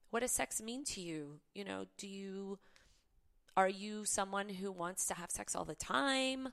what 0.10 0.22
does 0.22 0.32
sex 0.32 0.62
mean 0.62 0.84
to 0.86 1.02
you? 1.02 1.40
You 1.54 1.66
know, 1.66 1.86
do 1.98 2.08
you 2.08 2.60
are 3.58 3.70
you 3.70 4.04
someone 4.06 4.50
who 4.50 4.72
wants 4.72 5.06
to 5.08 5.14
have 5.14 5.32
sex 5.32 5.56
all 5.56 5.64
the 5.66 5.76
time? 5.76 6.50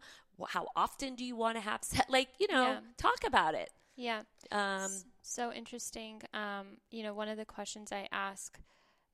How 0.49 0.69
often 0.77 1.15
do 1.17 1.25
you 1.25 1.35
want 1.37 1.57
to 1.57 1.61
have 1.61 1.83
sex? 1.83 2.09
Like, 2.09 2.29
you 2.39 2.47
know, 2.49 2.63
Yeah. 2.65 2.81
talk 2.97 3.25
about 3.27 3.55
it. 3.55 3.71
Yeah. 3.97 4.23
Um, 4.51 4.91
so 5.21 5.53
interesting. 5.53 6.23
Um, 6.33 6.79
you 6.91 7.03
know, 7.03 7.13
one 7.13 7.29
of 7.29 7.37
the 7.37 7.45
questions 7.45 7.93
I 7.93 8.09
ask 8.13 8.59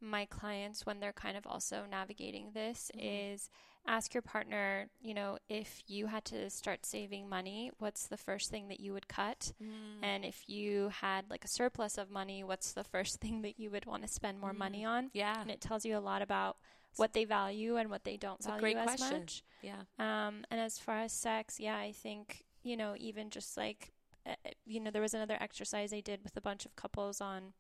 my 0.01 0.27
clients 0.27 0.87
when 0.87 1.01
they're 1.01 1.12
kind 1.12 1.37
of 1.37 1.47
also 1.47 1.85
navigating 1.90 2.53
this 2.53 2.90
Mhm. 2.94 3.01
is 3.35 3.51
ask 3.88 4.14
your 4.14 4.22
partner, 4.22 4.88
you 5.01 5.14
know, 5.14 5.38
if 5.48 5.83
you 5.88 6.07
had 6.07 6.24
to 6.27 6.51
start 6.51 6.87
saving 6.87 7.29
money, 7.29 7.70
what's 7.79 8.07
the 8.07 8.16
first 8.18 8.51
thing 8.51 8.68
that 8.68 8.81
you 8.81 8.92
would 8.92 9.09
cut? 9.09 9.53
mm, 9.62 10.03
And 10.03 10.24
if 10.24 10.48
you 10.48 10.90
had 10.90 11.31
like 11.31 11.44
a 11.44 11.48
surplus 11.48 11.98
of 11.98 12.11
money, 12.11 12.44
what's 12.44 12.72
the 12.72 12.85
first 12.85 13.16
thing 13.20 13.42
that 13.42 13.59
you 13.59 13.70
would 13.70 13.87
want 13.87 14.03
to 14.03 14.09
spend 14.09 14.40
more 14.40 14.53
Mm. 14.53 14.59
money 14.59 14.85
on? 14.85 15.11
yeah, 15.12 15.42
And 15.42 15.51
it 15.51 15.61
tells 15.61 15.85
you 15.85 15.96
a 15.96 16.01
lot 16.01 16.22
about 16.22 16.57
what 16.96 17.12
they 17.12 17.24
value 17.24 17.77
and 17.77 17.90
what 17.90 18.05
they 18.05 18.16
don't 18.16 18.38
It's 18.38 18.46
a 18.46 18.51
value 18.51 18.61
great 18.61 18.77
as 18.77 18.85
question. 18.85 19.20
much. 19.22 19.44
yeah. 19.62 19.83
Um, 19.98 20.44
and 20.51 20.61
as 20.61 20.79
far 20.79 20.98
as 20.98 21.12
sex, 21.12 21.59
yeah, 21.61 21.77
I 21.77 21.92
think, 21.92 22.44
you 22.62 22.77
know, 22.77 22.94
even 22.98 23.31
just 23.31 23.57
like, 23.57 23.92
uh, 24.27 24.35
you 24.64 24.81
know, 24.81 24.90
there 24.90 25.03
was 25.03 25.14
another 25.14 25.37
exercise 25.40 25.92
I 25.92 26.01
did 26.01 26.22
with 26.22 26.37
a 26.37 26.40
bunch 26.40 26.66
of 26.66 26.77
couples 26.77 27.20
on. 27.20 27.53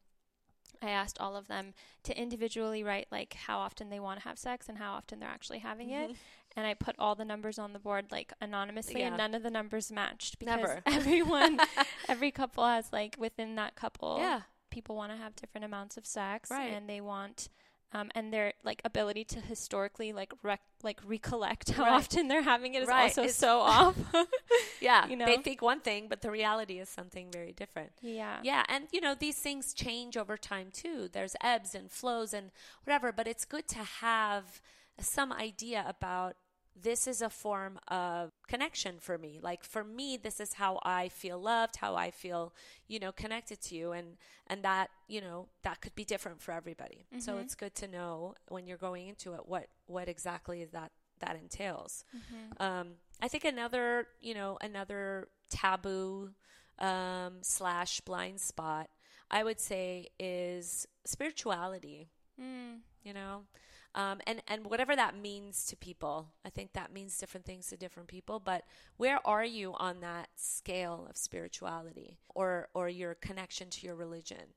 I 0.82 0.90
asked 0.90 1.18
all 1.20 1.36
of 1.36 1.48
them 1.48 1.74
to 2.04 2.18
individually 2.20 2.82
write 2.84 3.08
like 3.10 3.34
how 3.34 3.58
often 3.58 3.90
they 3.90 4.00
want 4.00 4.20
to 4.20 4.28
have 4.28 4.38
sex 4.38 4.68
and 4.68 4.78
how 4.78 4.92
often 4.92 5.18
they're 5.20 5.28
actually 5.28 5.58
having 5.58 5.90
it. 5.90 6.10
Mhm. 6.10 6.16
And 6.56 6.66
I 6.66 6.74
put 6.74 6.96
all 6.98 7.14
the 7.14 7.24
numbers 7.24 7.58
on 7.58 7.72
the 7.72 7.78
board 7.78 8.06
like 8.10 8.32
anonymously, 8.40 9.02
and 9.02 9.16
none 9.16 9.34
of 9.34 9.42
the 9.42 9.50
numbers 9.50 9.92
matched 9.92 10.38
because 10.38 10.56
Never. 10.60 10.82
everyone, 10.86 11.60
every 12.08 12.30
couple 12.30 12.64
has 12.64 12.92
like 12.92 13.16
within 13.18 13.54
that 13.56 13.76
couple, 13.76 14.18
yeah, 14.18 14.42
people 14.70 14.96
want 14.96 15.12
to 15.12 15.18
have 15.18 15.36
different 15.36 15.64
amounts 15.64 15.96
of 15.96 16.06
sex 16.06 16.50
Right. 16.50 16.72
and 16.72 16.88
they 16.88 17.00
want 17.00 17.48
um, 17.92 18.10
and 18.14 18.32
their 18.32 18.52
like 18.64 18.80
ability 18.84 19.24
to 19.24 19.40
historically 19.40 20.12
like 20.12 20.32
rec- 20.42 20.60
like 20.82 21.00
recollect 21.04 21.70
how 21.70 21.84
Right. 21.84 21.92
often 21.92 22.28
they're 22.28 22.42
having 22.42 22.74
it 22.74 22.82
is 22.82 22.88
Right. 22.88 23.04
also 23.04 23.22
It's- 23.22 23.36
so 23.36 23.60
off. 23.76 23.96
yeah. 24.80 25.06
You 25.06 25.16
know? 25.16 25.26
They 25.26 25.38
think 25.38 25.62
one 25.62 25.80
thing, 25.80 26.06
but 26.08 26.20
the 26.22 26.30
reality 26.30 26.78
is 26.78 26.88
something 26.88 27.30
very 27.32 27.52
different. 27.52 27.92
yeah. 28.02 28.40
Yeah, 28.42 28.64
and 28.68 28.88
you 28.92 29.00
know 29.00 29.14
these 29.14 29.38
things 29.38 29.72
change 29.74 30.16
over 30.16 30.36
time 30.36 30.68
too. 30.72 31.08
There's 31.12 31.34
ebbs 31.42 31.74
and 31.74 31.90
flows 31.90 32.32
and 32.34 32.50
whatever, 32.84 33.12
but 33.12 33.26
it's 33.26 33.44
good 33.44 33.66
to 33.68 33.78
have 33.78 34.60
some 35.00 35.32
idea 35.32 35.84
about 35.88 36.34
this 36.82 37.06
is 37.06 37.20
a 37.22 37.28
form 37.30 37.78
of 37.88 38.30
connection 38.46 38.98
for 39.00 39.18
me. 39.18 39.38
Like 39.42 39.64
for 39.64 39.82
me, 39.84 40.16
this 40.16 40.40
is 40.40 40.54
how 40.54 40.78
I 40.84 41.08
feel 41.08 41.38
loved, 41.40 41.76
how 41.76 41.96
I 41.96 42.10
feel, 42.10 42.54
you 42.86 42.98
know, 43.00 43.12
connected 43.12 43.60
to 43.62 43.74
you, 43.74 43.92
and 43.92 44.16
and 44.46 44.62
that 44.62 44.90
you 45.08 45.20
know 45.20 45.48
that 45.62 45.80
could 45.80 45.94
be 45.94 46.04
different 46.04 46.40
for 46.40 46.52
everybody. 46.52 47.06
So 47.18 47.34
Mhm. 47.34 47.40
it's 47.42 47.54
good 47.54 47.74
to 47.76 47.88
know 47.88 48.34
when 48.48 48.66
you're 48.66 48.76
going 48.78 49.08
into 49.08 49.34
it 49.34 49.46
what 49.46 49.68
what 49.86 50.08
exactly 50.08 50.62
is 50.62 50.70
that 50.72 50.92
that 51.20 51.36
entails. 51.36 52.04
Mhm. 52.14 52.60
Um, 52.60 52.94
I 53.20 53.28
think 53.28 53.44
another, 53.44 54.06
you 54.20 54.34
know, 54.34 54.56
another 54.60 55.28
taboo 55.50 56.34
um, 56.78 57.42
slash 57.42 58.00
blind 58.02 58.40
spot, 58.40 58.88
I 59.30 59.42
would 59.42 59.58
say, 59.58 60.08
is 60.20 60.86
spirituality. 61.04 62.08
Mm. 62.40 62.80
You 63.02 63.14
know, 63.14 63.46
um, 63.94 64.20
and 64.26 64.42
and 64.46 64.66
whatever 64.66 64.94
that 64.94 65.16
means 65.16 65.64
to 65.66 65.76
people, 65.76 66.28
I 66.44 66.50
think 66.50 66.72
that 66.72 66.92
means 66.92 67.18
different 67.18 67.46
things 67.46 67.68
to 67.68 67.76
different 67.76 68.08
people. 68.08 68.38
But 68.38 68.64
where 68.96 69.26
are 69.26 69.44
you 69.44 69.74
on 69.74 70.00
that 70.00 70.28
scale 70.36 71.06
of 71.08 71.16
spirituality, 71.16 72.18
or 72.34 72.68
or 72.74 72.88
your 72.88 73.14
connection 73.14 73.70
to 73.70 73.86
your 73.86 73.96
religion? 73.96 74.54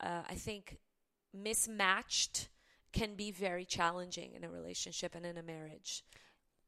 Uh, 0.00 0.22
I 0.28 0.34
think 0.34 0.78
mismatched 1.32 2.48
can 2.92 3.14
be 3.16 3.30
very 3.32 3.64
challenging 3.64 4.34
in 4.34 4.44
a 4.44 4.50
relationship 4.50 5.14
and 5.14 5.26
in 5.26 5.36
a 5.36 5.42
marriage. 5.42 6.04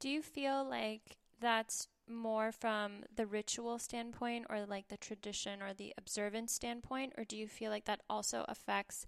Do 0.00 0.08
you 0.08 0.22
feel 0.22 0.68
like 0.68 1.18
that's 1.40 1.88
more 2.08 2.52
from 2.52 3.04
the 3.14 3.26
ritual 3.26 3.78
standpoint 3.78 4.46
or 4.48 4.64
like 4.66 4.88
the 4.88 4.96
tradition 4.96 5.62
or 5.62 5.72
the 5.72 5.92
observance 5.98 6.52
standpoint 6.52 7.12
or 7.16 7.24
do 7.24 7.36
you 7.36 7.48
feel 7.48 7.70
like 7.70 7.84
that 7.84 8.00
also 8.08 8.44
affects 8.48 9.06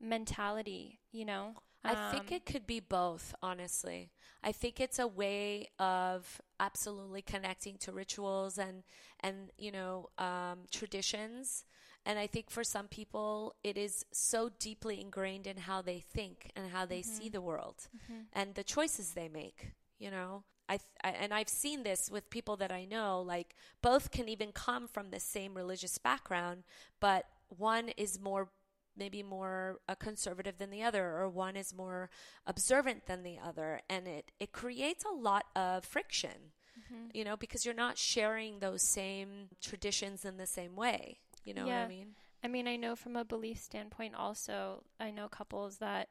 mentality, 0.00 1.00
you 1.12 1.24
know? 1.24 1.54
I 1.84 1.94
think 1.94 2.30
Um, 2.30 2.32
it 2.32 2.44
could 2.44 2.66
be 2.66 2.80
both, 2.80 3.34
honestly. 3.42 4.10
I 4.42 4.52
think 4.52 4.80
it's 4.80 4.98
a 4.98 5.06
way 5.06 5.68
of 5.78 6.40
absolutely 6.58 7.22
connecting 7.22 7.76
to 7.78 7.92
rituals 7.92 8.58
and 8.58 8.82
and 9.20 9.50
you 9.58 9.72
know 9.72 10.10
um, 10.18 10.60
traditions. 10.70 11.64
And 12.06 12.18
I 12.18 12.26
think 12.26 12.50
for 12.50 12.64
some 12.64 12.88
people, 12.88 13.54
it 13.62 13.76
is 13.76 14.04
so 14.12 14.48
deeply 14.58 15.00
ingrained 15.00 15.46
in 15.46 15.58
how 15.58 15.82
they 15.82 16.00
think 16.00 16.50
and 16.56 16.70
how 16.70 16.86
they 16.86 17.02
see 17.02 17.28
Mhm. 17.28 17.32
the 17.32 17.40
world 17.42 17.88
mhm. 17.94 18.26
and 18.32 18.54
the 18.54 18.64
choices 18.64 19.12
they 19.12 19.28
make. 19.28 19.72
You 19.98 20.10
know, 20.10 20.44
I, 20.68 20.78
th- 20.78 20.90
I 21.04 21.10
and 21.10 21.32
I've 21.34 21.48
seen 21.48 21.82
this 21.82 22.10
with 22.10 22.30
people 22.30 22.56
that 22.56 22.72
I 22.72 22.84
know. 22.84 23.20
Like 23.22 23.54
both 23.82 24.10
can 24.10 24.28
even 24.28 24.52
come 24.52 24.86
from 24.88 25.10
the 25.10 25.20
same 25.20 25.54
religious 25.54 25.98
background, 25.98 26.64
but 27.00 27.26
one 27.48 27.88
is 27.90 28.18
more 28.20 28.48
maybe 29.00 29.22
more 29.24 29.80
uh, 29.88 29.96
conservative 29.96 30.58
than 30.58 30.70
the 30.70 30.84
other, 30.84 31.04
or 31.18 31.28
one 31.28 31.56
is 31.56 31.74
more 31.74 32.10
observant 32.46 33.06
than 33.06 33.24
the 33.24 33.38
other, 33.38 33.80
and 33.88 34.06
it 34.06 34.30
it 34.38 34.52
creates 34.52 35.04
a 35.04 35.12
lot 35.28 35.46
of 35.56 35.84
friction. 35.84 36.52
Mhm. 36.78 37.10
You 37.14 37.24
know, 37.24 37.36
because 37.36 37.64
you're 37.64 37.74
not 37.86 37.98
sharing 37.98 38.60
those 38.60 38.82
same 38.92 39.48
traditions 39.60 40.24
in 40.24 40.36
the 40.36 40.46
same 40.46 40.76
way. 40.76 41.20
You 41.44 41.54
know 41.54 41.66
what 41.66 41.72
I 41.86 41.88
mean? 41.88 42.14
I 42.44 42.48
mean, 42.48 42.68
I 42.68 42.76
know 42.76 42.94
from 42.96 43.16
a 43.16 43.24
belief 43.24 43.58
standpoint 43.58 44.14
also, 44.14 44.84
I 45.00 45.10
know 45.10 45.28
couples 45.28 45.78
that 45.78 46.08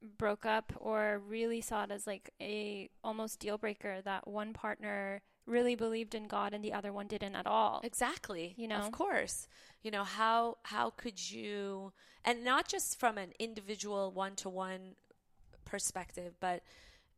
broke 0.00 0.46
up 0.46 0.72
or 0.76 1.18
really 1.18 1.60
saw 1.60 1.84
it 1.84 1.90
as 1.90 2.06
like 2.06 2.30
a 2.40 2.88
almost 3.02 3.40
deal 3.40 3.58
breaker 3.58 4.00
that 4.02 4.28
one 4.28 4.52
partner 4.52 5.22
really 5.48 5.74
believed 5.74 6.14
in 6.14 6.26
God 6.28 6.52
and 6.54 6.62
the 6.62 6.72
other 6.72 6.92
one 6.92 7.06
didn't 7.06 7.34
at 7.34 7.46
all. 7.46 7.80
Exactly. 7.82 8.54
You 8.56 8.68
know? 8.68 8.76
of 8.76 8.92
course. 8.92 9.48
You 9.82 9.90
know 9.90 10.04
how 10.04 10.58
how 10.64 10.90
could 10.90 11.30
you, 11.30 11.92
and 12.24 12.44
not 12.44 12.68
just 12.68 12.98
from 12.98 13.16
an 13.18 13.32
individual 13.38 14.10
one 14.10 14.34
to 14.36 14.48
one 14.48 14.96
perspective, 15.64 16.34
but 16.40 16.62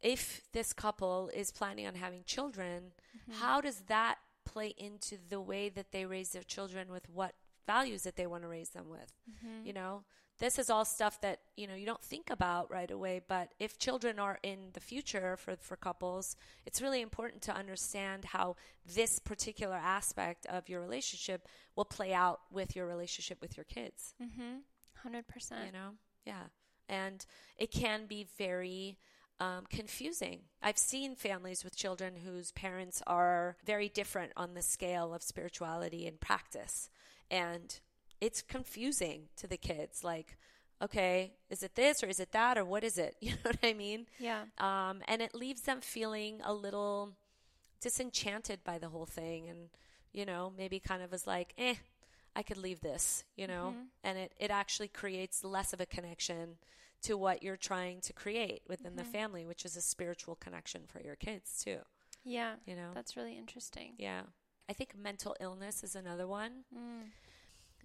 if 0.01 0.43
this 0.53 0.73
couple 0.73 1.31
is 1.35 1.51
planning 1.51 1.87
on 1.87 1.95
having 1.95 2.23
children, 2.25 2.93
Mhm. 3.29 3.35
how 3.35 3.61
does 3.61 3.83
that 3.83 4.19
play 4.45 4.69
into 4.77 5.17
the 5.29 5.41
way 5.41 5.69
that 5.69 5.93
they 5.93 6.05
raise 6.07 6.31
their 6.33 6.43
children 6.43 6.91
with 6.91 7.09
what 7.09 7.35
values 7.67 8.03
that 8.03 8.17
they 8.17 8.27
want 8.27 8.43
to 8.43 8.49
raise 8.49 8.71
them 8.71 8.89
with? 8.89 9.13
Mhm. 9.31 9.65
You 9.67 9.73
know, 9.73 10.05
this 10.41 10.59
is 10.59 10.71
all 10.71 10.85
stuff 10.85 11.21
that 11.21 11.39
you 11.57 11.67
know 11.67 11.75
you 11.75 11.87
don't 11.87 12.03
think 12.03 12.31
about 12.31 12.71
right 12.71 12.91
away. 12.91 13.21
But 13.27 13.53
if 13.61 13.79
children 13.79 14.19
are 14.19 14.39
in 14.43 14.71
the 14.73 14.81
future 14.81 15.37
for 15.37 15.57
for 15.61 15.77
couples, 15.77 16.37
it's 16.67 16.83
really 16.83 17.03
important 17.03 17.43
to 17.43 17.55
understand 17.55 18.25
how 18.25 18.57
this 18.85 19.19
particular 19.21 19.77
aspect 19.77 20.47
of 20.47 20.69
your 20.69 20.81
relationship 20.81 21.47
will 21.77 21.85
play 21.85 22.13
out 22.13 22.41
with 22.51 22.75
your 22.75 22.87
relationship 22.87 23.41
with 23.41 23.57
your 23.57 23.65
kids. 23.65 24.15
mm-hmm. 24.21 24.59
100%. 25.07 25.67
You 25.67 25.73
know, 25.73 25.91
yeah, 26.27 26.49
and 26.89 27.25
it 27.57 27.71
can 27.71 28.07
be 28.07 28.27
very. 28.37 28.99
Um, 29.43 29.65
confusing. 29.71 30.41
I've 30.61 30.77
seen 30.77 31.15
families 31.15 31.65
with 31.65 31.75
children 31.75 32.13
whose 32.27 32.53
parents 32.53 33.03
are 33.07 33.57
very 33.65 33.89
different 33.89 34.33
on 34.37 34.53
the 34.53 34.61
scale 34.61 35.15
of 35.15 35.23
spirituality 35.23 36.07
and 36.07 36.21
practice. 36.21 36.91
And 37.31 37.81
it's 38.21 38.43
confusing 38.43 39.29
to 39.37 39.47
the 39.47 39.57
kids. 39.57 40.05
Like, 40.05 40.37
okay, 40.83 41.33
is 41.49 41.63
it 41.63 41.75
this 41.75 42.03
or 42.03 42.07
is 42.07 42.21
it 42.21 42.33
that 42.33 42.57
or 42.59 42.65
what 42.65 42.85
is 42.85 42.99
it? 42.99 43.17
You 43.21 43.33
know 43.33 43.37
what 43.45 43.59
I 43.63 43.73
mean? 43.73 44.07
Yeah. 44.19 44.45
Um, 44.59 45.03
and 45.09 45.21
it 45.23 45.35
leaves 45.35 45.63
them 45.63 45.81
feeling 45.81 46.41
a 46.45 46.53
little 46.55 47.13
disenchanted 47.81 48.63
by 48.65 48.79
the 48.79 48.89
whole 48.89 49.07
thing 49.07 49.49
and, 49.49 49.69
you 50.13 50.27
know, 50.27 50.53
maybe 50.57 50.81
kind 50.81 51.03
of 51.03 51.13
is 51.15 51.27
like, 51.27 51.55
eh, 51.59 51.75
I 52.37 52.43
could 52.43 52.59
leave 52.59 52.81
this, 52.81 53.25
you 53.37 53.47
know? 53.47 53.75
Mhm. 53.77 53.87
And 54.05 54.19
it, 54.19 54.33
it 54.39 54.51
actually 54.51 54.89
creates 54.89 55.43
less 55.45 55.73
of 55.73 55.81
a 55.81 55.87
connection 55.87 56.59
to 57.03 57.17
what 57.17 57.43
you're 57.43 57.57
trying 57.57 58.01
to 58.03 58.13
create 58.13 58.63
within 58.69 58.97
the 58.97 59.03
Mhm. 59.03 59.13
family, 59.13 59.47
which 59.47 59.65
is 59.65 59.77
a 59.77 59.81
spiritual 59.81 60.37
connection 60.37 60.87
for 60.87 61.01
your 61.01 61.17
kids 61.17 61.63
too, 61.65 61.81
Yeah. 62.25 62.57
you 62.67 62.77
know? 62.77 62.93
That's 62.95 63.17
really 63.17 63.37
interesting. 63.39 63.95
yeah. 63.99 64.23
I 64.69 64.73
think 64.73 64.95
mental 64.95 65.35
illness 65.41 65.83
is 65.83 65.97
another 65.97 66.29
one. 66.29 66.65
Mm. 66.73 67.11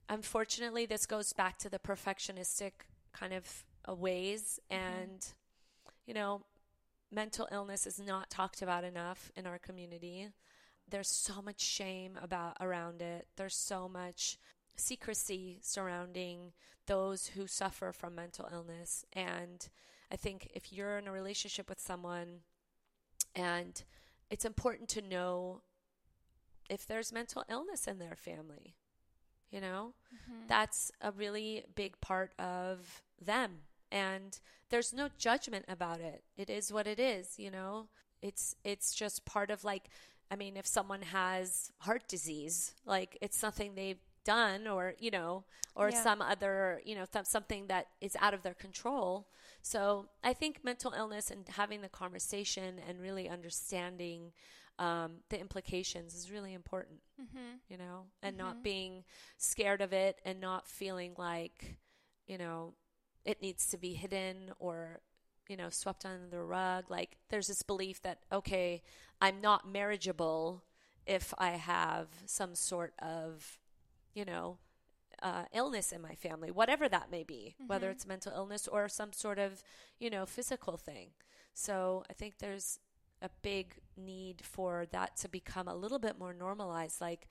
Unfortunately 0.09 0.85
this 0.85 1.05
goes 1.05 1.33
back 1.33 1.57
to 1.59 1.69
the 1.69 1.79
perfectionistic 1.79 2.71
kind 3.13 3.33
of 3.33 3.63
ways 3.87 4.59
Mhm. 4.69 4.75
and 4.77 5.33
you 6.05 6.13
know 6.13 6.45
mental 7.11 7.47
illness 7.51 7.85
is 7.87 7.99
not 7.99 8.29
talked 8.29 8.61
about 8.61 8.83
enough 8.83 9.31
in 9.35 9.45
our 9.47 9.59
community. 9.59 10.31
There's 10.87 11.09
so 11.09 11.41
much 11.41 11.61
shame 11.61 12.17
about 12.21 12.57
around 12.59 13.01
it. 13.01 13.27
There's 13.37 13.55
so 13.55 13.87
much 13.87 14.37
secrecy 14.75 15.59
surrounding 15.61 16.53
those 16.87 17.27
who 17.27 17.47
suffer 17.47 17.91
from 17.91 18.15
mental 18.15 18.47
illness. 18.51 19.05
And 19.13 19.67
i 20.11 20.15
think 20.15 20.47
if 20.53 20.71
you're 20.71 20.97
in 20.99 21.07
a 21.07 21.11
relationship 21.11 21.67
with 21.69 21.79
someone 21.79 22.43
and 23.33 23.83
it's 24.29 24.45
important 24.45 24.87
to 24.89 25.01
know 25.01 25.61
if 26.69 26.85
there's 26.85 27.11
mental 27.11 27.43
illness 27.49 27.87
in 27.87 27.97
their 27.99 28.15
family 28.15 28.75
you 29.51 29.61
know 29.61 29.93
Mhm. 30.11 30.47
that's 30.47 30.91
a 31.01 31.11
really 31.11 31.63
big 31.75 31.99
part 32.01 32.33
of 32.39 33.01
them 33.21 33.59
and 33.91 34.39
there's 34.69 34.93
no 34.93 35.09
judgment 35.17 35.65
about 35.67 35.99
it. 36.01 36.23
It 36.37 36.49
is 36.49 36.73
what 36.73 36.87
it 36.87 36.99
is, 36.99 37.35
you 37.37 37.51
know. 37.51 37.87
It's 38.21 38.55
it's 38.63 38.93
just 38.93 39.25
part 39.25 39.51
of 39.51 39.63
like 39.63 39.85
I 40.31 40.35
mean, 40.35 40.57
if 40.57 40.65
someone 40.65 41.03
has 41.03 41.71
heart 41.79 42.07
disease, 42.07 42.73
like 42.85 43.17
it's 43.21 43.37
something 43.37 43.75
they've 43.75 43.99
done 44.23 44.67
or, 44.67 44.95
you 44.99 45.11
know, 45.11 45.43
or 45.75 45.91
Yeah. 45.91 45.91
some 45.91 46.21
other, 46.21 46.81
you 46.83 46.95
know, 46.95 47.05
th- 47.05 47.25
something 47.27 47.67
that 47.67 47.87
is 48.01 48.15
out 48.19 48.33
of 48.33 48.41
their 48.41 48.55
control. 48.55 49.27
So 49.61 50.07
I 50.23 50.33
think 50.33 50.63
mental 50.63 50.93
illness 50.97 51.29
and 51.29 51.47
having 51.47 51.81
the 51.81 51.89
conversation 51.89 52.79
and 52.87 52.99
really 52.99 53.29
understanding 53.29 54.31
um, 54.79 55.17
the 55.29 55.39
implications 55.39 56.15
is 56.15 56.31
really 56.31 56.53
important, 56.53 56.99
Mm-hmm. 57.21 57.55
you 57.69 57.77
know, 57.77 58.05
and 58.23 58.37
Mhm. 58.37 58.37
not 58.37 58.63
being 58.63 59.03
scared 59.37 59.81
of 59.81 59.93
it 59.93 60.19
and 60.25 60.39
not 60.39 60.67
feeling 60.67 61.13
like, 61.17 61.77
you 62.27 62.37
know, 62.37 62.73
it 63.25 63.41
needs 63.41 63.67
to 63.67 63.77
be 63.77 63.93
hidden 63.93 64.51
or, 64.59 65.01
you 65.47 65.57
know, 65.57 65.69
swept 65.69 66.05
under 66.05 66.27
the 66.27 66.41
rug. 66.41 66.85
Like 66.89 67.17
there's 67.29 67.47
this 67.47 67.63
belief 67.63 68.01
that, 68.03 68.19
okay, 68.31 68.83
I'm 69.21 69.41
not 69.41 69.67
marriageable 69.67 70.63
if 71.05 71.33
I 71.37 71.51
have 71.51 72.07
some 72.25 72.55
sort 72.55 72.93
of, 72.99 73.59
you 74.13 74.25
know, 74.25 74.57
uh, 75.21 75.45
illness 75.53 75.91
in 75.91 76.01
my 76.01 76.15
family, 76.15 76.51
whatever 76.51 76.89
that 76.89 77.11
may 77.11 77.23
be, 77.23 77.55
whether 77.67 77.89
Mhm. 77.89 77.91
it's 77.91 78.07
mental 78.07 78.33
illness 78.33 78.67
or 78.67 78.87
some 78.89 79.13
sort 79.13 79.39
of, 79.39 79.63
you 79.99 80.09
know, 80.09 80.25
physical 80.25 80.77
thing. 80.77 81.09
So 81.53 82.03
I 82.09 82.13
think 82.13 82.37
there's 82.39 82.79
a 83.21 83.29
big 83.41 83.75
need 83.97 84.41
for 84.43 84.85
that 84.91 85.15
to 85.17 85.29
become 85.29 85.67
a 85.67 85.75
little 85.75 85.99
bit 85.99 86.17
more 86.19 86.33
normalized. 86.33 86.99
Like, 87.01 87.27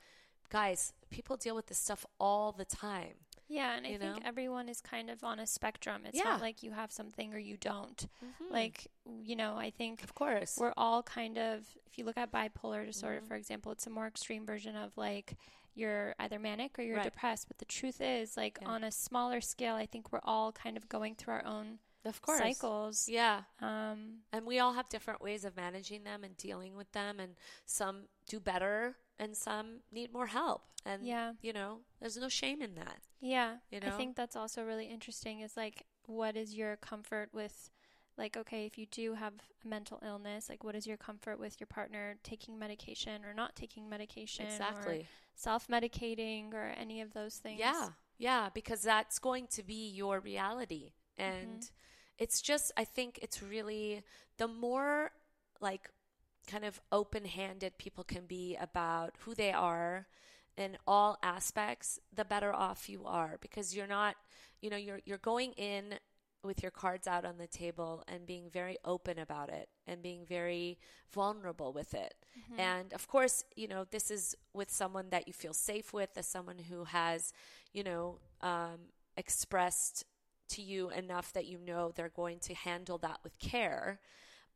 guys, 0.51 0.93
people 1.11 1.37
deal 1.37 1.55
with 1.55 1.67
this 1.67 1.79
stuff 1.79 2.07
all 2.19 2.53
the 2.53 2.65
time. 2.65 3.15
Yeah, 3.47 3.77
and 3.77 3.87
I 3.87 3.91
You 3.91 3.99
think 3.99 4.23
everyone 4.25 4.71
is 4.71 4.81
kind 4.81 5.11
of 5.11 5.23
on 5.23 5.39
a 5.39 5.47
spectrum. 5.47 6.03
It's 6.07 6.17
Yeah. 6.17 6.25
not 6.25 6.41
like 6.41 6.63
you 6.63 6.71
have 6.73 6.91
something 6.91 7.35
or 7.35 7.39
you 7.39 7.59
don't. 7.59 8.07
Like, 8.51 8.91
you 9.23 9.37
know, 9.37 9.57
I 9.57 9.71
think 9.71 10.03
of 10.03 10.15
course. 10.15 10.57
we're 10.59 10.73
all 10.79 11.03
kind 11.03 11.37
of 11.37 11.67
if 11.87 11.99
you 11.99 12.05
look 12.05 12.17
at 12.17 12.33
bipolar 12.33 12.87
disorder 12.87 13.21
Mhm. 13.21 13.29
for 13.29 13.35
example 13.37 13.71
it's 13.71 13.87
a 13.87 13.91
more 13.91 14.07
extreme 14.07 14.47
version 14.47 14.75
of 14.77 14.97
like 14.97 15.37
you're 15.75 16.15
either 16.19 16.39
manic 16.39 16.79
or 16.79 16.83
you're 16.83 16.97
Right. 16.97 17.05
depressed 17.05 17.47
but 17.49 17.59
the 17.59 17.65
truth 17.67 18.01
is 18.01 18.37
like 18.37 18.59
Yeah. 18.63 18.69
on 18.69 18.83
a 18.83 18.91
smaller 18.91 19.41
scale 19.41 19.75
i 19.77 19.87
think 19.87 20.11
we're 20.13 20.21
all 20.25 20.51
kind 20.53 20.77
of 20.77 20.89
going 20.89 21.15
through 21.15 21.35
our 21.35 21.45
own 21.45 21.79
of 22.05 22.21
course. 22.23 22.39
cycles 22.39 23.09
Yeah. 23.09 23.43
um 23.61 24.23
And 24.33 24.47
we 24.47 24.59
all 24.59 24.75
have 24.75 24.89
different 24.89 25.21
ways 25.23 25.45
of 25.45 25.57
managing 25.57 26.05
them 26.05 26.25
and 26.25 26.37
dealing 26.37 26.77
with 26.77 26.91
them. 26.93 27.19
And 27.21 27.37
some 27.67 28.09
do 28.27 28.41
better 28.41 28.97
and 29.19 29.37
some 29.37 29.81
need 29.93 30.13
more 30.13 30.27
help. 30.27 30.63
And, 30.87 31.03
yeah 31.07 31.33
you 31.43 31.53
know, 31.53 31.81
there's 32.01 32.17
no 32.17 32.29
shame 32.29 32.61
in 32.63 32.75
that. 32.75 32.99
yeah 33.21 33.59
You 33.71 33.81
know? 33.81 33.89
i 33.89 33.97
think 33.97 34.17
that's 34.17 34.37
also 34.37 34.63
really 34.65 34.87
interesting 34.87 35.41
is 35.41 35.57
like 35.57 35.85
what 36.07 36.37
is 36.37 36.55
your 36.55 36.77
comfort 36.77 37.29
with 37.33 37.71
like 38.19 38.37
okay 38.37 38.67
if 38.67 38.77
you 38.79 38.87
do 38.87 39.15
have 39.15 39.33
a 39.65 39.69
mental 39.69 39.99
illness 40.05 40.49
like 40.51 40.63
what 40.63 40.75
is 40.77 40.87
your 40.87 40.99
comfort 40.99 41.39
with 41.41 41.59
your 41.59 41.67
partner 41.67 42.17
taking 42.23 42.59
medication 42.59 43.25
or 43.25 43.33
not 43.35 43.57
taking 43.57 43.89
medication 43.89 44.45
or 44.47 44.49
Exactly. 44.51 45.07
self-medicating 45.35 46.53
or 46.55 46.75
any 46.79 47.01
of 47.01 47.13
those 47.13 47.37
things 47.37 47.59
Yeah. 47.59 47.89
Yeah. 48.19 48.49
Because 48.55 48.83
that's 48.83 49.19
going 49.19 49.47
to 49.49 49.63
be 49.63 49.89
your 49.91 50.21
reality. 50.21 50.93
And 51.17 51.61
Mhm. 51.61 51.71
It's 52.19 52.41
just, 52.41 52.73
I 52.77 52.85
think 52.85 53.19
it's 53.23 53.43
really 53.43 54.03
the 54.39 54.49
more 54.49 55.13
like 55.61 55.91
kind 56.47 56.65
of 56.65 56.81
open 56.93 57.25
handed 57.25 57.79
people 57.79 58.05
can 58.05 58.27
be 58.27 58.57
about 58.61 59.15
who 59.21 59.35
they 59.35 59.53
are 59.53 60.07
in 60.57 60.77
all 60.87 61.19
aspects, 61.23 61.99
the 62.15 62.25
better 62.25 62.53
off 62.53 62.89
you 62.89 63.05
are 63.07 63.39
because 63.41 63.75
you're 63.75 63.87
not, 63.87 64.17
you 64.61 64.71
know, 64.71 64.77
you're, 64.77 65.01
you're 65.05 65.19
going 65.19 65.53
in 65.53 65.95
with 66.45 66.63
your 66.63 66.71
cards 66.71 67.07
out 67.07 67.25
on 67.25 67.39
the 67.39 67.47
table 67.47 68.05
and 68.07 68.27
being 68.27 68.51
very 68.51 68.77
open 68.85 69.19
about 69.19 69.49
it 69.49 69.69
and 69.87 70.03
being 70.03 70.25
very 70.27 70.79
vulnerable 71.11 71.73
with 71.73 71.95
it. 71.95 72.15
Mhm. 72.53 72.61
And 72.61 72.93
of 72.93 73.09
course, 73.09 73.45
you 73.57 73.67
know, 73.67 73.85
this 73.85 74.11
is 74.11 74.37
with 74.53 74.71
someone 74.71 75.09
that 75.11 75.27
you 75.27 75.33
feel 75.33 75.55
safe 75.55 75.93
with, 75.93 76.11
as 76.17 76.27
someone 76.27 76.59
who 76.59 76.85
has, 76.85 77.33
you 77.73 77.83
know, 77.83 78.19
um, 78.43 78.79
expressed 79.17 80.05
to 80.57 80.63
you 80.63 80.91
enough 80.91 81.33
that 81.35 81.47
you 81.47 81.59
know 81.59 81.93
they're 81.95 82.09
going 82.23 82.39
to 82.41 82.55
handle 82.55 82.99
that 82.99 83.21
with 83.23 83.39
care. 83.39 84.01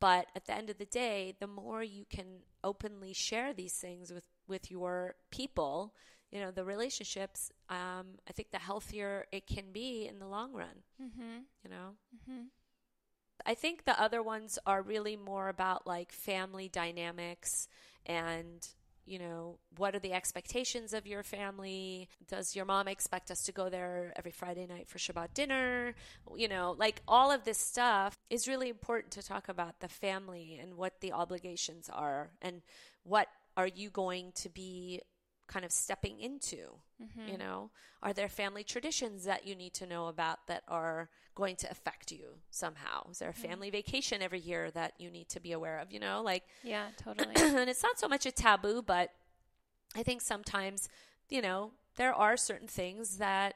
But 0.00 0.26
at 0.36 0.44
the 0.46 0.54
end 0.54 0.70
of 0.70 0.78
the 0.78 0.86
day, 0.86 1.34
the 1.40 1.46
more 1.48 1.82
you 1.82 2.04
can 2.08 2.42
openly 2.62 3.12
share 3.14 3.52
these 3.52 3.74
things 3.74 4.12
with, 4.12 4.24
with 4.46 4.70
your 4.70 5.14
people, 5.30 5.94
you 6.30 6.40
know, 6.40 6.50
the 6.52 6.64
relationships, 6.64 7.50
um, 7.68 8.06
I 8.28 8.32
think 8.32 8.50
the 8.50 8.58
healthier 8.58 9.26
it 9.32 9.46
can 9.46 9.72
be 9.72 10.06
in 10.06 10.18
the 10.20 10.26
long 10.28 10.52
run, 10.52 10.82
Mhm. 11.00 11.44
you 11.64 11.70
know? 11.70 11.96
Mm-hmm. 12.14 12.42
I 13.46 13.54
think 13.54 13.84
the 13.84 14.00
other 14.00 14.22
ones 14.22 14.58
are 14.66 14.82
really 14.82 15.16
more 15.16 15.48
about 15.48 15.86
like 15.86 16.12
family 16.12 16.68
dynamics 16.68 17.68
and 18.06 18.66
you 19.08 19.18
know 19.18 19.58
what 19.76 19.94
are 19.94 19.98
the 19.98 20.12
expectations 20.12 20.92
of 20.92 21.06
your 21.06 21.22
family? 21.22 22.08
Does 22.28 22.54
your 22.54 22.64
mom 22.64 22.88
expect 22.88 23.30
us 23.30 23.42
to 23.44 23.52
go 23.52 23.68
there 23.68 24.12
every 24.16 24.30
friday 24.30 24.66
night 24.66 24.88
for 24.88 24.98
shabbat 24.98 25.34
dinner? 25.34 25.94
You 26.36 26.48
know 26.48 26.74
like 26.78 27.02
all 27.08 27.30
of 27.30 27.44
this 27.44 27.58
stuff 27.58 28.16
is 28.30 28.48
really 28.48 28.68
important 28.68 29.12
to 29.12 29.22
talk 29.22 29.48
about 29.48 29.80
the 29.80 29.88
family 29.88 30.58
and 30.60 30.74
what 30.74 31.00
the 31.00 31.12
obligations 31.12 31.88
are 31.92 32.30
and 32.42 32.62
what 33.04 33.28
are 33.56 33.66
you 33.66 33.90
going 33.90 34.32
to 34.36 34.48
be 34.48 35.00
kind 35.48 35.64
of 35.64 35.72
stepping 35.72 36.20
into 36.20 36.78
Mhm. 37.00 37.28
you 37.30 37.38
know 37.38 37.70
are 38.02 38.12
there 38.12 38.28
family 38.28 38.64
traditions 38.64 39.24
that 39.24 39.46
you 39.46 39.54
need 39.54 39.72
to 39.74 39.86
know 39.86 40.06
about 40.08 40.46
that 40.46 40.62
are 40.68 41.08
going 41.34 41.56
to 41.56 41.70
affect 41.70 42.10
you 42.12 42.38
somehow 42.50 43.08
is 43.10 43.18
there 43.20 43.30
a 43.30 43.32
Mhm. 43.32 43.36
family 43.36 43.70
vacation 43.70 44.22
every 44.22 44.40
year 44.40 44.70
that 44.72 44.92
you 44.98 45.10
need 45.10 45.28
to 45.28 45.40
be 45.40 45.52
aware 45.52 45.78
of 45.78 45.92
you 45.92 46.00
know 46.00 46.22
like 46.22 46.44
Yeah, 46.62 46.88
totally. 46.96 47.34
and 47.36 47.70
it's 47.70 47.82
not 47.82 47.98
so 47.98 48.08
much 48.08 48.26
a 48.26 48.32
taboo 48.32 48.82
but 48.82 49.12
i 49.94 50.02
think 50.02 50.20
sometimes 50.22 50.88
you 51.28 51.40
know 51.40 51.72
there 51.96 52.12
are 52.14 52.36
certain 52.36 52.68
things 52.68 53.18
that 53.18 53.54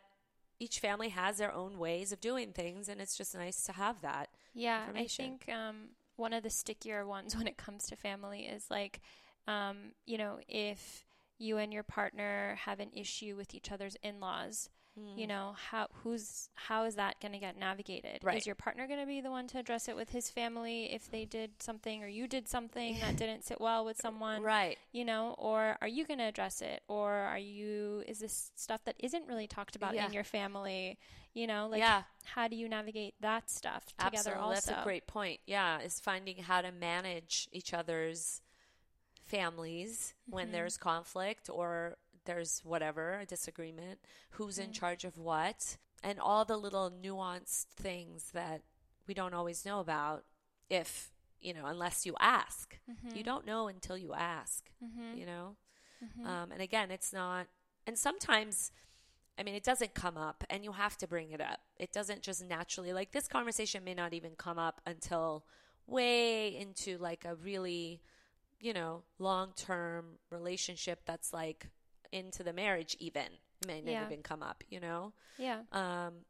each 0.58 0.78
family 0.78 1.08
has 1.08 1.38
their 1.38 1.52
own 1.52 1.78
ways 1.78 2.12
of 2.12 2.20
doing 2.20 2.52
things 2.52 2.88
and 2.88 3.00
it's 3.00 3.16
just 3.16 3.34
nice 3.34 3.64
to 3.64 3.72
have 3.72 4.00
that 4.02 4.28
yeah, 4.54 4.86
I 4.94 5.06
think 5.06 5.48
um, 5.48 5.88
one 6.16 6.32
of 6.34 6.42
the 6.42 6.50
stickier 6.50 7.06
ones 7.06 7.34
when 7.38 7.46
it 7.46 7.56
comes 7.56 7.84
to 7.86 7.96
family 7.96 8.40
is 8.42 8.66
like, 8.70 9.00
um, 9.48 9.92
you 10.04 10.18
know, 10.18 10.38
if 10.46 11.06
you 11.38 11.56
and 11.58 11.72
your 11.72 11.82
partner 11.82 12.56
have 12.64 12.80
an 12.80 12.90
issue 12.92 13.34
with 13.36 13.54
each 13.54 13.70
other's 13.72 13.96
in-laws, 14.02 14.68
you 14.94 15.24
Mm. 15.24 15.28
know, 15.28 15.54
how 15.70 15.88
who's 16.02 16.50
how 16.54 16.84
is 16.84 16.96
that 16.96 17.18
going 17.18 17.32
to 17.32 17.38
get 17.38 17.56
navigated? 17.56 18.22
Right. 18.22 18.36
Is 18.36 18.44
your 18.46 18.54
partner 18.54 18.86
going 18.86 19.00
to 19.00 19.06
be 19.06 19.22
the 19.22 19.30
one 19.30 19.46
to 19.48 19.58
address 19.58 19.88
it 19.88 19.96
with 19.96 20.10
his 20.10 20.28
family 20.28 20.92
if 20.92 21.10
they 21.10 21.24
did 21.24 21.62
something 21.62 22.02
or 22.04 22.08
you 22.08 22.28
did 22.28 22.46
something 22.46 22.98
that 23.00 23.16
didn't 23.22 23.42
sit 23.42 23.58
well 23.58 23.86
with 23.86 23.96
someone? 23.96 24.42
right 24.42 24.76
you 24.92 25.04
know 25.06 25.34
or 25.38 25.78
are 25.80 25.88
you 25.88 26.04
going 26.04 26.18
to 26.18 26.24
address 26.26 26.60
it 26.60 26.82
or 26.88 27.10
are 27.10 27.38
you 27.38 28.04
is 28.06 28.18
this 28.18 28.52
stuff 28.54 28.84
that 28.84 28.94
isn't 28.98 29.26
really 29.26 29.46
talked 29.46 29.76
about 29.76 29.94
Yeah. 29.94 30.06
in 30.06 30.12
your 30.12 30.24
family 30.24 30.98
you 31.32 31.46
know 31.46 31.68
like 31.70 31.78
yeah 31.78 32.02
how 32.26 32.46
do 32.46 32.54
you 32.56 32.68
navigate 32.68 33.14
that 33.20 33.48
stuff 33.48 33.86
together 33.96 34.16
Absolutely. 34.16 34.40
also 34.42 34.70
That's 34.72 34.80
a 34.82 34.84
great 34.84 35.06
point. 35.06 35.40
Yeah, 35.46 35.80
is 35.80 36.00
finding 36.00 36.36
how 36.42 36.60
to 36.60 36.70
manage 36.70 37.48
each 37.50 37.72
other's 37.72 38.42
families 39.36 40.14
when 40.28 40.48
Mhm. 40.48 40.52
there's 40.52 40.76
conflict 40.76 41.48
or 41.50 41.96
there's 42.24 42.60
whatever, 42.64 43.18
a 43.20 43.26
disagreement, 43.26 43.98
who's 44.36 44.58
in 44.58 44.70
Mhm. 44.70 44.74
charge 44.80 45.04
of 45.04 45.16
what, 45.18 45.78
and 46.04 46.20
all 46.20 46.44
the 46.44 46.56
little 46.66 46.90
nuanced 46.90 47.66
things 47.86 48.30
that 48.32 48.62
we 49.06 49.14
don't 49.14 49.34
always 49.34 49.64
know 49.64 49.80
about 49.80 50.24
if, 50.68 51.12
you 51.40 51.52
know, 51.54 51.66
unless 51.66 52.06
you 52.06 52.14
ask. 52.20 52.78
Mhm. 52.88 53.16
You 53.16 53.22
don't 53.24 53.46
know 53.46 53.68
until 53.68 53.96
you 53.96 54.12
ask, 54.14 54.70
Mhm. 54.80 55.16
you 55.18 55.26
know? 55.26 55.56
Mhm. 56.00 56.26
Um, 56.26 56.52
and 56.52 56.60
again, 56.62 56.90
it's 56.90 57.12
not, 57.12 57.46
and 57.86 57.98
sometimes, 57.98 58.70
I 59.38 59.42
mean, 59.42 59.54
it 59.54 59.64
doesn't 59.64 59.94
come 59.94 60.16
up 60.16 60.44
and 60.50 60.62
you 60.62 60.72
have 60.72 60.96
to 60.98 61.06
bring 61.08 61.30
it 61.32 61.40
up. 61.40 61.60
It 61.76 61.90
doesn't 61.92 62.22
just 62.22 62.44
naturally, 62.44 62.92
like 62.92 63.10
this 63.12 63.26
conversation 63.26 63.82
may 63.82 63.94
not 63.94 64.12
even 64.12 64.36
come 64.36 64.58
up 64.58 64.80
until 64.86 65.44
way 65.86 66.54
into 66.56 66.98
like 66.98 67.24
a 67.24 67.34
really, 67.34 68.00
you 68.62 68.72
know, 68.72 69.02
long 69.18 69.52
term 69.56 70.18
relationship 70.30 71.00
that's 71.06 71.34
like 71.34 71.68
into 72.12 72.42
the 72.44 72.54
marriage, 72.54 72.96
even. 73.00 73.24
It 73.62 73.68
may 73.68 73.82
not 73.82 73.92
Yeah. 73.92 74.04
even 74.06 74.22
come 74.22 74.42
up, 74.42 74.64
you 74.70 74.80
know? 74.80 75.12
yeah 75.38 75.62
Um, 75.72 76.24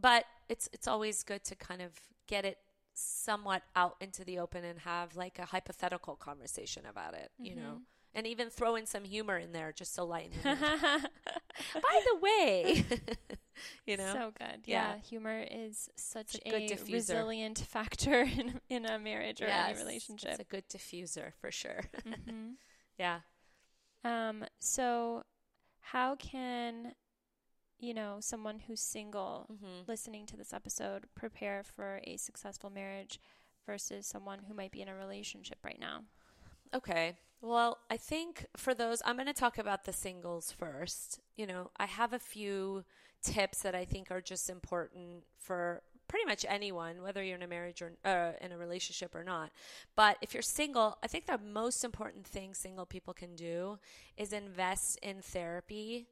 but 0.00 0.24
it's 0.48 0.68
it's 0.72 0.88
always 0.88 1.22
good 1.24 1.44
to 1.44 1.54
kind 1.56 1.82
of 1.82 1.92
get 2.28 2.44
it 2.46 2.58
somewhat 2.94 3.62
out 3.76 3.96
into 4.00 4.24
the 4.24 4.38
open 4.38 4.64
and 4.64 4.78
have 4.80 5.16
like 5.16 5.38
a 5.38 5.46
hypothetical 5.46 6.16
conversation 6.16 6.86
about 6.86 7.14
it, 7.14 7.30
you 7.42 7.54
know, 7.56 7.80
Mhm. 7.80 7.82
and 8.14 8.26
even 8.26 8.50
throw 8.50 8.76
in 8.76 8.86
some 8.86 9.04
humor 9.04 9.38
in 9.38 9.52
there 9.52 9.72
just 9.72 9.94
to 9.96 10.04
lighten 10.04 10.38
mood. 10.44 10.58
By 11.82 12.00
the 12.06 12.16
way, 12.16 12.84
you 13.86 13.96
know, 13.96 14.20
so 14.20 14.32
good 14.38 14.62
Yeah. 14.66 14.94
yeah, 14.94 14.98
humor 14.98 15.44
is 15.50 15.88
such 15.96 16.34
It's 16.34 16.40
a 16.44 16.46
a, 16.46 16.50
good 16.50 16.66
diffuser. 16.66 17.26
resilient 17.28 17.58
factor 17.58 18.22
in, 18.38 18.60
in 18.68 18.86
a 18.86 18.98
marriage 18.98 19.40
or 19.42 19.46
Yes, 19.46 19.46
any 19.48 19.74
relationship 19.74 20.22
It's 20.22 20.38
a 20.40 20.44
good 20.44 20.68
diffuser 20.68 21.32
for 21.40 21.50
sure. 21.50 21.80
hmm 22.04 22.56
yeah. 22.98 23.20
Um, 24.04 24.44
so 24.60 25.22
how 25.80 26.16
can 26.16 26.94
you 27.80 27.94
know, 27.94 28.18
someone 28.20 28.60
who's 28.60 28.80
single 28.80 29.50
Mm-hmm. 29.52 29.82
listening 29.88 30.26
to 30.26 30.36
this 30.36 30.52
episode 30.54 31.06
prepare 31.14 31.62
for 31.64 32.00
a 32.04 32.16
successful 32.16 32.70
marriage 32.70 33.20
versus 33.66 34.06
someone 34.06 34.40
who 34.48 34.54
might 34.54 34.72
be 34.72 34.82
in 34.82 34.88
a 34.88 34.94
relationship 34.96 35.58
right 35.64 35.80
now? 35.80 36.04
Okay. 36.74 37.16
Well, 37.40 37.78
I 37.90 37.96
think 37.96 38.46
for 38.56 38.74
those, 38.74 39.02
I'm 39.04 39.16
going 39.16 39.26
to 39.26 39.32
talk 39.32 39.58
about 39.58 39.84
the 39.84 39.92
singles 39.92 40.52
first. 40.52 41.20
You 41.36 41.46
know, 41.46 41.70
I 41.76 41.86
have 41.86 42.12
a 42.12 42.18
few 42.18 42.84
tips 43.22 43.62
that 43.62 43.74
I 43.74 43.84
think 43.84 44.10
are 44.10 44.20
just 44.20 44.50
important 44.50 45.24
for 45.38 45.82
pretty 46.08 46.26
much 46.26 46.44
anyone, 46.48 47.02
whether 47.02 47.22
you're 47.22 47.36
in 47.36 47.42
a 47.42 47.46
marriage 47.46 47.80
or 47.80 47.92
uh, 48.04 48.32
in 48.40 48.52
a 48.52 48.58
relationship 48.58 49.14
or 49.14 49.24
not. 49.24 49.50
But 49.96 50.18
if 50.20 50.34
you're 50.34 50.42
single, 50.42 50.98
I 51.02 51.06
think 51.06 51.26
the 51.26 51.38
most 51.38 51.84
important 51.84 52.26
thing 52.26 52.52
single 52.52 52.84
people 52.84 53.14
can 53.14 53.34
do 53.34 53.78
is 54.16 54.32
invest 54.32 54.98
in 55.02 55.22
therapy 55.22 56.06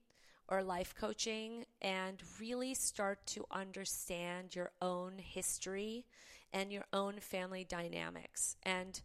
or 0.48 0.62
life 0.62 0.94
coaching 0.98 1.64
and 1.82 2.22
really 2.40 2.74
start 2.74 3.24
to 3.26 3.44
understand 3.50 4.56
your 4.56 4.72
own 4.80 5.18
history 5.18 6.06
and 6.52 6.72
your 6.72 6.84
own 6.92 7.20
family 7.20 7.64
dynamics 7.64 8.56
and 8.64 9.02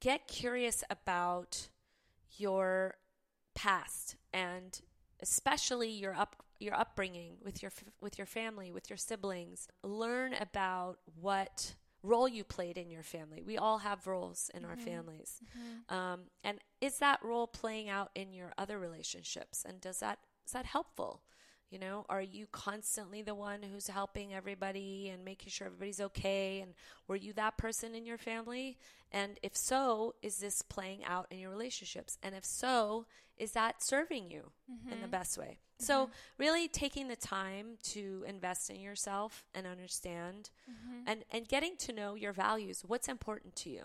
get 0.00 0.28
curious 0.28 0.84
about 0.90 1.68
your 2.36 2.96
past 3.54 4.14
and 4.32 4.82
especially 5.20 5.88
your 5.88 6.14
up 6.14 6.44
your 6.58 6.74
upbringing 6.74 7.36
with 7.42 7.62
your 7.62 7.72
with 8.00 8.18
your 8.18 8.26
family 8.26 8.72
with 8.72 8.90
your 8.90 8.96
siblings 8.96 9.68
learn 9.82 10.34
about 10.34 10.98
what 11.20 11.74
role 12.02 12.28
you 12.28 12.44
played 12.44 12.78
in 12.78 12.90
your 12.90 13.02
family. 13.02 13.42
We 13.42 13.58
all 13.58 13.78
have 13.78 14.06
roles 14.06 14.50
in 14.54 14.64
our 14.64 14.76
families. 14.76 15.40
Um, 15.88 16.20
and 16.44 16.58
is 16.80 16.98
that 16.98 17.20
role 17.24 17.46
playing 17.48 17.88
out 17.88 18.10
in 18.14 18.32
your 18.32 18.52
other 18.56 18.78
relationships? 18.78 19.64
And 19.68 19.80
does 19.80 19.98
that 20.00 20.18
is 20.46 20.52
that 20.52 20.66
helpful 20.66 21.22
you 21.70 21.78
know 21.78 22.06
are 22.08 22.22
you 22.22 22.46
constantly 22.50 23.22
the 23.22 23.34
one 23.34 23.62
who's 23.62 23.88
helping 23.88 24.34
everybody 24.34 25.10
and 25.12 25.24
making 25.24 25.50
sure 25.50 25.66
everybody's 25.66 26.00
okay? 26.00 26.60
And 26.60 26.74
were 27.06 27.16
you 27.16 27.32
that 27.34 27.58
person 27.58 27.94
in 27.94 28.06
your 28.06 28.18
family? 28.18 28.78
And 29.12 29.38
if 29.42 29.56
so 29.56 30.14
is 30.22 30.38
this 30.38 30.62
playing 30.62 31.04
out 31.04 31.26
in 31.30 31.38
your 31.38 31.50
relationships? 31.50 32.18
And 32.22 32.34
if 32.34 32.44
so 32.44 33.06
is 33.36 33.52
that 33.52 33.82
serving 33.82 34.30
you 34.30 34.50
in 34.68 34.90
the 34.90 34.96
mm-hmm. 34.96 35.10
best 35.10 35.38
way? 35.38 35.58
So 35.78 36.04
mm-hmm. 36.04 36.12
really 36.38 36.68
taking 36.68 37.08
the 37.08 37.16
time 37.16 37.78
to 37.84 38.24
invest 38.26 38.68
in 38.68 38.80
yourself 38.80 39.44
and 39.54 39.66
understand 39.66 40.50
mm-hmm. 40.68 41.02
and 41.06 41.24
and 41.30 41.46
getting 41.46 41.76
to 41.78 41.92
know 41.92 42.14
your 42.14 42.32
values 42.32 42.82
what's 42.86 43.08
important 43.08 43.54
to 43.56 43.70
you? 43.70 43.84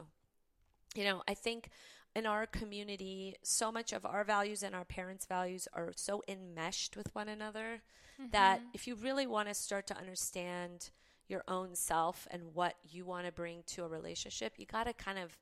You 0.96 1.06
know, 1.06 1.24
I 1.28 1.34
think 1.34 1.70
in 2.16 2.26
our 2.26 2.46
community, 2.46 3.36
so 3.44 3.72
much 3.72 3.94
of 3.94 4.06
our 4.06 4.24
values 4.24 4.64
and 4.64 4.76
our 4.76 4.86
parents' 4.86 5.26
values 5.26 5.68
are 5.74 5.92
so 5.96 6.24
enmeshed 6.28 6.96
with 6.96 7.14
one 7.16 7.30
another 7.30 7.82
that 8.32 8.60
mm-hmm. 8.60 8.70
if 8.74 8.88
you 8.88 8.96
really 8.96 9.26
want 9.26 9.48
to 9.48 9.54
start 9.54 9.88
to 9.88 9.98
understand 9.98 10.92
your 11.28 11.44
own 11.48 11.76
self 11.76 12.28
and 12.30 12.54
what 12.54 12.76
you 12.90 13.06
want 13.06 13.26
to 13.26 13.32
bring 13.32 13.64
to 13.66 13.84
a 13.84 13.88
relationship, 13.88 14.54
you 14.58 14.66
got 14.66 14.86
to 14.86 14.94
kind 14.94 15.18
of 15.18 15.38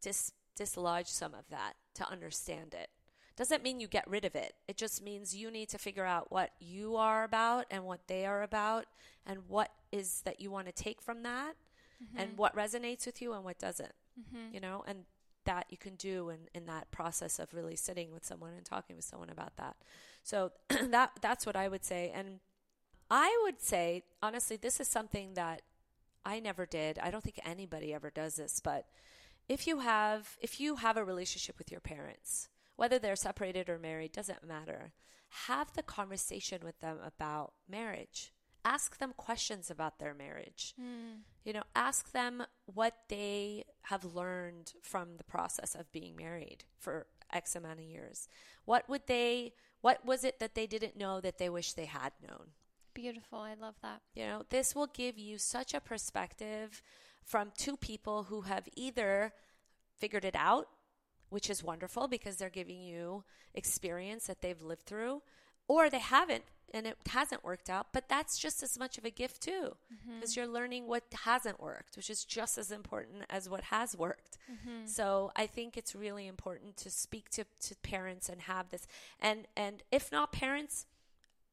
dis- 0.00 0.32
dislodge 0.56 1.08
some 1.08 1.34
of 1.34 1.48
that 1.50 1.74
to 1.94 2.08
understand 2.08 2.74
it. 2.74 2.88
Doesn't 3.34 3.62
mean 3.62 3.80
you 3.80 3.88
get 3.88 4.08
rid 4.08 4.24
of 4.24 4.36
it. 4.36 4.54
It 4.68 4.76
just 4.76 5.02
means 5.02 5.34
you 5.34 5.50
need 5.50 5.70
to 5.70 5.78
figure 5.78 6.04
out 6.04 6.30
what 6.30 6.50
you 6.60 6.96
are 6.96 7.24
about 7.24 7.66
and 7.70 7.84
what 7.84 8.06
they 8.06 8.26
are 8.26 8.42
about 8.42 8.84
and 9.26 9.48
what 9.48 9.70
is 9.90 10.20
that 10.24 10.40
you 10.40 10.50
want 10.50 10.66
to 10.66 10.72
take 10.72 11.00
from 11.00 11.22
that 11.22 11.54
mm-hmm. 12.02 12.18
and 12.18 12.38
what 12.38 12.54
resonates 12.54 13.06
with 13.06 13.20
you 13.22 13.32
and 13.32 13.42
what 13.42 13.58
doesn't 13.58 13.94
mm-hmm. 14.18 14.54
you 14.54 14.60
know, 14.60 14.84
and 14.86 15.04
that 15.44 15.66
you 15.70 15.76
can 15.76 15.94
do 15.96 16.30
in, 16.30 16.38
in 16.54 16.66
that 16.66 16.90
process 16.90 17.38
of 17.38 17.52
really 17.54 17.76
sitting 17.76 18.12
with 18.12 18.24
someone 18.24 18.52
and 18.54 18.64
talking 18.64 18.96
with 18.96 19.04
someone 19.04 19.30
about 19.30 19.56
that. 19.56 19.76
So 20.22 20.52
that 20.68 21.12
that's 21.20 21.46
what 21.46 21.56
I 21.56 21.68
would 21.68 21.84
say. 21.84 22.12
And 22.14 22.40
I 23.10 23.38
would 23.44 23.60
say, 23.60 24.04
honestly, 24.22 24.56
this 24.56 24.80
is 24.80 24.88
something 24.88 25.34
that 25.34 25.62
I 26.24 26.40
never 26.40 26.66
did. 26.66 26.98
I 26.98 27.10
don't 27.10 27.22
think 27.22 27.40
anybody 27.44 27.92
ever 27.92 28.10
does 28.10 28.36
this, 28.36 28.60
but 28.60 28.86
if 29.48 29.66
you 29.66 29.80
have 29.80 30.36
if 30.40 30.60
you 30.60 30.76
have 30.76 30.96
a 30.96 31.04
relationship 31.04 31.58
with 31.58 31.70
your 31.70 31.80
parents, 31.80 32.48
whether 32.76 32.98
they're 32.98 33.16
separated 33.16 33.68
or 33.68 33.78
married, 33.78 34.12
doesn't 34.12 34.46
matter. 34.46 34.92
Have 35.46 35.72
the 35.72 35.82
conversation 35.82 36.60
with 36.62 36.78
them 36.80 36.98
about 37.04 37.52
marriage. 37.68 38.32
Ask 38.64 38.98
them 38.98 39.12
questions 39.16 39.70
about 39.70 39.98
their 39.98 40.14
marriage. 40.14 40.74
Hmm. 40.78 41.22
You 41.44 41.52
know, 41.52 41.64
ask 41.74 42.12
them 42.12 42.44
what 42.66 42.94
they 43.08 43.64
have 43.82 44.04
learned 44.04 44.72
from 44.82 45.16
the 45.16 45.24
process 45.24 45.74
of 45.74 45.90
being 45.90 46.14
married 46.16 46.64
for 46.78 47.06
X 47.32 47.56
amount 47.56 47.80
of 47.80 47.84
years. 47.84 48.28
What 48.64 48.88
would 48.88 49.06
they, 49.06 49.52
what 49.80 50.04
was 50.04 50.22
it 50.22 50.38
that 50.38 50.54
they 50.54 50.66
didn't 50.66 50.96
know 50.96 51.20
that 51.20 51.38
they 51.38 51.48
wish 51.48 51.72
they 51.72 51.86
had 51.86 52.12
known? 52.26 52.50
Beautiful. 52.94 53.38
I 53.38 53.54
love 53.54 53.74
that. 53.82 54.02
You 54.14 54.26
know, 54.26 54.42
this 54.50 54.74
will 54.74 54.86
give 54.86 55.18
you 55.18 55.38
such 55.38 55.74
a 55.74 55.80
perspective 55.80 56.82
from 57.24 57.52
two 57.56 57.76
people 57.76 58.24
who 58.24 58.42
have 58.42 58.68
either 58.76 59.32
figured 59.96 60.24
it 60.24 60.36
out, 60.36 60.68
which 61.30 61.48
is 61.48 61.64
wonderful 61.64 62.08
because 62.08 62.36
they're 62.36 62.50
giving 62.50 62.82
you 62.82 63.24
experience 63.54 64.26
that 64.26 64.42
they've 64.42 64.60
lived 64.60 64.84
through, 64.84 65.22
or 65.68 65.88
they 65.90 65.98
haven't 65.98 66.44
and 66.74 66.86
it 66.86 66.96
hasn't 67.08 67.44
worked 67.44 67.68
out, 67.68 67.88
but 67.92 68.08
that's 68.08 68.38
just 68.38 68.62
as 68.62 68.78
much 68.78 68.96
of 68.96 69.04
a 69.04 69.10
gift 69.10 69.42
too 69.42 69.76
mm-hmm. 69.92 70.14
because 70.14 70.36
you're 70.36 70.46
learning 70.46 70.86
what 70.86 71.04
hasn't 71.24 71.60
worked, 71.60 71.96
which 71.96 72.08
is 72.08 72.24
just 72.24 72.56
as 72.56 72.70
important 72.70 73.24
as 73.28 73.48
what 73.48 73.64
has 73.64 73.94
worked. 73.96 74.38
Mm-hmm. 74.50 74.86
So 74.86 75.32
I 75.36 75.46
think 75.46 75.76
it's 75.76 75.94
really 75.94 76.26
important 76.26 76.76
to 76.78 76.90
speak 76.90 77.28
to, 77.30 77.44
to 77.44 77.74
parents 77.82 78.28
and 78.28 78.42
have 78.42 78.70
this 78.70 78.86
and 79.20 79.46
and 79.56 79.82
if 79.92 80.10
not 80.10 80.32
parents, 80.32 80.86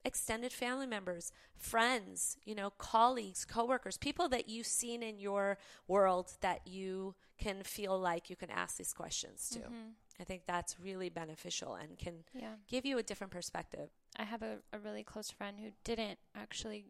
extended 0.05 0.53
family 0.53 0.87
members, 0.87 1.31
friends, 1.57 2.37
you 2.45 2.55
know, 2.55 2.69
colleagues, 2.69 3.43
coworkers, 3.45 3.97
people 3.97 4.29
that 4.29 4.47
you've 4.47 4.65
seen 4.65 5.03
in 5.03 5.19
your 5.19 5.57
world 5.87 6.33
that 6.41 6.65
you 6.65 7.15
can 7.37 7.63
feel 7.63 7.99
like 7.99 8.29
you 8.29 8.35
can 8.35 8.49
ask 8.49 8.77
these 8.77 8.93
questions 8.93 9.49
to. 9.49 9.59
Mm-hmm. 9.59 9.89
I 10.19 10.23
think 10.25 10.43
that's 10.45 10.79
really 10.79 11.09
beneficial 11.09 11.75
and 11.75 11.97
can 11.97 12.25
Yeah. 12.33 12.55
give 12.67 12.85
you 12.85 12.97
a 12.97 13.03
different 13.03 13.31
perspective. 13.31 13.89
I 14.17 14.23
have 14.23 14.41
a, 14.41 14.57
a 14.73 14.79
really 14.79 15.03
close 15.03 15.31
friend 15.31 15.57
who 15.59 15.71
didn't 15.83 16.19
actually, 16.35 16.85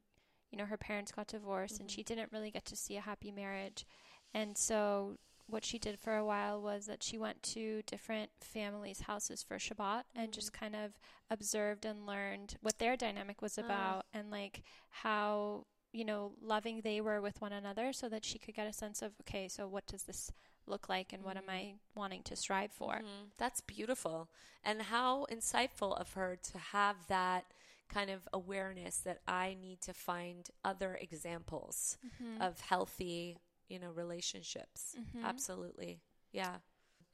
you 0.51 0.57
know, 0.57 0.65
her 0.65 0.77
parents 0.77 1.11
got 1.11 1.27
divorced 1.27 1.79
and 1.79 1.89
she 1.91 2.03
didn't 2.03 2.31
really 2.31 2.51
get 2.51 2.65
to 2.65 2.75
see 2.75 2.97
a 2.97 3.01
happy 3.01 3.31
marriage. 3.31 3.85
And 4.33 4.57
so 4.57 5.17
what 5.47 5.65
she 5.65 5.79
did 5.79 5.99
for 5.99 6.15
a 6.15 6.25
while 6.25 6.61
was 6.61 6.85
that 6.85 7.01
she 7.03 7.17
went 7.17 7.41
to 7.41 7.81
different 7.87 8.29
families' 8.39 9.01
houses 9.01 9.41
for 9.43 9.57
Shabbat 9.57 10.03
and 10.15 10.31
just 10.31 10.53
kind 10.53 10.75
of 10.75 10.91
observed 11.29 11.85
and 11.85 12.05
learned 12.05 12.55
what 12.61 12.77
their 12.77 12.95
dynamic 12.95 13.41
was 13.41 13.57
Ah. 13.57 13.61
about 13.65 14.05
and 14.13 14.29
like 14.29 14.61
how, 14.89 15.65
you 15.91 16.05
know, 16.05 16.33
loving 16.41 16.81
they 16.81 17.01
were 17.01 17.19
with 17.19 17.41
one 17.41 17.51
another 17.53 17.91
so 17.93 18.07
that 18.09 18.23
she 18.23 18.37
could 18.37 18.53
get 18.55 18.67
a 18.67 18.73
sense 18.73 19.01
of, 19.01 19.13
okay, 19.21 19.47
so 19.47 19.67
what 19.67 19.87
does 19.87 20.03
this 20.03 20.31
look 20.69 20.87
like 20.89 21.11
and 21.13 21.23
what 21.23 21.37
am 21.37 21.49
I 21.49 21.75
wanting 21.95 22.23
to 22.23 22.35
strive 22.35 22.71
for? 22.71 22.95
Mhm. 23.03 23.31
That's 23.37 23.61
beautiful. 23.61 24.29
And 24.63 24.83
how 24.83 25.25
insightful 25.31 25.99
of 25.99 26.13
her 26.13 26.35
to 26.35 26.57
have 26.57 27.07
that 27.07 27.45
kind 27.87 28.09
of 28.09 28.27
awareness 28.31 28.97
that 28.99 29.21
I 29.27 29.55
need 29.55 29.81
to 29.81 29.93
find 29.93 30.49
other 30.63 30.95
examples 30.95 31.97
of 32.39 32.61
healthy, 32.61 33.39
you 33.67 33.79
know, 33.79 33.89
relationships. 33.91 34.95
Absolutely. 35.23 36.01
Yeah. 36.31 36.59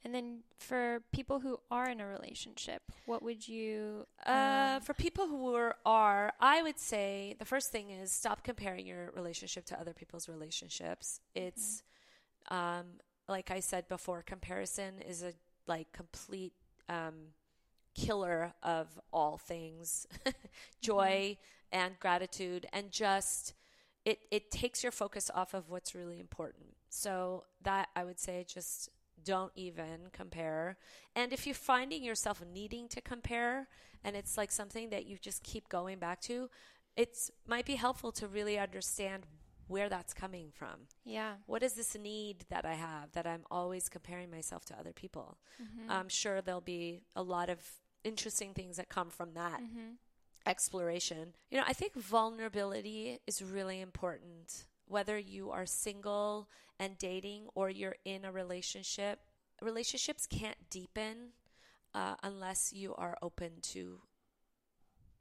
And 0.04 0.14
then 0.14 0.44
for 0.58 1.02
people 1.12 1.40
who 1.40 1.58
are 1.70 1.88
in 1.88 2.00
a 2.00 2.06
relationship, 2.06 2.82
what 3.06 3.22
would 3.22 3.48
you 3.48 4.06
Uh, 4.24 4.74
um, 4.76 4.80
for 4.82 4.94
people 4.94 5.26
who 5.26 5.54
are, 5.56 5.76
are, 5.84 6.32
I 6.38 6.62
would 6.62 6.78
say 6.78 7.34
the 7.38 7.44
first 7.44 7.72
thing 7.72 7.90
is 7.90 8.12
stop 8.12 8.44
comparing 8.44 8.86
your 8.86 9.10
relationship 9.12 9.64
to 9.66 9.80
other 9.80 9.94
people's 9.94 10.28
relationships. 10.28 11.20
It's, 11.34 11.82
um, 12.48 13.00
like 13.28 13.50
I 13.50 13.60
said 13.60 13.88
before, 13.88 14.22
comparison 14.22 15.00
is 15.06 15.22
a 15.22 15.32
like 15.66 15.92
complete 15.92 16.52
um, 16.88 17.32
killer 17.94 18.52
of 18.62 18.98
all 19.12 19.38
things, 19.38 20.06
joy 20.80 21.36
and 21.72 21.98
gratitude, 21.98 22.66
and 22.72 22.90
just 22.90 23.54
it 24.04 24.20
it 24.30 24.50
takes 24.50 24.82
your 24.82 24.92
focus 24.92 25.30
off 25.34 25.54
of 25.54 25.70
what's 25.70 25.94
really 25.94 26.20
important. 26.20 26.76
So 26.88 27.44
that 27.62 27.88
I 27.96 28.04
would 28.04 28.20
say 28.20 28.44
just 28.48 28.90
don't 29.24 29.52
even 29.56 30.08
compare. 30.12 30.76
And 31.14 31.32
if 31.32 31.46
you're 31.46 31.54
finding 31.54 32.04
yourself 32.04 32.42
needing 32.52 32.88
to 32.88 33.00
compare 33.00 33.66
and 34.04 34.14
it's 34.14 34.36
like 34.36 34.52
something 34.52 34.90
that 34.90 35.06
you 35.06 35.18
just 35.18 35.42
keep 35.42 35.68
going 35.68 35.98
back 35.98 36.20
to, 36.22 36.48
it's 36.96 37.30
might 37.46 37.66
be 37.66 37.74
helpful 37.74 38.12
to 38.12 38.28
really 38.28 38.58
understand 38.58 39.24
where 39.68 39.88
that's 39.88 40.14
coming 40.14 40.50
from. 40.52 40.86
yeah. 41.04 41.34
What 41.46 41.62
is 41.62 41.74
this 41.74 41.96
need 41.98 42.44
that 42.50 42.64
I 42.64 42.74
have 42.74 43.12
that 43.12 43.26
I'm 43.26 43.44
always 43.50 43.88
comparing 43.88 44.30
myself 44.30 44.64
to 44.66 44.78
other 44.78 44.92
people? 44.92 45.38
Mm-hmm. 45.62 45.90
I'm 45.90 46.08
sure 46.08 46.40
there'll 46.40 46.60
be 46.60 47.02
a 47.14 47.22
lot 47.22 47.50
of 47.50 47.60
interesting 48.04 48.54
things 48.54 48.76
that 48.76 48.88
come 48.88 49.10
from 49.10 49.34
that 49.34 49.60
Mm-hmm. 49.60 49.94
exploration. 50.46 51.34
You 51.50 51.58
know, 51.58 51.64
I 51.66 51.72
think 51.72 51.94
vulnerability 51.94 53.18
is 53.26 53.42
really 53.42 53.80
important. 53.80 54.66
Whether 54.86 55.18
you 55.18 55.50
are 55.50 55.66
single 55.66 56.48
and 56.78 56.96
dating 56.98 57.48
or 57.54 57.68
you're 57.70 57.96
in 58.04 58.24
a 58.24 58.30
relationship, 58.30 59.18
relationships 59.60 60.26
can't 60.26 60.70
deepen 60.70 61.32
uh, 61.94 62.14
unless 62.22 62.72
you 62.72 62.94
are 62.94 63.16
open 63.20 63.52
to 63.62 64.00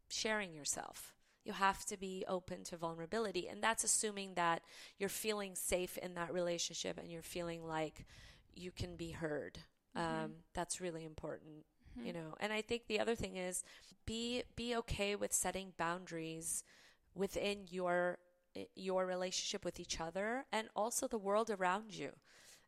sharing 0.10 0.54
yourself. 0.54 1.15
You 1.46 1.54
have 1.54 1.86
to 1.86 1.98
be 1.98 2.26
open 2.28 2.64
to 2.66 2.78
vulnerability. 2.78 3.48
And 3.48 3.62
that's 3.62 3.84
assuming 3.84 4.34
that 4.34 4.64
you're 4.98 5.10
feeling 5.10 5.56
safe 5.56 5.98
in 6.00 6.16
that 6.16 6.34
relationship 6.34 6.98
and 6.98 7.10
you're 7.10 7.22
feeling 7.22 7.66
like 7.66 8.06
you 8.54 8.72
can 8.72 8.96
be 8.96 9.12
heard. 9.12 9.60
Mm-hmm. 9.96 10.26
Um, 10.26 10.32
that's 10.54 10.82
really 10.82 11.06
important, 11.06 11.66
you 12.04 12.12
know. 12.12 12.36
And 12.40 12.52
I 12.52 12.62
think 12.62 12.88
the 12.88 13.00
other 13.00 13.16
thing 13.16 13.38
is 13.38 13.64
be 14.06 14.44
be 14.56 14.76
okay 14.76 15.16
with 15.16 15.32
setting 15.32 15.74
boundaries 15.78 16.64
within 17.14 17.66
your 17.70 18.18
your 18.76 19.06
relationship 19.06 19.66
with 19.66 19.80
each 19.80 20.00
other 20.00 20.46
and 20.52 20.68
also 20.76 21.08
the 21.08 21.18
world 21.18 21.50
around 21.50 21.94
you. 21.94 22.12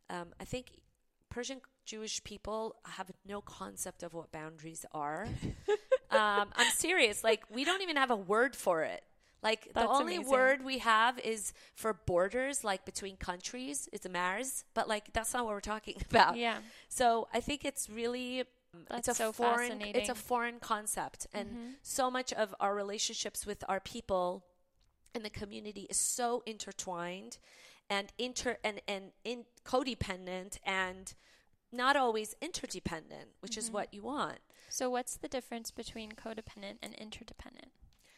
Um, 0.10 0.28
I 0.40 0.46
think 0.46 0.82
Persian 1.30 1.62
Jewish 1.86 2.24
people 2.24 2.76
have 2.86 3.12
no 3.26 3.42
concept 3.42 4.04
of 4.04 4.14
what 4.14 4.32
boundaries 4.32 4.86
are. 4.94 5.28
um, 6.12 6.49
I'm 6.55 6.72
serious. 6.72 7.24
Like 7.24 7.43
we 7.49 7.64
don't 7.66 7.82
even 7.82 7.95
have 7.97 8.12
a 8.12 8.16
word 8.16 8.55
for 8.55 8.84
it. 8.84 9.03
Like 9.43 9.72
the 9.74 9.88
only 9.88 10.16
amazing. 10.16 10.32
word 10.32 10.66
we 10.66 10.80
have 10.80 11.20
is 11.20 11.53
for 11.76 11.93
borders, 11.93 12.64
like 12.64 12.86
between 12.86 13.18
countries. 13.18 13.88
It's 13.93 14.05
a 14.05 14.10
Mars, 14.10 14.66
but 14.74 14.88
like 14.88 15.14
that's 15.14 15.34
not 15.34 15.45
what 15.45 15.53
we're 15.53 15.60
talking 15.62 15.95
about. 16.10 16.38
Yeah. 16.38 16.58
So 16.89 17.28
I 17.34 17.39
think 17.39 17.64
it's 17.64 17.89
really 17.89 18.43
That's 18.89 19.08
it's 19.08 19.20
a 19.20 19.24
so 19.24 19.32
foreign 19.32 19.82
it's 19.82 20.10
a 20.10 20.16
foreign 20.16 20.60
concept, 20.60 21.28
and 21.34 21.49
Mhm. 21.49 21.74
so 21.84 22.10
much 22.12 22.34
of 22.34 22.53
our 22.60 22.74
relationships 22.76 23.45
with 23.45 23.64
our 23.70 23.80
people 23.80 24.43
in 25.14 25.24
the 25.24 25.30
community 25.30 25.86
is 25.89 25.97
so 25.97 26.43
intertwined 26.45 27.38
and 27.89 28.12
inter 28.18 28.58
and 28.64 28.82
and 28.88 29.12
in 29.24 29.45
codependent 29.64 30.58
and 30.64 31.14
not 31.72 31.95
always 31.95 32.36
interdependent, 32.41 33.30
which 33.39 33.55
is 33.58 33.70
Mhm. 33.70 33.74
what 33.74 33.93
you 33.93 34.01
want. 34.01 34.39
So, 34.70 34.89
what's 34.89 35.18
the 35.18 35.28
difference 35.28 35.72
between 35.72 36.11
codependent 36.13 36.78
and 36.82 36.93
interdependent? 36.95 37.72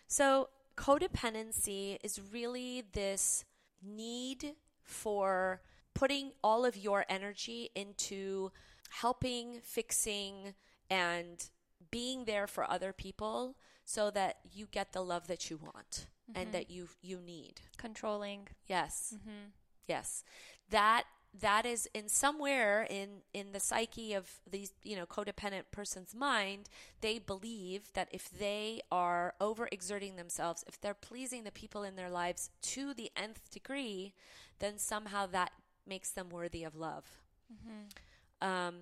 So, 0.07 0.49
codependency 0.75 1.97
is 2.03 2.19
really 2.31 2.83
this 2.93 3.45
need 3.83 4.55
for 4.83 5.61
putting 5.93 6.31
all 6.43 6.65
of 6.65 6.75
your 6.77 7.05
energy 7.09 7.69
into 7.75 8.51
helping, 8.89 9.59
fixing, 9.61 10.55
and 10.89 11.49
being 11.91 12.25
there 12.25 12.47
for 12.47 12.69
other 12.69 12.91
people 12.93 13.55
so 13.85 14.09
that 14.11 14.37
you 14.51 14.67
get 14.71 14.93
the 14.93 15.01
love 15.03 15.27
that 15.27 15.49
you 15.49 15.57
want 15.57 16.07
Mhm. 16.29 16.41
and 16.41 16.51
that 16.53 16.69
you 16.69 16.89
you 17.01 17.19
need. 17.19 17.61
Controlling. 17.77 18.47
Yes. 18.67 19.13
Mm-hmm. 19.15 19.49
Yes. 19.87 20.23
That 20.69 21.05
that 21.37 21.65
is 21.65 21.87
in 21.93 22.09
somewhere 22.09 22.87
in 22.89 23.21
in 23.33 23.51
the 23.51 23.59
psyche 23.59 24.13
of 24.13 24.39
these 24.49 24.73
you 24.83 24.95
know 24.95 25.05
codependent 25.05 25.63
person's 25.71 26.15
mind 26.15 26.69
they 27.01 27.19
believe 27.19 27.93
that 27.93 28.07
if 28.11 28.29
they 28.31 28.81
are 28.91 29.35
overexerting 29.39 30.15
themselves 30.15 30.63
if 30.67 30.81
they're 30.81 30.95
pleasing 30.95 31.43
the 31.43 31.51
people 31.51 31.83
in 31.83 31.95
their 31.95 32.09
lives 32.09 32.49
to 32.61 32.93
the 32.95 33.11
nth 33.15 33.51
degree 33.51 34.13
then 34.59 34.77
somehow 34.77 35.25
that 35.27 35.51
makes 35.87 36.11
them 36.11 36.29
worthy 36.29 36.63
of 36.63 36.75
love. 36.75 37.05
Mm-hmm. 37.51 38.47
um, 38.47 38.75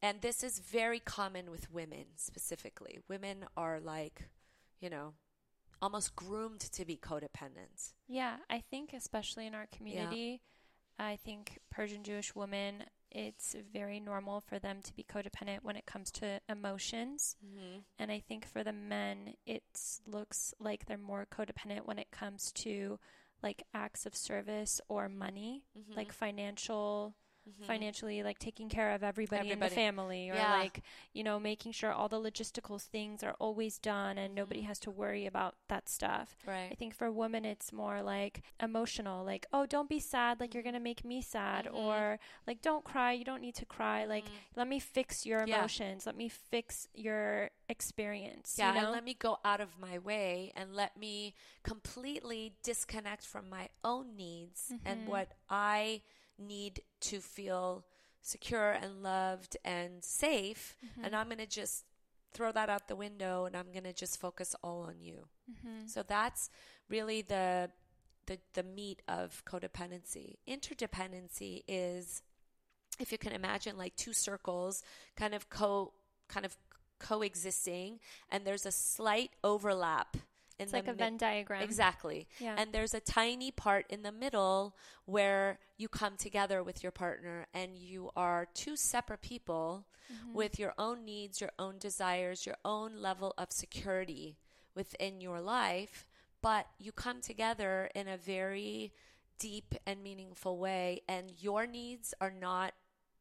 and 0.00 0.20
this 0.20 0.44
is 0.44 0.60
very 0.60 1.00
common 1.00 1.50
with 1.50 1.72
women 1.72 2.04
specifically. 2.14 3.00
Women 3.08 3.46
are 3.56 3.80
like 3.80 4.28
you 4.80 4.88
know 4.88 5.14
almost 5.82 6.14
groomed 6.14 6.60
to 6.60 6.84
be 6.84 6.96
codependent. 6.96 7.92
Yeah, 8.06 8.36
I 8.48 8.60
think 8.60 8.92
especially 8.92 9.46
in 9.46 9.54
our 9.54 9.66
community, 9.66 10.42
I 10.98 11.16
think 11.16 11.58
Persian 11.70 12.02
Jewish 12.02 12.34
women, 12.34 12.84
it's 13.10 13.54
very 13.72 14.00
normal 14.00 14.40
for 14.40 14.58
them 14.58 14.80
to 14.82 14.94
be 14.94 15.04
codependent 15.04 15.58
when 15.62 15.76
it 15.76 15.86
comes 15.86 16.10
to 16.12 16.40
emotions. 16.48 17.36
mm-hmm. 17.44 17.78
And 17.98 18.10
I 18.10 18.20
think 18.20 18.46
for 18.46 18.64
the 18.64 18.72
men, 18.72 19.34
it 19.46 19.62
looks 20.06 20.54
like 20.58 20.86
they're 20.86 20.98
more 20.98 21.26
codependent 21.30 21.86
when 21.86 21.98
it 21.98 22.10
comes 22.10 22.52
to 22.52 22.98
like 23.42 23.64
acts 23.74 24.06
of 24.06 24.16
service 24.16 24.80
or 24.88 25.08
money, 25.08 25.64
like 25.94 26.12
financial 26.12 27.14
financially 27.66 28.22
like 28.22 28.38
taking 28.38 28.68
care 28.68 28.92
of 28.92 29.02
everybody, 29.02 29.50
in 29.50 29.60
the 29.60 29.68
family 29.68 30.30
or 30.30 30.34
Yeah. 30.34 30.52
like 30.52 30.82
you 31.12 31.22
know 31.22 31.38
making 31.38 31.72
sure 31.72 31.92
all 31.92 32.08
the 32.08 32.20
logistical 32.20 32.80
things 32.80 33.22
are 33.22 33.34
always 33.38 33.78
done 33.78 34.18
and 34.18 34.34
nobody 34.34 34.62
Mhm. 34.62 34.66
has 34.66 34.78
to 34.80 34.90
worry 34.90 35.26
about 35.26 35.54
that 35.68 35.88
stuff 35.88 36.36
Right. 36.46 36.70
I 36.70 36.74
think 36.74 36.94
for 36.94 37.10
women 37.10 37.44
it's 37.44 37.72
more 37.72 38.02
like 38.02 38.42
emotional, 38.60 39.24
like, 39.24 39.46
oh, 39.52 39.66
don't 39.66 39.88
be 39.88 40.00
sad, 40.00 40.40
like 40.40 40.54
you're 40.54 40.62
gonna 40.62 40.80
make 40.80 41.04
me 41.04 41.20
sad, 41.22 41.66
Mhm. 41.66 41.74
or 41.74 42.18
like 42.46 42.60
don't 42.62 42.84
cry, 42.84 43.12
you 43.12 43.24
don't 43.24 43.40
need 43.40 43.54
to 43.56 43.64
cry, 43.66 44.04
like 44.04 44.24
Mhm. 44.24 44.30
let 44.56 44.66
me 44.68 44.78
fix 44.80 45.24
your 45.26 45.44
Yeah. 45.46 45.58
emotions, 45.58 46.06
let 46.06 46.16
me 46.16 46.28
fix 46.28 46.88
your 46.94 47.50
experience. 47.68 48.56
Yeah, 48.58 48.68
you 48.68 48.74
know? 48.74 48.80
and 48.84 48.92
let 48.92 49.04
me 49.04 49.14
go 49.14 49.38
out 49.44 49.60
of 49.60 49.78
my 49.78 49.98
way 49.98 50.52
and 50.56 50.74
let 50.74 50.96
me 50.96 51.34
completely 51.62 52.54
disconnect 52.62 53.24
from 53.26 53.48
my 53.48 53.68
own 53.84 54.16
needs 54.16 54.72
and 54.84 55.02
Mhm. 55.06 55.10
what 55.10 55.32
I 55.48 56.02
need 56.38 56.82
to 57.00 57.20
feel 57.20 57.84
secure 58.22 58.72
and 58.72 59.02
loved 59.02 59.56
and 59.64 60.04
safe. 60.04 60.76
Mhm. 60.84 61.04
And 61.04 61.16
I'm 61.16 61.26
going 61.26 61.38
to 61.38 61.46
just 61.46 61.84
throw 62.32 62.52
that 62.52 62.68
out 62.68 62.88
the 62.88 62.96
window 62.96 63.44
and 63.46 63.56
I'm 63.56 63.70
going 63.72 63.84
to 63.84 63.92
just 63.92 64.18
focus 64.20 64.54
all 64.62 64.82
on 64.82 65.00
you. 65.00 65.28
Mhm. 65.50 65.88
So 65.88 66.02
that's 66.02 66.50
really 66.88 67.22
the 67.22 67.70
the 68.26 68.40
the 68.54 68.62
meat 68.64 69.02
of 69.06 69.44
codependency. 69.44 70.38
Interdependency 70.48 71.62
is 71.68 72.22
if 72.98 73.12
you 73.12 73.18
can 73.18 73.32
imagine 73.32 73.76
like 73.78 73.94
two 73.96 74.12
circles 74.12 74.82
kind 75.14 75.32
of 75.34 75.48
co 75.48 75.92
kind 76.28 76.44
of 76.44 76.56
coexisting 76.98 78.00
and 78.30 78.44
there's 78.46 78.66
a 78.66 78.72
slight 78.72 79.30
overlap 79.44 80.16
it's 80.58 80.72
like 80.72 80.84
a 80.84 80.88
mid- 80.88 80.98
Venn 80.98 81.16
diagram. 81.18 81.62
Exactly. 81.62 82.26
Yeah. 82.38 82.56
And 82.58 82.72
there's 82.72 82.94
a 82.94 83.00
tiny 83.00 83.50
part 83.50 83.86
in 83.88 84.02
the 84.02 84.12
middle 84.12 84.76
where 85.04 85.58
you 85.76 85.88
come 85.88 86.16
together 86.16 86.62
with 86.62 86.82
your 86.82 86.92
partner 86.92 87.46
and 87.52 87.76
you 87.76 88.10
are 88.16 88.46
two 88.54 88.76
separate 88.76 89.20
people 89.22 89.86
Mhm. 90.10 90.32
with 90.32 90.58
your 90.58 90.72
own 90.78 91.04
needs, 91.04 91.40
your 91.40 91.52
own 91.58 91.78
desires, 91.78 92.46
your 92.46 92.56
own 92.64 92.96
level 92.96 93.34
of 93.36 93.52
security 93.52 94.38
within 94.74 95.20
your 95.20 95.40
life, 95.40 96.06
but 96.42 96.66
you 96.78 96.92
come 96.92 97.20
together 97.20 97.90
in 97.94 98.06
a 98.08 98.16
very 98.16 98.92
deep 99.38 99.74
and 99.84 100.02
meaningful 100.02 100.56
way, 100.58 101.02
and 101.08 101.30
your 101.42 101.66
needs 101.66 102.14
are 102.20 102.30
not 102.30 102.72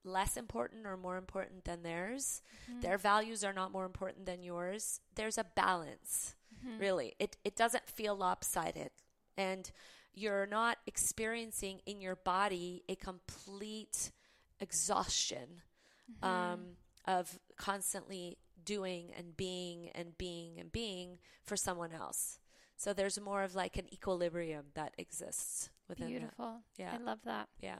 less 0.04 0.38
important 0.38 0.86
or 0.86 0.96
more 0.96 1.18
important 1.18 1.66
than 1.66 1.82
theirs. 1.82 2.42
Mhm. 2.70 2.82
Their 2.82 2.98
values 2.98 3.44
are 3.44 3.52
not 3.54 3.72
more 3.72 3.86
important 3.86 4.26
than 4.28 4.44
yours. 4.44 5.02
There's 5.16 5.38
a 5.38 5.44
balance, 5.44 6.36
Mhm. 6.66 6.80
really. 6.80 7.16
It, 7.20 7.38
it 7.44 7.56
doesn't 7.56 7.88
feel 7.88 8.16
lopsided. 8.16 8.92
And 9.38 9.72
you're 10.14 10.48
not 10.48 10.78
experiencing 10.88 11.82
in 11.86 12.02
your 12.02 12.16
body 12.16 12.84
a 12.88 12.96
complete 12.96 14.12
exhaustion 14.60 15.62
Mhm. 16.12 16.24
um, 16.28 16.78
of 17.06 17.40
constantly 17.58 18.38
doing 18.64 19.14
and 19.14 19.36
being 19.38 19.90
and 19.90 20.18
being 20.18 20.60
and 20.60 20.72
being 20.72 21.20
for 21.44 21.56
someone 21.56 21.92
else. 21.92 22.40
So 22.78 22.94
there's 22.94 23.20
more 23.20 23.44
of 23.44 23.56
like 23.56 23.78
an 23.78 23.92
equilibrium 23.94 24.72
that 24.74 24.94
exists 24.98 25.70
within 25.88 26.08
that. 26.08 26.20
Beautiful. 26.20 26.64
Yeah. 26.78 26.94
I 26.94 26.98
love 26.98 27.22
that. 27.24 27.50
Yeah. 27.60 27.80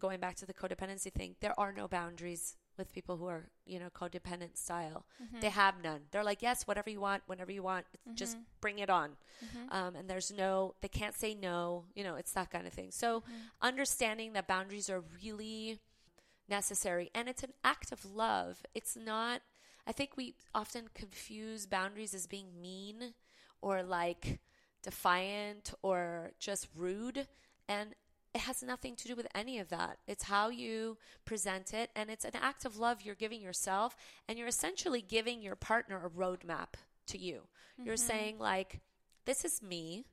Going 0.00 0.20
back 0.20 0.36
to 0.36 0.46
the 0.46 0.54
codependency 0.54 1.12
thing, 1.12 1.36
there 1.40 1.58
are 1.58 1.72
no 1.72 1.88
boundaries 1.88 2.56
with 2.78 2.92
people 2.92 3.16
who 3.16 3.26
are, 3.26 3.48
you 3.64 3.78
know, 3.78 3.90
codependent 3.90 4.56
style. 4.56 5.04
Mhm. 5.20 5.40
They 5.40 5.50
have 5.50 5.82
none. 5.82 6.02
They're 6.10 6.24
like, 6.24 6.42
yes, 6.42 6.66
whatever 6.66 6.90
you 6.90 7.00
want, 7.00 7.22
whenever 7.26 7.52
you 7.52 7.62
want, 7.62 7.86
just 8.14 8.36
Mhm. 8.36 8.44
bring 8.60 8.78
it 8.78 8.90
on. 8.90 9.16
Mhm. 9.44 9.72
Um, 9.72 9.96
and 9.96 10.08
there's 10.10 10.30
no, 10.30 10.74
they 10.80 10.88
can't 10.88 11.14
say 11.14 11.34
no, 11.34 11.86
you 11.94 12.04
know, 12.04 12.14
it's 12.16 12.32
that 12.32 12.50
kind 12.50 12.66
of 12.66 12.72
thing. 12.72 12.90
So 12.92 13.20
Mhm. 13.20 13.50
understanding 13.60 14.32
that 14.34 14.46
boundaries 14.46 14.88
are 14.90 15.00
really 15.22 15.80
necessary 16.48 17.10
and 17.14 17.28
it's 17.28 17.42
an 17.42 17.52
act 17.64 17.92
of 17.92 18.04
love. 18.04 18.64
It's 18.74 18.96
not, 18.96 19.42
I 19.86 19.92
think 19.92 20.16
we 20.16 20.34
often 20.54 20.88
confuse 20.94 21.66
boundaries 21.66 22.14
as 22.14 22.26
being 22.26 22.60
mean 22.60 23.14
or 23.60 23.82
like 23.82 24.40
defiant 24.82 25.74
or 25.82 26.32
just 26.38 26.68
rude. 26.74 27.28
And 27.68 27.94
it 28.36 28.40
has 28.42 28.62
nothing 28.62 28.94
to 28.96 29.08
do 29.08 29.16
with 29.16 29.26
any 29.34 29.58
of 29.58 29.68
that. 29.70 29.98
It's 30.06 30.24
how 30.24 30.48
you 30.50 30.98
present 31.24 31.72
it. 31.72 31.90
And 31.96 32.10
it's 32.10 32.24
an 32.24 32.36
act 32.50 32.64
of 32.66 32.76
love 32.78 33.02
you're 33.02 33.14
giving 33.24 33.40
yourself. 33.40 33.96
And 34.28 34.38
you're 34.38 34.46
essentially 34.56 35.02
giving 35.16 35.40
your 35.42 35.56
partner 35.56 35.98
a 36.04 36.10
roadmap 36.10 36.70
to 37.06 37.18
you. 37.18 37.36
You're 37.82 37.94
Mhm. 37.96 38.08
saying, 38.10 38.38
like, 38.38 38.80
this 39.24 39.44
is 39.44 39.62
me. 39.62 40.06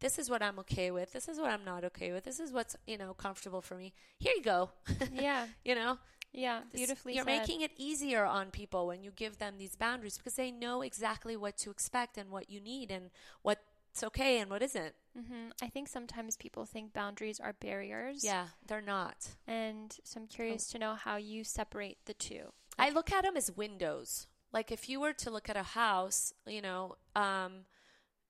This 0.00 0.18
is 0.18 0.28
what 0.30 0.42
I'm 0.42 0.58
okay 0.60 0.90
with. 0.90 1.12
This 1.12 1.28
is 1.28 1.38
what 1.38 1.50
I'm 1.50 1.64
not 1.64 1.84
okay 1.84 2.12
with. 2.12 2.24
This 2.24 2.38
is 2.40 2.52
what's, 2.52 2.74
you 2.86 2.96
know, 2.98 3.14
comfortable 3.14 3.62
for 3.62 3.76
me. 3.76 3.92
Here 4.18 4.32
you 4.36 4.42
go. 4.42 4.70
Yeah. 5.12 5.46
you 5.64 5.74
know, 5.74 5.98
Yeah. 6.32 6.62
This- 6.70 6.80
Beautifully 6.80 7.14
You're 7.14 7.24
said. 7.24 7.38
making 7.40 7.60
it 7.62 7.72
easier 7.76 8.24
on 8.24 8.50
people 8.50 8.86
when 8.86 9.02
you 9.02 9.10
give 9.12 9.38
them 9.38 9.56
these 9.58 9.76
boundaries 9.76 10.18
because 10.18 10.34
they 10.34 10.50
know 10.50 10.82
exactly 10.82 11.36
what 11.36 11.56
to 11.58 11.70
expect 11.70 12.18
and 12.18 12.30
what 12.30 12.50
you 12.50 12.60
need 12.60 12.90
and 12.90 13.10
what's 13.42 14.02
okay 14.02 14.38
and 14.40 14.50
what 14.50 14.62
isn't. 14.62 14.94
Hmm 15.18 15.48
I 15.62 15.68
think 15.68 15.88
sometimes 15.88 16.36
people 16.36 16.64
think 16.64 16.92
boundaries 16.92 17.40
are 17.40 17.52
barriers. 17.52 18.24
Yeah, 18.24 18.46
they're 18.66 18.80
not. 18.80 19.28
And 19.46 19.94
so 20.04 20.20
I'm 20.20 20.26
curious 20.26 20.68
to 20.68 20.78
know 20.78 20.94
how 20.94 21.16
you 21.16 21.44
separate 21.44 21.98
the 22.06 22.14
two. 22.14 22.52
I 22.78 22.90
look 22.90 23.12
at 23.12 23.24
them 23.24 23.36
as 23.36 23.50
windows. 23.50 24.26
Like 24.52 24.70
if 24.70 24.88
you 24.88 25.00
were 25.00 25.12
to 25.14 25.30
look 25.30 25.48
at 25.48 25.56
a 25.56 25.62
house, 25.62 26.32
you 26.46 26.62
know, 26.62 26.96
um, 27.14 27.64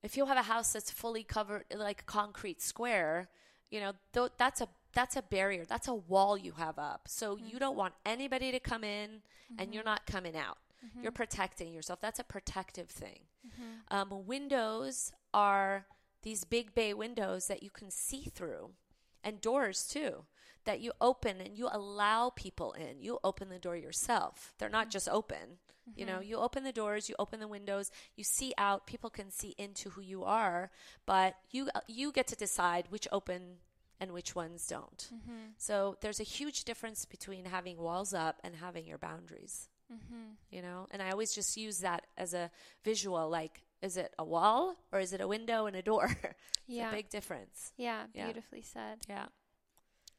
if 0.02 0.16
you 0.16 0.26
have 0.26 0.38
a 0.38 0.42
house 0.42 0.72
that's 0.72 0.90
fully 0.90 1.22
covered 1.22 1.64
like 1.74 2.02
a 2.02 2.04
concrete 2.04 2.60
square, 2.60 3.28
you 3.70 3.80
know, 3.80 3.92
th- 4.12 4.32
that's 4.38 4.60
a 4.60 4.68
that's 4.94 5.16
a 5.16 5.22
barrier. 5.22 5.64
That's 5.64 5.88
a 5.88 5.94
wall 5.94 6.36
you 6.36 6.52
have 6.52 6.78
up. 6.78 7.02
So 7.06 7.36
mm-hmm. 7.36 7.46
you 7.46 7.58
don't 7.58 7.76
want 7.76 7.94
anybody 8.06 8.50
to 8.52 8.60
come 8.60 8.84
in 8.84 9.10
mm-hmm. 9.10 9.60
and 9.60 9.74
you're 9.74 9.82
mm-hmm. 9.82 9.90
not 9.90 10.06
coming 10.06 10.36
out. 10.36 10.58
Mm-hmm. 10.84 11.02
You're 11.02 11.12
protecting 11.12 11.72
yourself. 11.72 12.00
That's 12.00 12.18
a 12.18 12.24
protective 12.24 12.88
thing. 12.88 13.20
Mm-hmm. 13.46 13.96
Um, 13.96 14.26
windows 14.26 15.12
are 15.34 15.86
these 16.22 16.44
big 16.44 16.74
bay 16.74 16.94
windows 16.94 17.46
that 17.46 17.62
you 17.62 17.70
can 17.70 17.90
see 17.90 18.24
through, 18.24 18.70
and 19.22 19.40
doors 19.40 19.86
too 19.86 20.24
that 20.64 20.80
you 20.80 20.92
open 21.00 21.40
and 21.40 21.56
you 21.56 21.68
allow 21.72 22.30
people 22.30 22.72
in. 22.72 23.00
You 23.00 23.18
open 23.24 23.48
the 23.48 23.58
door 23.58 23.76
yourself. 23.76 24.52
They're 24.58 24.68
not 24.68 24.84
mm-hmm. 24.84 24.90
just 24.90 25.08
open. 25.08 25.58
You 25.96 26.04
know, 26.04 26.20
you 26.20 26.36
open 26.36 26.64
the 26.64 26.72
doors, 26.72 27.08
you 27.08 27.14
open 27.18 27.40
the 27.40 27.48
windows, 27.48 27.90
you 28.14 28.24
see 28.24 28.52
out. 28.58 28.86
People 28.86 29.10
can 29.10 29.30
see 29.30 29.54
into 29.56 29.90
who 29.90 30.02
you 30.02 30.22
are, 30.24 30.70
but 31.06 31.36
you 31.50 31.70
you 31.86 32.12
get 32.12 32.26
to 32.28 32.36
decide 32.36 32.86
which 32.90 33.08
open 33.10 33.56
and 34.00 34.12
which 34.12 34.34
ones 34.34 34.66
don't. 34.66 35.08
Mm-hmm. 35.12 35.52
So 35.56 35.96
there's 36.00 36.20
a 36.20 36.24
huge 36.24 36.64
difference 36.64 37.04
between 37.04 37.46
having 37.46 37.78
walls 37.78 38.14
up 38.14 38.38
and 38.44 38.54
having 38.56 38.86
your 38.86 38.98
boundaries. 38.98 39.68
Mm-hmm. 39.92 40.32
You 40.50 40.62
know, 40.62 40.86
and 40.90 41.00
I 41.02 41.10
always 41.10 41.34
just 41.34 41.56
use 41.56 41.78
that 41.78 42.06
as 42.16 42.34
a 42.34 42.50
visual 42.84 43.28
like 43.28 43.62
is 43.82 43.96
it 43.96 44.14
a 44.18 44.24
wall 44.24 44.76
or 44.92 45.00
is 45.00 45.12
it 45.12 45.20
a 45.20 45.28
window 45.28 45.66
and 45.66 45.76
a 45.76 45.82
door? 45.82 46.16
yeah. 46.66 46.90
a 46.90 46.94
big 46.94 47.08
difference. 47.08 47.72
Yeah, 47.76 48.04
yeah, 48.14 48.24
beautifully 48.24 48.62
said. 48.62 48.98
Yeah. 49.08 49.26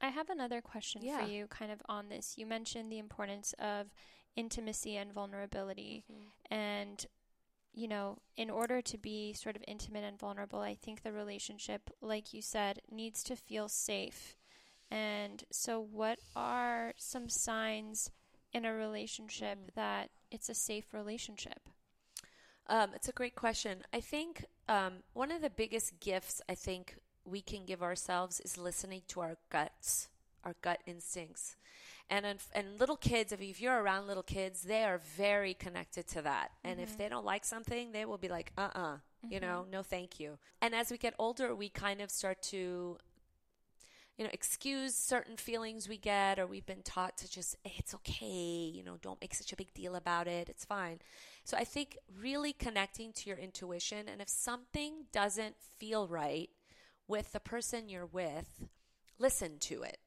I 0.01 0.09
have 0.09 0.29
another 0.29 0.61
question 0.61 1.01
yeah. 1.03 1.23
for 1.23 1.29
you 1.29 1.47
kind 1.47 1.71
of 1.71 1.81
on 1.89 2.09
this. 2.09 2.35
You 2.37 2.45
mentioned 2.45 2.91
the 2.91 2.99
importance 2.99 3.53
of 3.59 3.87
intimacy 4.35 4.95
and 4.95 5.11
vulnerability 5.11 6.05
mm-hmm. 6.09 6.53
and 6.53 7.05
you 7.73 7.87
know, 7.87 8.17
in 8.35 8.49
order 8.49 8.81
to 8.81 8.97
be 8.97 9.33
sort 9.33 9.55
of 9.55 9.63
intimate 9.67 10.03
and 10.03 10.19
vulnerable, 10.19 10.59
I 10.59 10.75
think 10.75 11.03
the 11.03 11.11
relationship, 11.11 11.89
like 12.01 12.33
you 12.33 12.41
said, 12.41 12.81
needs 12.91 13.23
to 13.23 13.35
feel 13.35 13.69
safe. 13.69 14.35
And 14.91 15.43
so, 15.51 15.79
what 15.79 16.19
are 16.35 16.93
some 16.97 17.29
signs 17.29 18.11
in 18.53 18.65
a 18.65 18.73
relationship 18.73 19.59
mm. 19.59 19.73
that 19.75 20.09
it's 20.31 20.49
a 20.49 20.55
safe 20.55 20.93
relationship? 20.93 21.69
Um, 22.69 22.91
it's 22.93 23.09
a 23.09 23.13
great 23.13 23.35
question. 23.35 23.79
I 23.91 23.99
think 23.99 24.45
um, 24.67 24.93
one 25.13 25.31
of 25.31 25.41
the 25.41 25.49
biggest 25.49 25.99
gifts 25.99 26.41
I 26.47 26.53
think 26.53 26.95
we 27.25 27.41
can 27.41 27.65
give 27.65 27.81
ourselves 27.81 28.39
is 28.39 28.57
listening 28.57 29.01
to 29.09 29.21
our 29.21 29.37
guts, 29.49 30.07
our 30.43 30.55
gut 30.61 30.79
instincts. 30.85 31.55
And 32.11 32.25
and 32.53 32.79
little 32.79 32.95
kids, 32.95 33.31
if, 33.31 33.41
if 33.41 33.61
you're 33.61 33.81
around 33.81 34.07
little 34.07 34.23
kids, 34.23 34.63
they 34.63 34.83
are 34.83 34.99
very 35.17 35.53
connected 35.53 36.07
to 36.09 36.21
that. 36.23 36.51
And 36.63 36.75
mm-hmm. 36.75 36.83
if 36.83 36.97
they 36.97 37.09
don't 37.09 37.25
like 37.25 37.45
something, 37.45 37.91
they 37.91 38.05
will 38.05 38.17
be 38.17 38.29
like, 38.29 38.51
uh 38.57 38.61
uh-uh, 38.61 38.79
uh 38.79 38.93
mm-hmm. 38.93 39.33
you 39.33 39.39
know, 39.39 39.65
no 39.71 39.83
thank 39.83 40.19
you. 40.19 40.37
And 40.61 40.73
as 40.73 40.89
we 40.89 40.97
get 40.97 41.13
older, 41.19 41.53
we 41.53 41.69
kind 41.69 42.01
of 42.01 42.09
start 42.09 42.41
to 42.43 42.97
you 44.19 44.25
know, 44.25 44.31
excuse 44.33 44.95
certain 44.95 45.37
feelings 45.37 45.87
we 45.87 45.97
get, 45.97 46.39
or 46.39 46.45
we've 46.45 46.65
been 46.65 46.81
taught 46.83 47.17
to 47.17 47.31
just, 47.31 47.55
hey, 47.63 47.75
it's 47.77 47.95
okay, 47.95 48.69
you 48.75 48.83
know, 48.83 48.97
don't 49.01 49.21
make 49.21 49.33
such 49.33 49.53
a 49.53 49.55
big 49.55 49.73
deal 49.73 49.95
about 49.95 50.27
it, 50.27 50.49
it's 50.49 50.65
fine. 50.65 50.99
So 51.45 51.55
I 51.55 51.63
think 51.63 51.97
really 52.19 52.51
connecting 52.51 53.13
to 53.13 53.29
your 53.29 53.37
intuition, 53.37 54.09
and 54.09 54.19
if 54.19 54.27
something 54.27 55.05
doesn't 55.13 55.55
feel 55.77 56.05
right 56.05 56.49
with 57.07 57.31
the 57.31 57.39
person 57.39 57.87
you're 57.87 58.05
with, 58.05 58.67
listen 59.19 59.57
to 59.59 59.83
it. 59.83 59.99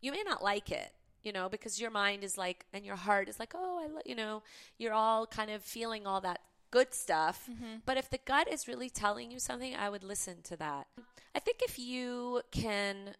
You 0.00 0.12
may 0.12 0.22
not 0.24 0.44
like 0.44 0.70
it, 0.70 0.92
you 1.24 1.32
know, 1.32 1.48
because 1.48 1.80
your 1.80 1.90
mind 1.90 2.22
is 2.22 2.38
like, 2.38 2.66
and 2.72 2.86
your 2.86 2.94
heart 2.94 3.28
is 3.28 3.40
like, 3.40 3.52
oh, 3.56 3.80
I, 3.84 4.00
you 4.08 4.14
know, 4.14 4.44
you're 4.78 4.94
all 4.94 5.26
kind 5.26 5.50
of 5.50 5.60
feeling 5.62 6.06
all 6.06 6.20
that 6.20 6.38
good 6.70 6.94
stuff. 6.94 7.48
Mm-hmm. 7.50 7.78
But 7.84 7.96
if 7.96 8.10
the 8.10 8.20
gut 8.24 8.46
is 8.48 8.68
really 8.68 8.90
telling 8.90 9.32
you 9.32 9.40
something, 9.40 9.74
I 9.74 9.90
would 9.90 10.04
listen 10.04 10.36
to 10.44 10.56
that. 10.58 10.86
I 11.34 11.40
think 11.40 11.62
if 11.62 11.80
you 11.80 12.42
can 12.52 13.16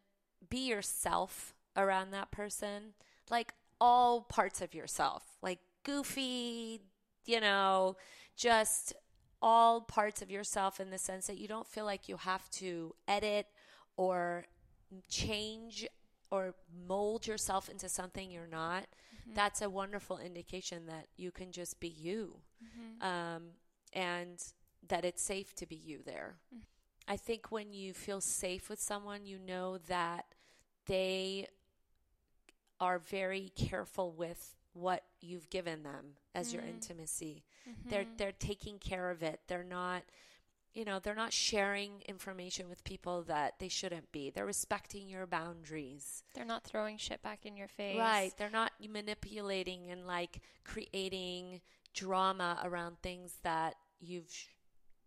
be 0.48 0.66
yourself 0.66 1.54
around 1.76 2.10
that 2.10 2.30
person, 2.30 2.94
like 3.30 3.52
all 3.80 4.22
parts 4.22 4.60
of 4.60 4.74
yourself, 4.74 5.22
like 5.42 5.58
goofy, 5.84 6.80
you 7.24 7.40
know, 7.40 7.96
just 8.36 8.94
all 9.42 9.80
parts 9.80 10.22
of 10.22 10.30
yourself 10.30 10.80
in 10.80 10.90
the 10.90 10.98
sense 10.98 11.26
that 11.26 11.38
you 11.38 11.48
don't 11.48 11.66
feel 11.66 11.84
like 11.84 12.08
you 12.08 12.16
have 12.16 12.48
to 12.50 12.94
edit 13.06 13.46
or 13.96 14.46
change 15.08 15.86
or 16.30 16.54
mold 16.86 17.26
yourself 17.26 17.68
into 17.68 17.88
something 17.88 18.30
you're 18.30 18.46
not, 18.46 18.82
mm-hmm. 18.82 19.34
that's 19.34 19.62
a 19.62 19.70
wonderful 19.70 20.18
indication 20.18 20.86
that 20.86 21.06
you 21.16 21.30
can 21.30 21.52
just 21.52 21.78
be 21.80 21.88
you 21.88 22.36
mm-hmm. 22.62 23.06
um, 23.06 23.42
and 23.92 24.42
that 24.88 25.04
it's 25.04 25.22
safe 25.22 25.54
to 25.54 25.66
be 25.66 25.76
you 25.76 26.00
there. 26.04 26.36
Mm-hmm. 26.54 26.62
I 27.08 27.16
think 27.16 27.52
when 27.52 27.72
you 27.72 27.92
feel 27.92 28.20
safe 28.20 28.68
with 28.68 28.80
someone, 28.80 29.26
you 29.26 29.38
know 29.38 29.78
that 29.88 30.26
they 30.86 31.46
are 32.80 32.98
very 32.98 33.52
careful 33.54 34.12
with 34.12 34.56
what 34.72 35.04
you've 35.20 35.48
given 35.48 35.82
them 35.82 36.16
as 36.34 36.52
your 36.52 36.62
mm-hmm. 36.62 36.72
intimacy. 36.72 37.44
They're 37.88 38.02
mm-hmm. 38.02 38.16
they're 38.18 38.32
taking 38.32 38.78
care 38.78 39.10
of 39.10 39.22
it. 39.22 39.40
They're 39.48 39.64
not 39.64 40.02
you 40.76 40.84
know, 40.84 40.98
they're 40.98 41.14
not 41.14 41.32
sharing 41.32 42.02
information 42.06 42.68
with 42.68 42.84
people 42.84 43.22
that 43.22 43.54
they 43.58 43.68
shouldn't 43.68 44.12
be. 44.12 44.28
They're 44.28 44.44
respecting 44.44 45.08
your 45.08 45.26
boundaries. 45.26 46.22
They're 46.34 46.44
not 46.44 46.64
throwing 46.64 46.98
shit 46.98 47.22
back 47.22 47.46
in 47.46 47.56
your 47.56 47.66
face. 47.66 47.98
Right. 47.98 48.30
They're 48.36 48.50
not 48.50 48.72
manipulating 48.86 49.90
and 49.90 50.06
like 50.06 50.42
creating 50.64 51.62
drama 51.94 52.60
around 52.62 52.98
things 53.00 53.38
that 53.42 53.76
you've 54.00 54.30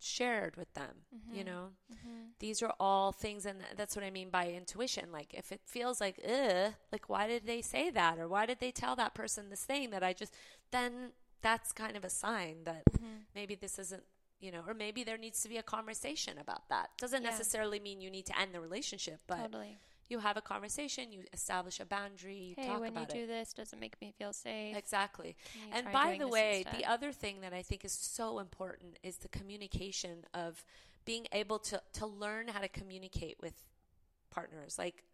shared 0.00 0.56
with 0.56 0.72
them, 0.74 1.04
mm-hmm. 1.14 1.38
you 1.38 1.44
know? 1.44 1.68
Mm-hmm. 1.92 2.30
These 2.38 2.62
are 2.62 2.72
all 2.80 3.12
things 3.12 3.46
and 3.46 3.58
that's 3.76 3.94
what 3.94 4.04
I 4.04 4.10
mean 4.10 4.30
by 4.30 4.48
intuition. 4.48 5.12
Like 5.12 5.34
if 5.34 5.52
it 5.52 5.60
feels 5.64 6.00
like 6.00 6.20
ugh, 6.24 6.72
like 6.92 7.08
why 7.08 7.26
did 7.28 7.46
they 7.46 7.62
say 7.62 7.90
that 7.90 8.18
or 8.18 8.28
why 8.28 8.46
did 8.46 8.60
they 8.60 8.70
tell 8.70 8.96
that 8.96 9.14
person 9.14 9.50
this 9.50 9.64
thing 9.64 9.90
that 9.90 10.02
I 10.02 10.12
just 10.12 10.34
then 10.70 11.12
that's 11.42 11.72
kind 11.72 11.96
of 11.96 12.04
a 12.04 12.10
sign 12.10 12.64
that 12.64 12.82
mm-hmm. 12.92 13.24
maybe 13.34 13.54
this 13.54 13.78
isn't 13.78 14.02
you 14.40 14.50
know, 14.50 14.62
or 14.66 14.74
maybe 14.74 15.04
there 15.04 15.18
needs 15.18 15.42
to 15.42 15.48
be 15.48 15.58
a 15.58 15.62
conversation 15.62 16.38
about 16.38 16.68
that. 16.70 16.88
Doesn't 16.98 17.22
yeah. 17.22 17.28
necessarily 17.28 17.78
mean 17.78 18.00
you 18.00 18.10
need 18.10 18.24
to 18.26 18.40
end 18.40 18.54
the 18.54 18.60
relationship, 18.60 19.20
but 19.26 19.36
totally. 19.36 19.78
You 20.10 20.18
have 20.18 20.36
a 20.36 20.40
conversation, 20.40 21.12
you 21.12 21.22
establish 21.32 21.80
a 21.80 21.84
boundary, 21.84 22.54
hey, 22.58 22.66
talk 22.66 22.80
when 22.80 22.90
about 22.90 23.14
you 23.14 23.20
it. 23.20 23.26
do 23.26 23.26
this, 23.26 23.52
doesn't 23.52 23.78
make 23.78 24.00
me 24.00 24.12
feel 24.18 24.32
safe. 24.32 24.76
Exactly. 24.76 25.36
And 25.72 25.86
by 25.92 26.16
the 26.18 26.28
way, 26.28 26.64
the 26.76 26.84
other 26.84 27.12
thing 27.12 27.40
that 27.42 27.52
I 27.52 27.62
think 27.62 27.84
is 27.84 27.92
so 27.92 28.38
important 28.38 28.98
is 29.02 29.18
the 29.18 29.28
communication 29.28 30.24
of 30.34 30.64
being 31.04 31.26
able 31.32 31.58
to 31.58 31.80
to 31.94 32.06
learn 32.06 32.48
how 32.48 32.60
to 32.60 32.68
communicate 32.68 33.36
with 33.40 33.54
partners. 34.30 34.78
Like 34.78 35.04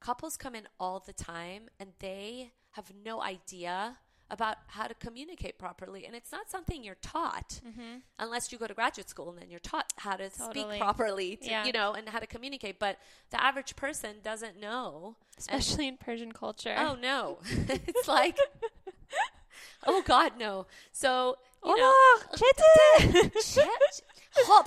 couples 0.00 0.36
come 0.36 0.54
in 0.54 0.68
all 0.78 1.02
the 1.04 1.12
time 1.12 1.68
and 1.80 1.90
they 1.98 2.52
have 2.72 2.92
no 3.04 3.22
idea 3.22 3.98
about 4.32 4.56
how 4.66 4.86
to 4.86 4.94
communicate 4.94 5.58
properly. 5.58 6.06
And 6.06 6.16
it's 6.16 6.32
not 6.32 6.50
something 6.50 6.82
you're 6.82 6.96
taught 7.02 7.60
mm-hmm. 7.64 7.98
unless 8.18 8.50
you 8.50 8.56
go 8.56 8.66
to 8.66 8.72
graduate 8.72 9.10
school 9.10 9.28
and 9.28 9.38
then 9.38 9.50
you're 9.50 9.60
taught 9.60 9.92
how 9.98 10.16
to 10.16 10.30
totally. 10.30 10.64
speak 10.70 10.80
properly, 10.80 11.36
to, 11.36 11.50
yeah. 11.50 11.66
you 11.66 11.72
know, 11.72 11.92
and 11.92 12.08
how 12.08 12.18
to 12.18 12.26
communicate. 12.26 12.78
But 12.78 12.96
the 13.30 13.40
average 13.40 13.76
person 13.76 14.16
doesn't 14.24 14.58
know. 14.58 15.16
Especially 15.36 15.86
and, 15.86 15.98
in 16.00 16.04
Persian 16.04 16.32
culture. 16.32 16.74
Oh, 16.78 16.96
no. 17.00 17.40
it's 17.68 18.08
like, 18.08 18.38
oh, 19.86 20.02
God, 20.06 20.32
no. 20.38 20.66
So, 20.92 21.36
you 21.62 21.76
know, 21.76 21.94
hope 24.46 24.66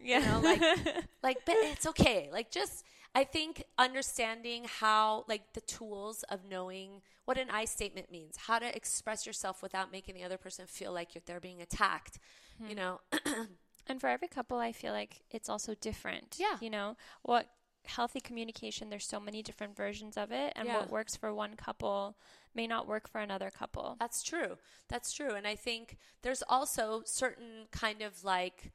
You 0.00 0.20
know, 0.20 0.40
like, 0.40 0.62
like, 1.24 1.38
but 1.44 1.56
it's 1.56 1.86
okay. 1.88 2.28
Like, 2.32 2.52
just 2.52 2.84
I 3.16 3.24
think 3.24 3.64
understanding 3.78 4.66
how, 4.78 5.24
like, 5.26 5.54
the 5.54 5.60
tools 5.62 6.22
of 6.30 6.44
knowing 6.48 7.02
what 7.30 7.38
an 7.38 7.48
I 7.48 7.64
statement 7.64 8.10
means, 8.10 8.36
how 8.36 8.58
to 8.58 8.76
express 8.76 9.24
yourself 9.24 9.62
without 9.62 9.92
making 9.92 10.16
the 10.16 10.24
other 10.24 10.36
person 10.36 10.66
feel 10.66 10.92
like 10.92 11.14
you're, 11.14 11.22
they're 11.26 11.38
being 11.38 11.62
attacked, 11.62 12.18
mm-hmm. 12.60 12.70
you 12.70 12.74
know. 12.74 13.00
and 13.86 14.00
for 14.00 14.08
every 14.08 14.26
couple, 14.26 14.58
I 14.58 14.72
feel 14.72 14.92
like 14.92 15.22
it's 15.30 15.48
also 15.48 15.76
different. 15.80 16.38
Yeah. 16.40 16.56
You 16.60 16.70
know, 16.70 16.96
what 17.22 17.46
healthy 17.84 18.18
communication, 18.18 18.90
there's 18.90 19.06
so 19.06 19.20
many 19.20 19.44
different 19.44 19.76
versions 19.76 20.16
of 20.16 20.32
it, 20.32 20.54
and 20.56 20.66
yeah. 20.66 20.78
what 20.78 20.90
works 20.90 21.14
for 21.14 21.32
one 21.32 21.54
couple 21.54 22.16
may 22.52 22.66
not 22.66 22.88
work 22.88 23.08
for 23.08 23.20
another 23.20 23.52
couple. 23.56 23.94
That's 24.00 24.24
true. 24.24 24.58
That's 24.88 25.12
true. 25.12 25.34
And 25.36 25.46
I 25.46 25.54
think 25.54 25.98
there's 26.22 26.42
also 26.48 27.02
certain 27.04 27.68
kind 27.70 28.02
of 28.02 28.24
like, 28.24 28.72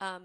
um, 0.00 0.22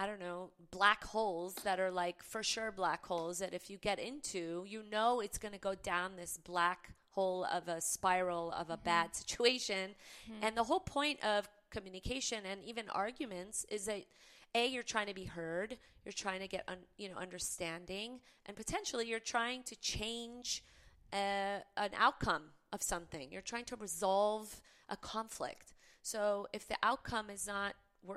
I 0.00 0.06
don't 0.06 0.18
know, 0.18 0.48
black 0.70 1.04
holes 1.04 1.54
that 1.56 1.78
are 1.78 1.90
like 1.90 2.22
for 2.22 2.42
sure 2.42 2.72
black 2.72 3.04
holes 3.04 3.40
that 3.40 3.52
if 3.52 3.68
you 3.68 3.76
get 3.76 3.98
into, 3.98 4.64
you 4.66 4.82
know 4.90 5.20
it's 5.20 5.36
going 5.36 5.52
to 5.52 5.60
go 5.60 5.74
down 5.74 6.16
this 6.16 6.38
black 6.38 6.94
hole 7.10 7.44
of 7.52 7.68
a 7.68 7.82
spiral 7.82 8.50
of 8.52 8.70
a 8.70 8.74
mm-hmm. 8.74 8.84
bad 8.84 9.14
situation. 9.14 9.90
Mm-hmm. 9.90 10.42
And 10.42 10.56
the 10.56 10.64
whole 10.64 10.80
point 10.80 11.22
of 11.22 11.50
communication 11.68 12.46
and 12.50 12.64
even 12.64 12.88
arguments 12.88 13.66
is 13.68 13.84
that 13.84 14.06
a 14.54 14.66
you're 14.66 14.82
trying 14.82 15.06
to 15.08 15.14
be 15.14 15.24
heard, 15.24 15.76
you're 16.06 16.12
trying 16.12 16.40
to 16.40 16.48
get 16.48 16.64
un, 16.66 16.78
you 16.96 17.10
know 17.10 17.16
understanding, 17.16 18.20
and 18.46 18.56
potentially 18.56 19.06
you're 19.06 19.20
trying 19.20 19.62
to 19.64 19.76
change 19.80 20.64
uh, 21.12 21.60
an 21.76 21.90
outcome 21.98 22.44
of 22.72 22.82
something. 22.82 23.30
You're 23.30 23.42
trying 23.42 23.66
to 23.66 23.76
resolve 23.76 24.62
a 24.88 24.96
conflict. 24.96 25.74
So 26.00 26.46
if 26.54 26.66
the 26.66 26.76
outcome 26.82 27.28
is 27.28 27.46
not 27.46 27.74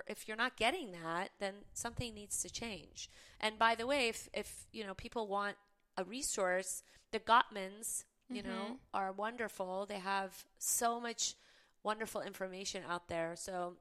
if 0.07 0.27
you're 0.27 0.37
not 0.37 0.57
getting 0.57 0.91
that, 0.91 1.29
then 1.39 1.53
something 1.73 2.13
needs 2.13 2.41
to 2.41 2.49
change. 2.49 3.09
And 3.39 3.59
by 3.59 3.75
the 3.75 3.87
way, 3.87 4.09
if 4.09 4.29
if 4.33 4.65
you 4.71 4.83
know 4.83 4.93
people 4.93 5.27
want 5.27 5.55
a 5.97 6.03
resource, 6.03 6.83
the 7.11 7.19
Gottmans, 7.19 8.05
you 8.29 8.41
mm-hmm. 8.41 8.51
know, 8.51 8.77
are 8.93 9.11
wonderful. 9.11 9.85
They 9.85 9.99
have 9.99 10.45
so 10.57 10.99
much 10.99 11.35
wonderful 11.83 12.21
information 12.21 12.83
out 12.89 13.07
there. 13.07 13.35
So 13.35 13.75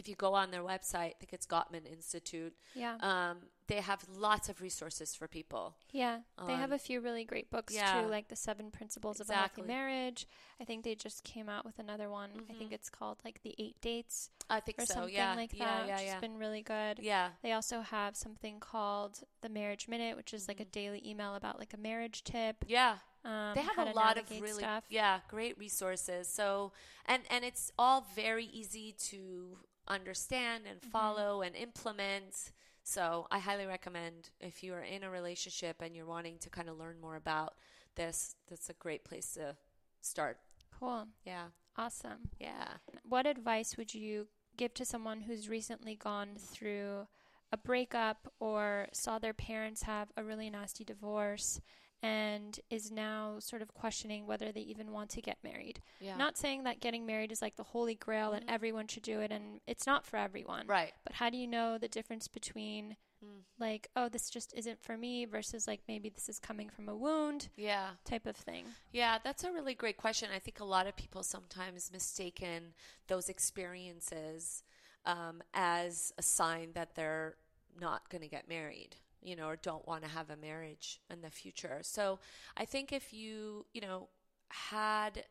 if 0.00 0.08
you 0.08 0.16
go 0.16 0.34
on 0.34 0.50
their 0.50 0.62
website, 0.62 0.94
I 0.94 1.14
think 1.20 1.32
it's 1.32 1.46
Gottman 1.46 1.86
Institute. 1.90 2.54
Yeah. 2.74 2.96
Um, 3.00 3.36
they 3.68 3.76
have 3.76 4.04
lots 4.12 4.48
of 4.48 4.60
resources 4.60 5.14
for 5.14 5.28
people. 5.28 5.76
Yeah. 5.92 6.20
They 6.44 6.54
have 6.54 6.72
a 6.72 6.78
few 6.78 7.00
really 7.00 7.24
great 7.24 7.52
books 7.52 7.72
yeah. 7.72 8.00
too, 8.02 8.08
like 8.08 8.26
The 8.26 8.34
Seven 8.34 8.72
Principles 8.72 9.20
exactly. 9.20 9.62
of 9.62 9.68
a 9.68 9.72
Healthy 9.72 9.72
Marriage. 9.72 10.26
I 10.60 10.64
think 10.64 10.82
they 10.82 10.96
just 10.96 11.22
came 11.22 11.48
out 11.48 11.64
with 11.64 11.78
another 11.78 12.10
one. 12.10 12.30
Mm-hmm. 12.30 12.40
I 12.50 12.54
think 12.54 12.60
mm-hmm. 12.64 12.74
it's 12.74 12.90
called 12.90 13.18
like 13.24 13.42
The 13.44 13.54
Eight 13.58 13.76
Dates. 13.80 14.30
I 14.48 14.58
think 14.58 14.80
or 14.80 14.86
so. 14.86 14.94
Something 14.94 15.14
yeah. 15.14 15.34
like 15.36 15.52
that, 15.52 15.86
yeah, 15.86 15.94
which 15.94 16.04
yeah. 16.04 16.12
has 16.12 16.20
been 16.20 16.36
really 16.36 16.62
good. 16.62 16.98
Yeah. 17.00 17.28
They 17.44 17.52
also 17.52 17.82
have 17.82 18.16
something 18.16 18.58
called 18.58 19.20
The 19.42 19.48
Marriage 19.48 19.86
Minute, 19.86 20.16
which 20.16 20.34
is 20.34 20.42
mm-hmm. 20.42 20.50
like 20.50 20.60
a 20.60 20.64
mm-hmm. 20.64 20.70
daily 20.72 21.02
email 21.06 21.36
about 21.36 21.60
like 21.60 21.72
a 21.72 21.78
marriage 21.78 22.24
tip. 22.24 22.64
Yeah. 22.66 22.96
Um, 23.24 23.52
they 23.54 23.60
have 23.60 23.86
a 23.86 23.92
lot 23.92 24.16
of 24.16 24.30
really 24.30 24.62
stuff. 24.62 24.84
yeah 24.88 25.18
great 25.28 25.58
resources 25.58 26.26
so 26.26 26.72
and 27.04 27.22
and 27.30 27.44
it's 27.44 27.70
all 27.78 28.06
very 28.16 28.46
easy 28.46 28.92
to 28.92 29.58
understand 29.88 30.64
and 30.68 30.80
mm-hmm. 30.80 30.90
follow 30.90 31.40
mm-hmm. 31.40 31.54
and 31.54 31.56
implement. 31.56 32.52
So 32.82 33.26
I 33.30 33.38
highly 33.38 33.66
recommend 33.66 34.30
if 34.40 34.62
you 34.62 34.74
are 34.74 34.82
in 34.82 35.04
a 35.04 35.10
relationship 35.10 35.82
and 35.82 35.94
you're 35.94 36.06
wanting 36.06 36.38
to 36.38 36.50
kind 36.50 36.68
of 36.68 36.78
learn 36.78 37.00
more 37.00 37.16
about 37.16 37.54
this, 37.96 38.34
that's 38.48 38.70
a 38.70 38.74
great 38.74 39.04
place 39.04 39.34
to 39.34 39.56
start. 40.00 40.38
Cool. 40.78 41.06
Yeah. 41.24 41.46
Awesome. 41.76 42.30
Yeah. 42.38 42.68
What 43.08 43.26
advice 43.26 43.76
would 43.76 43.94
you 43.94 44.28
give 44.56 44.74
to 44.74 44.84
someone 44.84 45.20
who's 45.20 45.48
recently 45.48 45.94
gone 45.94 46.30
through 46.36 47.06
a 47.52 47.56
breakup 47.56 48.32
or 48.38 48.88
saw 48.92 49.18
their 49.18 49.34
parents 49.34 49.82
have 49.82 50.08
a 50.16 50.24
really 50.24 50.50
nasty 50.50 50.84
divorce 50.84 51.60
and 52.02 52.58
is 52.70 52.90
now 52.90 53.36
sort 53.38 53.60
of 53.60 53.74
questioning 53.74 54.26
whether 54.26 54.52
they 54.52 54.60
even 54.60 54.92
want 54.92 55.10
to 55.10 55.20
get 55.20 55.36
married. 55.44 55.80
Yeah. 56.00 56.16
Not 56.16 56.38
saying 56.38 56.64
that 56.64 56.80
getting 56.80 57.04
married 57.04 57.30
is 57.30 57.42
like 57.42 57.56
the 57.56 57.62
holy 57.62 57.94
grail 57.94 58.28
mm-hmm. 58.28 58.36
and 58.36 58.50
everyone 58.50 58.86
should 58.86 59.02
do 59.02 59.20
it 59.20 59.30
and 59.30 59.60
it's 59.66 59.86
not 59.86 60.06
for 60.06 60.16
everyone. 60.16 60.66
Right. 60.66 60.92
But 61.04 61.14
how 61.14 61.28
do 61.28 61.36
you 61.36 61.46
know 61.46 61.76
the 61.76 61.88
difference 61.88 62.26
between 62.26 62.96
mm. 63.22 63.42
like, 63.58 63.88
oh, 63.96 64.08
this 64.08 64.30
just 64.30 64.54
isn't 64.54 64.82
for 64.82 64.96
me 64.96 65.26
versus 65.26 65.66
like 65.66 65.80
maybe 65.88 66.08
this 66.08 66.28
is 66.28 66.38
coming 66.38 66.70
from 66.70 66.88
a 66.88 66.96
wound? 66.96 67.48
Yeah. 67.56 67.90
Type 68.04 68.26
of 68.26 68.36
thing. 68.36 68.64
Yeah, 68.92 69.18
that's 69.22 69.44
a 69.44 69.52
really 69.52 69.74
great 69.74 69.98
question. 69.98 70.30
I 70.34 70.38
think 70.38 70.60
a 70.60 70.64
lot 70.64 70.86
of 70.86 70.96
people 70.96 71.22
sometimes 71.22 71.90
mistaken 71.92 72.72
those 73.08 73.28
experiences 73.28 74.62
um, 75.04 75.42
as 75.52 76.12
a 76.16 76.22
sign 76.22 76.70
that 76.74 76.94
they're 76.94 77.34
not 77.78 78.08
going 78.08 78.22
to 78.22 78.28
get 78.28 78.48
married 78.48 78.96
you 79.22 79.36
know, 79.36 79.46
or 79.46 79.56
don't 79.56 79.86
want 79.86 80.02
to 80.02 80.08
have 80.08 80.30
a 80.30 80.36
marriage 80.36 81.00
in 81.10 81.20
the 81.20 81.30
future. 81.30 81.80
So 81.82 82.18
I 82.56 82.64
think 82.64 82.92
if 82.92 83.12
you, 83.12 83.66
you 83.72 83.80
know, 83.80 84.08
had 84.48 85.24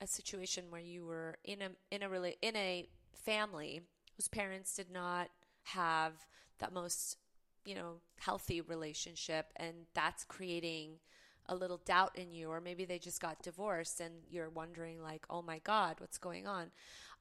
a 0.00 0.06
situation 0.06 0.64
where 0.70 0.80
you 0.80 1.06
were 1.06 1.36
in 1.44 1.62
a 1.62 1.70
in 1.90 2.02
a 2.02 2.08
really 2.08 2.36
in 2.42 2.54
a 2.56 2.88
family 3.12 3.82
whose 4.16 4.28
parents 4.28 4.74
did 4.74 4.90
not 4.90 5.28
have 5.64 6.12
that 6.58 6.72
most, 6.72 7.16
you 7.64 7.74
know, 7.74 7.94
healthy 8.18 8.60
relationship 8.60 9.46
and 9.56 9.74
that's 9.94 10.24
creating 10.24 10.98
a 11.46 11.54
little 11.54 11.80
doubt 11.84 12.16
in 12.16 12.32
you 12.32 12.50
or 12.50 12.60
maybe 12.60 12.84
they 12.84 12.98
just 12.98 13.20
got 13.20 13.42
divorced 13.42 14.00
and 14.00 14.12
you're 14.28 14.50
wondering 14.50 15.02
like, 15.02 15.24
"Oh 15.30 15.42
my 15.42 15.58
god, 15.60 15.96
what's 15.98 16.18
going 16.18 16.46
on?" 16.46 16.70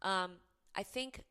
Um, 0.02 0.34
I 0.76 0.84
think 0.84 1.24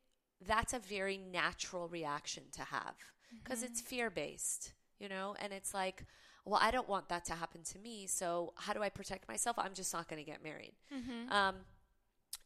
that's 0.45 0.73
a 0.73 0.79
very 0.79 1.17
natural 1.17 1.87
reaction 1.87 2.43
to 2.53 2.63
have 2.63 2.95
because 3.43 3.59
mm-hmm. 3.59 3.71
it's 3.71 3.81
fear 3.81 4.09
based 4.09 4.73
you 4.99 5.09
know? 5.09 5.35
And 5.39 5.53
it's 5.53 5.73
like, 5.73 6.05
well, 6.45 6.59
I 6.61 6.71
don't 6.71 6.87
want 6.87 7.09
that 7.09 7.25
to 7.25 7.33
happen 7.33 7.61
to 7.63 7.79
me. 7.79 8.07
So 8.07 8.53
how 8.55 8.73
do 8.73 8.81
I 8.81 8.89
protect 8.89 9.27
myself? 9.27 9.57
I'm 9.59 9.73
just 9.73 9.93
not 9.93 10.07
going 10.07 10.23
to 10.23 10.29
get 10.29 10.43
married. 10.43 10.73
Mm-hmm. 10.93 11.31
Um, 11.31 11.55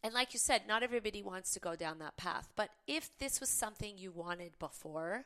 and 0.03 0.13
like 0.13 0.33
you 0.33 0.39
said, 0.39 0.63
not 0.67 0.83
everybody 0.83 1.21
wants 1.21 1.51
to 1.51 1.59
go 1.59 1.75
down 1.75 1.99
that 1.99 2.17
path. 2.17 2.49
But 2.55 2.69
if 2.87 3.09
this 3.19 3.39
was 3.39 3.49
something 3.49 3.97
you 3.97 4.11
wanted 4.11 4.57
before 4.57 5.25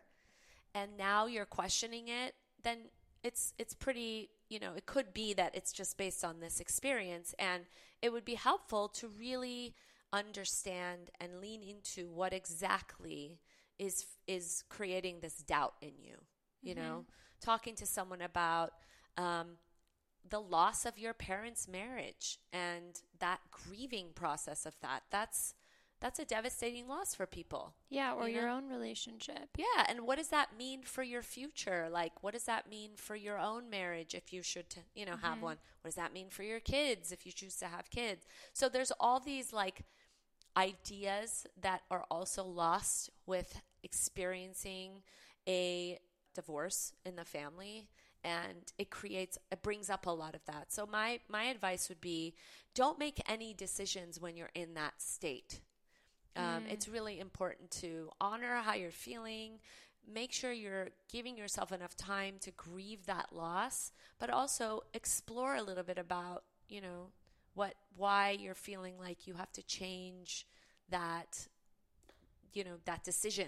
and 0.73 0.97
now 0.97 1.26
you're 1.26 1.45
questioning 1.45 2.07
it, 2.09 2.36
then 2.63 2.78
it's 3.23 3.53
it's 3.57 3.73
pretty, 3.73 4.30
you 4.49 4.59
know, 4.59 4.73
it 4.76 4.86
could 4.86 5.13
be 5.13 5.34
that 5.34 5.55
it's 5.55 5.71
just 5.71 5.97
based 5.97 6.26
on 6.26 6.39
this 6.39 6.59
experience 6.59 7.34
and 7.39 7.63
it 8.01 8.11
would 8.11 8.26
be 8.26 8.36
helpful 8.36 8.89
to 8.89 9.07
really 9.07 9.73
understand 10.11 11.11
and 11.19 11.41
lean 11.41 11.61
into 11.63 12.11
what 12.11 12.34
exactly 12.34 13.39
is 13.80 14.05
is 14.28 14.63
creating 14.69 15.19
this 15.21 15.36
doubt 15.38 15.73
in 15.82 15.91
you 16.01 16.15
you 16.66 16.76
mm-hmm. 16.76 16.84
know, 16.84 17.05
talking 17.41 17.76
to 17.76 17.86
someone 17.86 18.22
about 18.22 18.74
um, 19.18 19.57
the 20.30 20.39
loss 20.39 20.86
of 20.86 20.97
your 20.97 21.13
parents' 21.13 21.68
marriage 21.68 22.39
and 22.51 23.01
that 23.20 23.39
grieving 23.51 24.07
process 24.16 24.66
of 24.66 24.76
that. 24.82 25.03
That's 25.11 25.53
that's 26.01 26.20
a 26.20 26.26
devastating 26.26 26.88
loss 26.88 27.16
for 27.16 27.26
people. 27.26 27.74
Yeah, 27.89 28.13
or 28.13 28.28
you 28.28 28.36
your 28.36 28.47
know? 28.47 28.57
own 28.57 28.70
relationship. 28.70 29.49
Yeah, 29.57 29.86
and 29.88 30.01
what 30.01 30.18
does 30.18 30.28
that 30.28 30.49
mean 30.57 30.84
for 30.84 31.03
your 31.03 31.22
future? 31.24 31.88
Like, 31.89 32.22
what 32.22 32.34
does 32.34 32.43
that 32.43 32.70
mean 32.70 32.91
for 32.95 33.16
your 33.16 33.39
own 33.39 33.70
marriage 33.70 34.13
if 34.13 34.34
you 34.34 34.43
should, 34.43 34.66
you 34.93 35.05
know, 35.05 35.13
mm-hmm. 35.13 35.26
have 35.26 35.41
one? 35.41 35.57
What 35.82 35.89
does 35.89 35.95
that 35.95 36.13
mean 36.13 36.30
for 36.30 36.43
your 36.43 36.59
kids 36.59 37.11
if 37.11 37.26
you 37.26 37.32
choose 37.32 37.55
to 37.57 37.68
have 37.68 37.89
kids? 37.89 38.26
So 38.51 38.68
there's 38.68 38.91
all 38.99 39.20
these 39.22 39.53
like 39.53 39.84
ideas 40.57 41.47
that 41.61 41.82
are 41.89 42.05
also 42.11 42.43
lost 42.43 43.09
with 43.26 43.61
experiencing 43.84 45.01
a 45.47 45.99
divorce 46.36 46.93
in 47.05 47.15
the 47.15 47.25
family 47.25 47.89
and 48.23 48.73
it 48.77 48.89
creates 48.89 49.38
it 49.51 49.61
brings 49.61 49.89
up 49.89 50.05
a 50.05 50.11
lot 50.11 50.36
of 50.36 50.43
that. 50.45 50.71
So 50.71 50.86
my 50.86 51.19
my 51.29 51.45
advice 51.45 51.89
would 51.89 52.01
be 52.01 52.33
don't 52.73 52.99
make 52.99 53.21
any 53.29 53.53
decisions 53.53 54.19
when 54.19 54.36
you're 54.36 54.51
in 54.53 54.73
that 54.73 55.01
state. 55.01 55.61
Um, 56.36 56.43
mm. 56.43 56.71
it's 56.71 56.89
really 56.89 57.19
important 57.19 57.71
to 57.71 58.09
honor 58.19 58.55
how 58.55 58.73
you're 58.73 58.91
feeling. 58.91 59.59
Make 60.11 60.33
sure 60.33 60.51
you're 60.51 60.89
giving 61.11 61.38
yourself 61.38 61.71
enough 61.71 61.95
time 61.95 62.36
to 62.41 62.51
grieve 62.51 63.05
that 63.05 63.29
loss 63.31 63.91
but 64.19 64.29
also 64.29 64.81
explore 64.93 65.55
a 65.55 65.63
little 65.63 65.83
bit 65.83 65.97
about 65.97 66.43
you 66.67 66.81
know 66.81 67.09
what 67.53 67.75
why 67.95 68.31
you're 68.31 68.55
feeling 68.55 68.95
like 68.99 69.27
you 69.27 69.33
have 69.36 69.51
to 69.51 69.63
change 69.63 70.45
that 70.89 71.47
you 72.53 72.63
know 72.63 72.77
that 72.86 73.03
decision 73.03 73.47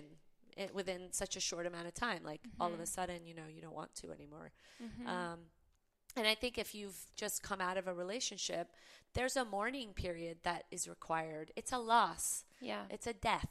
it, 0.58 0.74
within 0.74 1.12
such 1.12 1.36
a 1.36 1.39
short 1.39 1.66
amount 1.66 1.88
of 1.88 1.93
time. 1.93 2.22
Like 2.24 2.41
mm-hmm. 2.41 2.62
all 2.62 2.68
of 2.68 2.74
a 2.74 2.78
mm-hmm. 2.78 2.86
sudden, 2.86 3.26
you 3.26 3.36
know, 3.36 3.43
you 3.53 3.62
don't 3.62 3.76
want 3.76 3.93
to 3.95 4.12
anymore. 4.12 4.51
Mm-hmm. 4.84 5.08
Um, 5.08 5.39
and 6.16 6.28
I 6.28 6.36
think 6.36 6.58
if 6.58 6.74
you've 6.74 6.97
just 7.16 7.43
come 7.43 7.62
out 7.62 7.78
of 7.78 7.88
a 7.88 7.93
relationship, 7.93 8.70
there's 9.14 9.36
a 9.36 9.45
mourning 9.45 9.93
period 9.93 10.38
that 10.43 10.64
is 10.72 10.88
required. 10.88 11.51
It's 11.55 11.72
a 11.72 11.78
loss. 11.78 12.43
Yeah. 12.60 12.84
It's 12.89 13.08
a 13.08 13.14
death. 13.14 13.49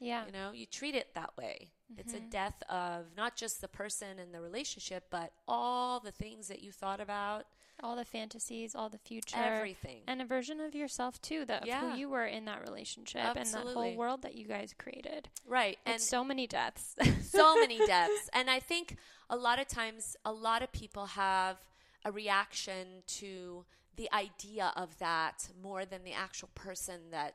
Yeah. 0.00 0.24
You 0.26 0.32
know, 0.32 0.50
you 0.54 0.66
treat 0.66 0.94
it 0.94 1.14
that 1.14 1.36
way. 1.36 1.72
Mm-hmm. 1.90 2.00
It's 2.00 2.14
a 2.14 2.16
mm-hmm. 2.16 2.30
death 2.30 2.62
of 2.68 3.06
not 3.16 3.36
just 3.36 3.60
the 3.60 3.68
person 3.68 4.18
and 4.18 4.32
the 4.32 4.40
relationship, 4.40 5.04
but 5.10 5.32
all 5.46 6.00
the 6.00 6.10
things 6.10 6.48
that 6.48 6.62
you 6.62 6.72
thought 6.72 7.00
about, 7.00 7.46
all 7.82 7.96
the 7.96 8.04
fantasies, 8.04 8.74
all 8.74 8.88
the 8.88 8.98
future, 8.98 9.36
everything, 9.36 10.00
and 10.06 10.22
a 10.22 10.24
version 10.24 10.60
of 10.60 10.74
yourself 10.74 11.20
too, 11.20 11.44
that 11.44 11.66
yeah. 11.66 11.80
who 11.80 11.98
you 11.98 12.08
were 12.08 12.26
in 12.26 12.44
that 12.46 12.62
relationship 12.66 13.22
Absolutely. 13.24 13.60
and 13.60 13.68
that 13.68 13.74
whole 13.74 13.96
world 13.96 14.22
that 14.22 14.34
you 14.34 14.46
guys 14.46 14.74
created. 14.76 15.28
Right, 15.46 15.78
and 15.84 16.00
so 16.00 16.24
many 16.24 16.46
deaths, 16.46 16.96
so 17.22 17.58
many 17.60 17.78
deaths, 17.86 18.30
and 18.32 18.48
I 18.50 18.60
think 18.60 18.96
a 19.28 19.36
lot 19.36 19.60
of 19.60 19.68
times, 19.68 20.16
a 20.24 20.32
lot 20.32 20.62
of 20.62 20.72
people 20.72 21.06
have 21.06 21.58
a 22.04 22.12
reaction 22.12 23.02
to 23.06 23.64
the 23.96 24.08
idea 24.12 24.72
of 24.76 24.98
that 24.98 25.48
more 25.62 25.84
than 25.84 26.04
the 26.04 26.12
actual 26.12 26.48
person 26.54 27.10
that 27.10 27.34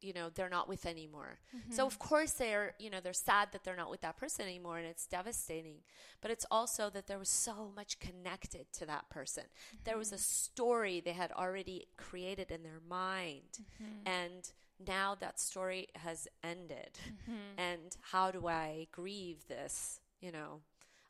you 0.00 0.12
know 0.12 0.30
they're 0.30 0.48
not 0.48 0.68
with 0.68 0.86
anymore 0.86 1.38
mm-hmm. 1.54 1.72
so 1.72 1.86
of 1.86 1.98
course 1.98 2.32
they're 2.32 2.74
you 2.78 2.90
know 2.90 2.98
they're 3.02 3.12
sad 3.12 3.48
that 3.52 3.64
they're 3.64 3.76
not 3.76 3.90
with 3.90 4.00
that 4.00 4.16
person 4.16 4.44
anymore 4.44 4.78
and 4.78 4.86
it's 4.86 5.06
devastating 5.06 5.76
but 6.20 6.30
it's 6.30 6.46
also 6.50 6.90
that 6.90 7.06
there 7.06 7.18
was 7.18 7.28
so 7.28 7.70
much 7.74 7.98
connected 7.98 8.66
to 8.72 8.86
that 8.86 9.08
person 9.10 9.44
mm-hmm. 9.44 9.76
there 9.84 9.98
was 9.98 10.12
a 10.12 10.16
mm-hmm. 10.16 10.20
story 10.20 11.00
they 11.00 11.12
had 11.12 11.32
already 11.32 11.86
created 11.96 12.50
in 12.50 12.62
their 12.62 12.80
mind 12.88 13.60
mm-hmm. 13.60 14.06
and 14.06 14.52
now 14.86 15.14
that 15.18 15.40
story 15.40 15.88
has 15.96 16.28
ended 16.44 16.98
mm-hmm. 17.08 17.58
and 17.58 17.96
how 18.00 18.30
do 18.30 18.46
i 18.46 18.86
grieve 18.92 19.46
this 19.48 20.00
you 20.20 20.30
know 20.30 20.60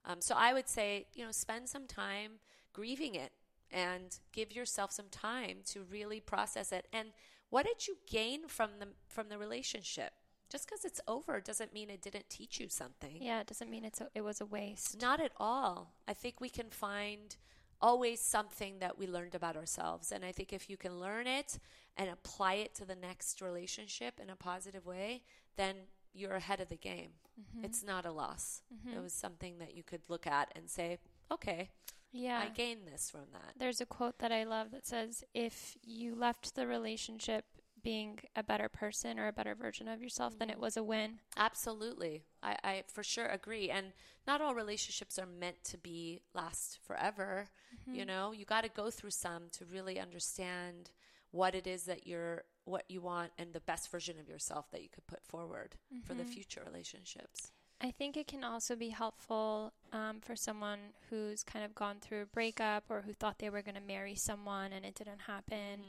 um, 0.04 0.20
so 0.20 0.34
i 0.36 0.52
would 0.52 0.68
say 0.68 1.06
you 1.14 1.24
know 1.24 1.32
spend 1.32 1.68
some 1.68 1.86
time 1.86 2.32
grieving 2.72 3.14
it 3.14 3.32
and 3.70 4.18
give 4.32 4.52
yourself 4.52 4.92
some 4.92 5.08
time 5.10 5.58
to 5.66 5.82
really 5.82 6.20
process 6.20 6.72
it 6.72 6.86
and 6.92 7.08
what 7.50 7.66
did 7.66 7.86
you 7.86 7.96
gain 8.06 8.46
from 8.46 8.70
the 8.78 8.88
from 9.06 9.28
the 9.28 9.38
relationship? 9.38 10.12
Just 10.50 10.66
because 10.66 10.84
it's 10.84 11.00
over 11.06 11.40
doesn't 11.40 11.74
mean 11.74 11.90
it 11.90 12.00
didn't 12.00 12.30
teach 12.30 12.58
you 12.58 12.68
something. 12.68 13.18
Yeah, 13.20 13.40
it 13.40 13.46
doesn't 13.46 13.70
mean 13.70 13.84
it's 13.84 14.00
a, 14.00 14.08
it 14.14 14.22
was 14.22 14.40
a 14.40 14.46
waste. 14.46 15.00
Not 15.00 15.20
at 15.20 15.32
all. 15.36 15.94
I 16.06 16.14
think 16.14 16.40
we 16.40 16.48
can 16.48 16.70
find 16.70 17.36
always 17.80 18.20
something 18.20 18.78
that 18.80 18.98
we 18.98 19.06
learned 19.06 19.34
about 19.34 19.56
ourselves. 19.56 20.10
And 20.10 20.24
I 20.24 20.32
think 20.32 20.52
if 20.52 20.68
you 20.70 20.76
can 20.76 20.98
learn 20.98 21.26
it 21.26 21.58
and 21.96 22.08
apply 22.10 22.54
it 22.54 22.74
to 22.76 22.84
the 22.84 22.96
next 22.96 23.40
relationship 23.42 24.18
in 24.20 24.30
a 24.30 24.36
positive 24.36 24.86
way, 24.86 25.22
then 25.56 25.76
you're 26.14 26.34
ahead 26.34 26.60
of 26.60 26.70
the 26.70 26.76
game. 26.76 27.10
Mm-hmm. 27.38 27.64
It's 27.66 27.84
not 27.84 28.06
a 28.06 28.10
loss. 28.10 28.62
Mhm. 28.74 28.96
It 28.96 29.02
was 29.02 29.12
something 29.12 29.58
that 29.58 29.74
you 29.76 29.82
could 29.82 30.08
look 30.08 30.26
at 30.26 30.50
and 30.56 30.68
say, 30.68 30.98
okay, 31.30 31.70
yeah. 32.12 32.42
I 32.44 32.48
gained 32.50 32.86
this 32.86 33.10
from 33.10 33.26
that. 33.32 33.54
There's 33.58 33.80
a 33.80 33.86
quote 33.86 34.18
that 34.18 34.32
I 34.32 34.44
love 34.44 34.70
that 34.72 34.86
says, 34.86 35.24
"If 35.34 35.76
you 35.82 36.14
left 36.14 36.54
the 36.54 36.66
relationship 36.66 37.44
being 37.82 38.18
a 38.34 38.42
better 38.42 38.68
person 38.68 39.18
or 39.18 39.28
a 39.28 39.32
better 39.32 39.54
version 39.54 39.86
of 39.88 40.02
yourself, 40.02 40.38
then 40.38 40.50
it 40.50 40.58
was 40.58 40.76
a 40.76 40.82
win." 40.82 41.20
Absolutely. 41.36 42.24
I, 42.42 42.56
I 42.64 42.82
for 42.92 43.02
sure 43.02 43.26
agree. 43.26 43.70
And 43.70 43.92
not 44.26 44.40
all 44.40 44.54
relationships 44.54 45.18
are 45.18 45.26
meant 45.26 45.62
to 45.64 45.78
be 45.78 46.22
last 46.34 46.78
forever. 46.82 47.48
Mm-hmm. 47.82 47.94
You 47.94 48.04
know, 48.04 48.32
you 48.32 48.44
got 48.44 48.62
to 48.64 48.68
go 48.68 48.90
through 48.90 49.10
some 49.10 49.48
to 49.52 49.64
really 49.64 49.98
understand 50.00 50.90
what 51.30 51.54
it 51.54 51.66
is 51.66 51.84
that 51.84 52.06
you're, 52.06 52.44
what 52.64 52.84
you 52.88 53.00
want, 53.02 53.32
and 53.38 53.52
the 53.52 53.60
best 53.60 53.90
version 53.90 54.18
of 54.18 54.28
yourself 54.28 54.70
that 54.70 54.82
you 54.82 54.88
could 54.88 55.06
put 55.06 55.22
forward 55.24 55.76
for 56.04 56.14
the 56.14 56.24
Mhm. 56.24 56.28
future 56.32 56.62
relationships. 56.66 57.52
I 57.80 57.92
think 57.92 58.16
it 58.16 58.26
can 58.26 58.42
also 58.42 58.74
be 58.74 58.88
helpful 58.88 59.72
um, 59.92 60.20
for 60.20 60.34
someone 60.34 60.78
who's 61.10 61.44
kind 61.44 61.64
of 61.64 61.74
gone 61.74 61.96
through 62.00 62.22
a 62.22 62.26
breakup 62.26 62.84
or 62.88 63.02
who 63.02 63.12
thought 63.12 63.38
they 63.38 63.50
were 63.50 63.62
going 63.62 63.76
to 63.76 63.80
marry 63.80 64.16
someone 64.16 64.72
and 64.72 64.84
it 64.84 64.94
didn't 64.96 65.20
happen. 65.26 65.84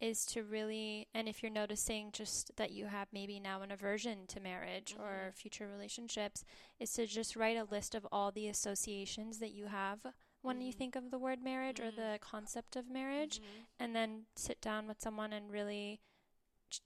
Is 0.00 0.24
to 0.26 0.42
really, 0.42 1.06
and 1.14 1.28
if 1.28 1.42
you're 1.44 1.52
noticing 1.52 2.10
just 2.12 2.50
that 2.56 2.72
you 2.72 2.86
have 2.86 3.06
maybe 3.12 3.38
now 3.38 3.62
an 3.62 3.70
aversion 3.70 4.26
to 4.28 4.40
marriage 4.40 4.96
or 4.98 5.30
Mhm. 5.30 5.34
future 5.36 5.68
relationships, 5.68 6.44
is 6.80 6.92
to 6.94 7.06
just 7.06 7.36
write 7.36 7.56
a 7.56 7.62
list 7.62 7.94
of 7.94 8.04
all 8.10 8.32
the 8.32 8.48
associations 8.48 9.38
that 9.38 9.52
you 9.52 9.66
have 9.66 10.04
when 10.40 10.60
you 10.60 10.72
Mhm. 10.72 10.76
think 10.76 10.96
of 10.96 11.12
the 11.12 11.20
word 11.20 11.40
marriage 11.40 11.78
or 11.78 11.92
Mhm. 11.92 11.96
the 11.96 12.18
concept 12.20 12.74
of 12.74 12.90
marriage, 12.90 13.38
Mhm. 13.38 13.66
and 13.78 13.94
then 13.94 14.26
sit 14.34 14.60
down 14.60 14.88
with 14.88 15.00
someone 15.00 15.32
and 15.32 15.52
really 15.52 16.00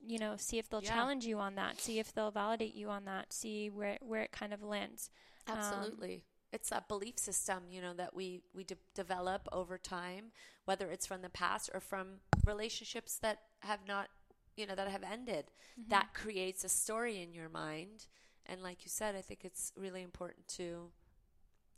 you 0.00 0.18
know 0.18 0.34
see 0.36 0.58
if 0.58 0.68
they'll 0.68 0.82
Yeah. 0.82 0.94
challenge 0.94 1.24
you 1.26 1.38
on 1.38 1.54
that 1.56 1.80
see 1.80 1.98
if 1.98 2.12
they'll 2.12 2.30
validate 2.30 2.74
you 2.74 2.90
on 2.90 3.04
that 3.04 3.32
see 3.32 3.70
where 3.70 3.98
where 4.00 4.22
it 4.22 4.32
kind 4.32 4.52
of 4.52 4.62
lands 4.62 5.10
Um, 5.48 5.56
Absolutely. 5.58 6.24
it's 6.52 6.72
a 6.72 6.84
belief 6.88 7.18
system, 7.18 7.64
you 7.70 7.80
know, 7.80 7.94
that 7.94 8.14
we 8.14 8.42
we 8.54 8.64
de- 8.64 8.76
develop 8.94 9.48
over 9.52 9.78
time, 9.78 10.32
whether 10.64 10.90
it's 10.90 11.06
from 11.06 11.22
the 11.22 11.28
past 11.30 11.70
or 11.74 11.80
from 11.80 12.20
relationships 12.44 13.18
that 13.18 13.38
have 13.60 13.80
not, 13.86 14.08
you 14.56 14.66
know, 14.66 14.74
that 14.74 14.88
have 14.88 15.04
ended. 15.04 15.44
Mm-hmm. 15.78 15.90
That 15.90 16.14
creates 16.14 16.64
a 16.64 16.68
story 16.68 17.22
in 17.22 17.32
your 17.32 17.48
mind, 17.48 18.06
and 18.46 18.62
like 18.62 18.84
you 18.84 18.88
said, 18.90 19.14
I 19.14 19.22
think 19.22 19.44
it's 19.44 19.72
really 19.76 20.02
important 20.02 20.48
to 20.58 20.90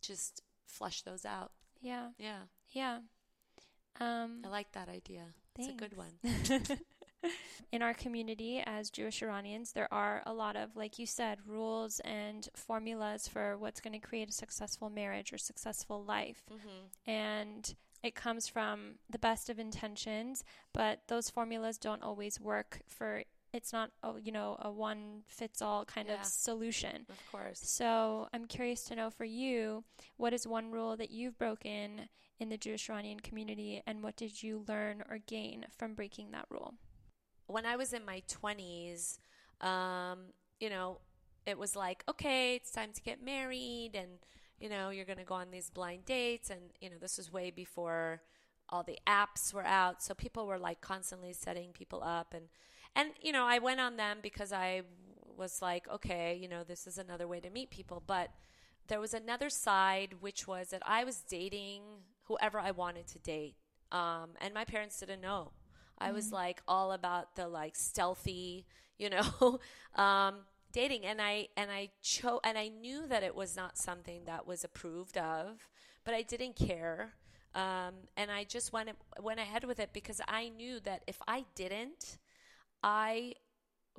just 0.01 0.43
flush 0.67 1.03
those 1.03 1.25
out. 1.27 1.53
yeah 1.83 2.09
Yeah, 2.19 2.43
yeah 2.73 3.01
um 4.01 4.43
I 4.45 4.49
like 4.49 4.73
that 4.73 4.89
idea. 4.89 5.25
It's 5.59 5.69
a 5.69 5.73
good 5.73 5.95
one. 5.97 6.15
in 7.73 7.83
our 7.83 7.95
community 7.95 8.63
as 8.65 8.91
Jewish 8.91 9.23
Iranians, 9.23 9.73
there 9.73 9.93
are 9.93 10.23
a 10.27 10.33
lot 10.33 10.57
of, 10.57 10.77
like 10.77 10.99
you 10.99 11.07
said, 11.07 11.39
rules 11.47 12.01
and 12.01 12.49
formulas 12.55 13.29
for 13.29 13.57
what's 13.59 13.81
going 13.81 13.99
to 13.99 14.07
create 14.07 14.29
a 14.29 14.33
successful 14.33 14.91
marriage 14.91 15.33
or 15.33 15.39
successful 15.39 16.03
life. 16.05 16.43
Mm-hmm. 16.53 17.11
And 17.11 17.75
it 18.03 18.15
comes 18.15 18.47
from 18.47 18.95
the 19.11 19.19
best 19.19 19.51
of 19.51 19.59
intentions, 19.59 20.45
but 20.73 21.01
those 21.09 21.31
formulas 21.31 21.79
don't 21.79 22.03
always 22.03 22.41
work 22.41 22.81
for 22.87 23.23
it's 23.53 23.73
not 23.73 23.91
a, 24.03 24.13
you 24.23 24.31
know 24.31 24.59
a 24.61 24.71
one 24.71 25.23
fits 25.27 25.63
all 25.63 25.85
kind 25.87 26.09
Yeah. 26.09 26.21
of 26.21 26.27
solution. 26.27 27.07
Of 27.09 27.33
course. 27.33 27.61
So 27.63 28.29
I'm 28.35 28.45
curious 28.45 28.85
to 28.85 28.95
know 28.95 29.09
for 29.11 29.25
you, 29.25 29.85
what 30.19 30.35
is 30.35 30.47
one 30.47 30.71
rule 30.71 30.97
that 30.99 31.11
you've 31.11 31.39
broken 31.39 32.09
in 32.39 32.51
the 32.51 32.59
Jewish 32.59 32.89
Iranian 32.91 33.21
community, 33.21 33.83
and 33.87 34.03
what 34.03 34.17
did 34.17 34.43
you 34.43 34.65
learn 34.69 35.03
or 35.11 35.19
gain 35.27 35.65
from 35.77 35.95
breaking 35.95 36.31
that 36.33 36.45
rule? 36.51 36.75
When 37.49 37.67
I 37.67 37.77
was 37.77 37.93
in 37.93 38.05
my 38.05 38.23
20s, 38.29 39.19
um, 39.61 40.19
you 40.61 40.71
know, 40.71 40.99
it 41.47 41.59
was 41.59 41.75
like, 41.75 42.05
okay, 42.09 42.55
it's 42.55 42.71
time 42.71 42.93
to 42.93 43.03
get 43.03 43.25
married 43.25 43.93
and, 43.95 44.19
you 44.61 44.69
know, 44.69 44.91
you're 44.91 45.07
going 45.07 45.19
to 45.19 45.25
go 45.25 45.35
on 45.35 45.51
these 45.51 45.71
blind 45.71 46.05
dates. 46.05 46.51
And, 46.51 46.61
you 46.81 46.91
know, 46.91 46.97
this 47.01 47.17
was 47.17 47.33
way 47.33 47.51
before 47.51 48.23
all 48.69 48.83
the 48.83 48.99
apps 49.07 49.53
were 49.53 49.65
out. 49.65 50.03
So 50.03 50.15
people 50.15 50.47
were 50.47 50.59
like 50.59 50.81
constantly 50.81 51.33
setting 51.33 51.71
people 51.73 52.03
up. 52.05 52.35
And, 52.35 52.45
and, 52.95 53.11
you 53.23 53.33
know, 53.33 53.47
I 53.47 53.59
went 53.59 53.81
on 53.81 53.97
them 53.97 54.19
because 54.23 54.53
I 54.53 54.83
was 55.37 55.63
like, 55.63 55.89
okay, 55.89 56.39
you 56.41 56.49
know, 56.49 56.65
this 56.65 56.87
is 56.87 56.99
another 56.99 57.27
way 57.27 57.41
to 57.41 57.51
meet 57.51 57.71
people. 57.71 58.03
But 58.07 58.31
there 58.89 59.01
was 59.01 59.15
another 59.15 59.49
side, 59.49 60.17
which 60.21 60.47
was 60.47 60.69
that 60.69 60.83
I 60.85 61.05
was 61.05 61.21
dating 61.21 61.83
whoever 62.25 62.59
I 62.61 62.73
wanted 62.73 63.07
to 63.09 63.19
date. 63.19 63.55
Um, 63.91 64.31
and 64.41 64.53
my 64.53 64.67
parents 64.67 65.01
didn't 65.01 65.23
know. 65.23 65.53
I 65.99 66.13
was 66.13 66.33
like 66.33 66.63
all 66.69 66.93
about 66.93 67.37
the 67.37 67.49
like 67.49 67.77
stealthy, 67.77 68.67
you 68.99 69.11
know, 69.11 69.61
um, 69.95 70.41
dating, 70.73 71.05
and 71.05 71.21
I 71.21 71.49
and 71.57 71.71
I 71.71 71.91
chose 72.03 72.41
and 72.45 72.59
I 72.59 72.69
knew 72.69 73.07
that 73.09 73.23
it 73.23 73.35
was 73.35 73.57
not 73.57 73.79
something 73.79 74.23
that 74.27 74.47
was 74.47 74.65
approved 74.65 75.17
of, 75.19 75.69
but 76.05 76.15
I 76.15 76.23
didn't 76.23 76.57
care, 76.57 77.15
um, 77.55 77.95
and 78.17 78.31
I 78.31 78.45
just 78.45 78.73
went 78.73 78.91
went 79.21 79.41
ahead 79.41 79.65
with 79.65 79.81
it 79.81 79.91
because 79.93 80.21
I 80.29 80.49
knew 80.49 80.81
that 80.81 81.03
if 81.07 81.21
I 81.29 81.45
didn't, 81.55 82.19
I 82.83 83.35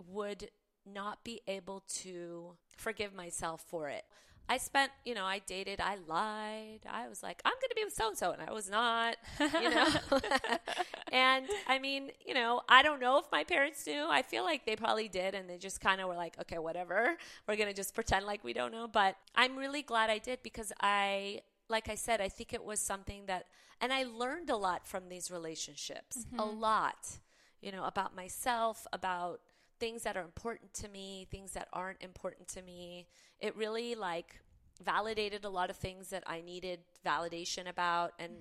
would 0.08 0.50
not 0.86 1.24
be 1.24 1.42
able 1.48 1.84
to 1.88 2.58
forgive 2.78 3.14
myself 3.14 3.64
for 3.68 3.90
it. 3.90 4.06
I 4.50 4.58
spent, 4.58 4.92
you 5.06 5.14
know, 5.14 5.26
I 5.26 5.40
dated, 5.46 5.80
I 5.80 5.98
lied. 6.08 6.80
I 6.90 7.08
was 7.08 7.22
like, 7.22 7.40
I'm 7.46 7.54
going 7.54 7.70
to 7.70 7.76
be 7.76 7.84
with 7.84 7.94
so 7.94 8.08
and 8.08 8.18
so, 8.18 8.32
and 8.32 8.42
I 8.42 8.52
was 8.52 8.68
not, 8.68 9.16
you 9.40 9.70
know. 9.70 9.88
and 11.12 11.46
I 11.68 11.78
mean, 11.78 12.10
you 12.26 12.34
know, 12.34 12.62
I 12.68 12.82
don't 12.82 13.00
know 13.00 13.20
if 13.20 13.26
my 13.32 13.44
parents 13.44 13.86
knew. 13.86 14.08
I 14.10 14.24
feel 14.24 14.44
like 14.44 14.66
they 14.66 14.76
probably 14.76 15.08
did, 15.08 15.36
and 15.36 15.48
they 15.48 15.60
just 15.60 15.80
kind 15.80 16.02
of 16.02 16.08
were 16.08 16.16
like, 16.16 16.36
okay, 16.42 16.58
whatever. 16.58 17.16
We're 17.48 17.58
going 17.58 17.70
to 17.70 17.76
just 17.76 17.94
pretend 17.94 18.26
like 18.26 18.44
we 18.44 18.54
don't 18.54 18.72
know. 18.72 18.88
But 18.88 19.18
I'm 19.36 19.56
really 19.56 19.84
glad 19.84 20.10
I 20.10 20.18
did 20.18 20.40
because 20.42 20.74
I, 20.82 21.42
like 21.70 21.88
I 21.88 21.96
said, 21.96 22.20
I 22.20 22.28
think 22.28 22.52
it 22.52 22.64
was 22.64 22.80
something 22.80 23.28
that, 23.28 23.46
and 23.80 23.94
I 23.94 24.04
learned 24.04 24.50
a 24.50 24.58
lot 24.58 24.88
from 24.88 25.10
these 25.10 25.30
relationships, 25.30 26.26
a 26.34 26.42
mm-hmm. 26.42 26.60
lot, 26.60 27.20
you 27.62 27.72
know, 27.72 27.86
about 27.86 28.16
myself, 28.16 28.88
about 28.92 29.42
things 29.80 30.04
that 30.04 30.18
are 30.18 30.24
important 30.24 30.74
to 30.76 30.90
me, 30.90 31.28
things 31.32 31.54
that 31.54 31.68
aren't 31.74 32.02
important 32.02 32.48
to 32.50 32.62
me. 32.62 33.08
It 33.40 33.56
really 33.56 33.96
like 33.96 34.40
validated 34.84 35.46
a 35.46 35.50
lot 35.50 35.70
of 35.70 35.76
things 35.78 36.10
that 36.10 36.24
I 36.28 36.42
needed 36.42 36.80
validation 37.06 37.68
about. 37.70 38.14
And 38.20 38.32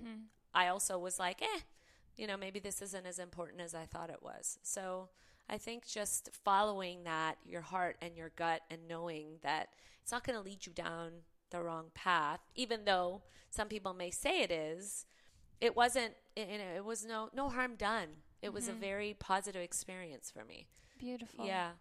I 0.53 0.67
also 0.67 0.97
was 0.97 1.19
like, 1.19 1.41
eh, 1.41 1.59
you 2.17 2.27
know, 2.27 2.37
maybe 2.37 2.59
this 2.59 2.81
isn't 2.81 3.05
as 3.05 3.19
important 3.19 3.61
as 3.61 3.73
I 3.73 3.85
thought 3.85 4.09
it 4.09 4.21
was. 4.21 4.57
So 4.63 5.09
I 5.49 5.57
think 5.57 5.87
just 5.87 6.29
following 6.43 7.03
that, 7.03 7.37
your 7.45 7.61
heart 7.61 7.97
and 8.01 8.15
your 8.15 8.31
gut, 8.35 8.61
and 8.69 8.87
knowing 8.87 9.39
that 9.41 9.69
it's 10.01 10.11
not 10.11 10.23
going 10.25 10.37
to 10.37 10.43
lead 10.43 10.65
you 10.65 10.73
down 10.73 11.11
the 11.49 11.61
wrong 11.61 11.85
path, 11.93 12.39
even 12.55 12.85
though 12.85 13.23
some 13.49 13.67
people 13.67 13.93
may 13.93 14.11
say 14.11 14.41
it 14.41 14.51
is. 14.51 15.05
It 15.59 15.75
wasn't. 15.75 16.13
You 16.35 16.57
know, 16.57 16.73
it 16.75 16.85
was 16.85 17.05
no 17.05 17.29
no 17.33 17.49
harm 17.49 17.75
done. 17.75 18.07
It 18.41 18.53
was 18.53 18.69
a 18.69 18.71
very 18.73 19.13
positive 19.19 19.61
experience 19.61 20.31
for 20.31 20.45
me. 20.45 20.67
Beautiful. 20.99 21.45
Yeah. 21.45 21.71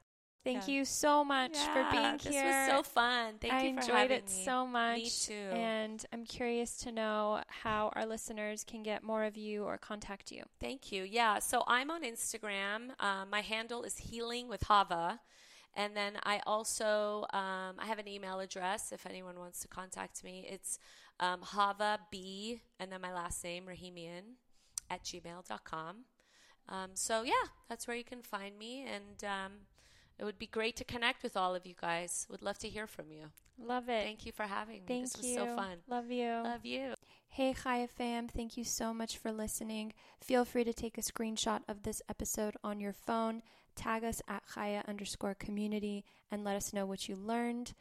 Thank 0.45 0.69
Yeah. 0.69 0.75
you 0.75 0.85
so 0.87 1.25
much 1.25 1.57
for 1.59 1.87
being 1.91 2.13
this 2.17 2.29
here. 2.29 2.43
This 2.45 2.69
was 2.73 2.77
so 2.79 2.83
fun. 2.91 3.39
Thank 3.39 3.53
I 3.53 3.63
you 3.65 3.75
for 3.75 3.81
enjoyed 3.81 4.11
it 4.13 4.27
me. 4.27 4.45
so 4.45 4.67
much. 4.67 4.99
Me 4.99 5.11
too. 5.11 5.51
And 5.53 6.07
I'm 6.13 6.25
curious 6.25 6.77
to 6.79 6.93
know 6.93 7.43
how 7.49 7.93
our 7.95 8.07
listeners 8.07 8.65
can 8.65 8.83
get 8.83 9.03
more 9.03 9.25
of 9.25 9.37
you 9.37 9.65
or 9.65 9.77
contact 9.77 10.31
you. 10.33 10.45
Thank 10.61 10.91
you. 10.93 11.03
Yeah. 11.03 11.41
So 11.41 11.65
I'm 11.67 11.91
on 11.91 12.03
Instagram. 12.03 12.99
Um, 13.03 13.29
my 13.31 13.41
handle 13.43 13.83
is 13.83 13.99
Healing 13.99 14.49
with 14.49 14.63
Hava. 14.63 15.21
And 15.75 15.95
then 15.97 16.15
I 16.23 16.41
also 16.47 17.27
um, 17.35 17.75
I 17.79 17.87
have 17.87 17.99
an 17.99 18.09
email 18.09 18.41
address 18.41 18.91
if 18.93 19.05
anyone 19.07 19.39
wants 19.39 19.61
to 19.61 19.69
contact 19.69 20.25
me. 20.25 20.47
It's 20.49 20.79
um, 21.21 21.41
Hava 21.43 21.99
B 22.11 22.63
and 22.81 22.91
then 22.91 23.01
my 23.01 23.13
last 23.13 23.43
name, 23.45 23.65
Rahimian, 23.67 24.37
at 24.89 25.03
gmail.com. 25.05 26.05
Um, 26.69 26.91
so 26.95 27.23
yeah, 27.23 27.49
that's 27.69 27.87
where 27.87 27.97
you 27.97 28.05
can 28.05 28.23
find 28.23 28.59
me. 28.59 28.85
And 28.87 29.25
um, 29.25 29.53
it 30.19 30.25
would 30.25 30.39
be 30.39 30.47
great 30.47 30.77
to 30.77 30.85
connect 30.85 31.23
with 31.23 31.37
all 31.37 31.55
of 31.55 31.67
you 31.67 31.75
guys. 31.81 32.27
Would 32.31 32.43
love 32.43 32.59
to 32.59 32.69
hear 32.69 32.87
from 32.87 33.11
you. 33.11 33.27
Love 33.61 33.89
it. 33.89 34.05
Thank 34.05 34.27
you 34.27 34.33
for 34.33 34.45
having 34.45 34.77
me. 34.77 34.83
Thank 34.87 35.05
this 35.05 35.17
was 35.17 35.27
you. 35.27 35.37
so 35.37 35.57
fun. 35.57 35.79
Love 35.89 36.11
you. 36.11 36.31
Love 36.45 36.65
you. 36.65 36.95
Hey, 37.31 37.55
Chaya 37.55 37.89
fam, 37.89 38.27
thank 38.27 38.57
you 38.57 38.65
so 38.65 38.93
much 38.93 39.19
for 39.19 39.31
listening. 39.31 39.93
Feel 40.21 40.45
free 40.45 40.65
to 40.65 40.73
take 40.73 40.99
a 40.99 41.03
screenshot 41.03 41.61
of 41.69 41.83
this 41.83 42.03
episode 42.09 42.57
on 42.65 42.81
your 42.81 42.93
phone, 42.93 43.43
tag 43.77 44.03
us 44.03 44.21
at 44.27 44.43
Chaya 44.55 44.85
underscore 44.89 45.35
community, 45.35 46.05
and 46.33 46.43
let 46.43 46.57
us 46.57 46.73
know 46.73 46.87
what 46.87 47.09
you 47.09 47.15
learned. 47.15 47.75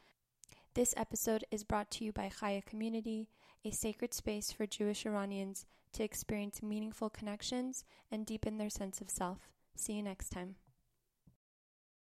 This 0.76 0.94
episode 0.96 1.44
is 1.50 1.64
brought 1.64 1.90
to 1.92 2.06
you 2.06 2.12
by 2.12 2.30
Chaya 2.30 2.64
Community, 2.64 3.30
a 3.66 3.72
sacred 3.72 4.14
space 4.14 4.52
for 4.52 4.68
Jewish 4.68 5.08
Iranians 5.08 5.66
to 5.98 6.04
experience 6.04 6.62
meaningful 6.62 7.10
connections 7.10 7.84
and 8.12 8.26
deepen 8.26 8.58
their 8.58 8.70
sense 8.70 9.02
of 9.02 9.10
self. 9.10 9.50
See 9.76 9.93
you 9.93 10.04
next 10.04 10.30
time. 10.30 10.56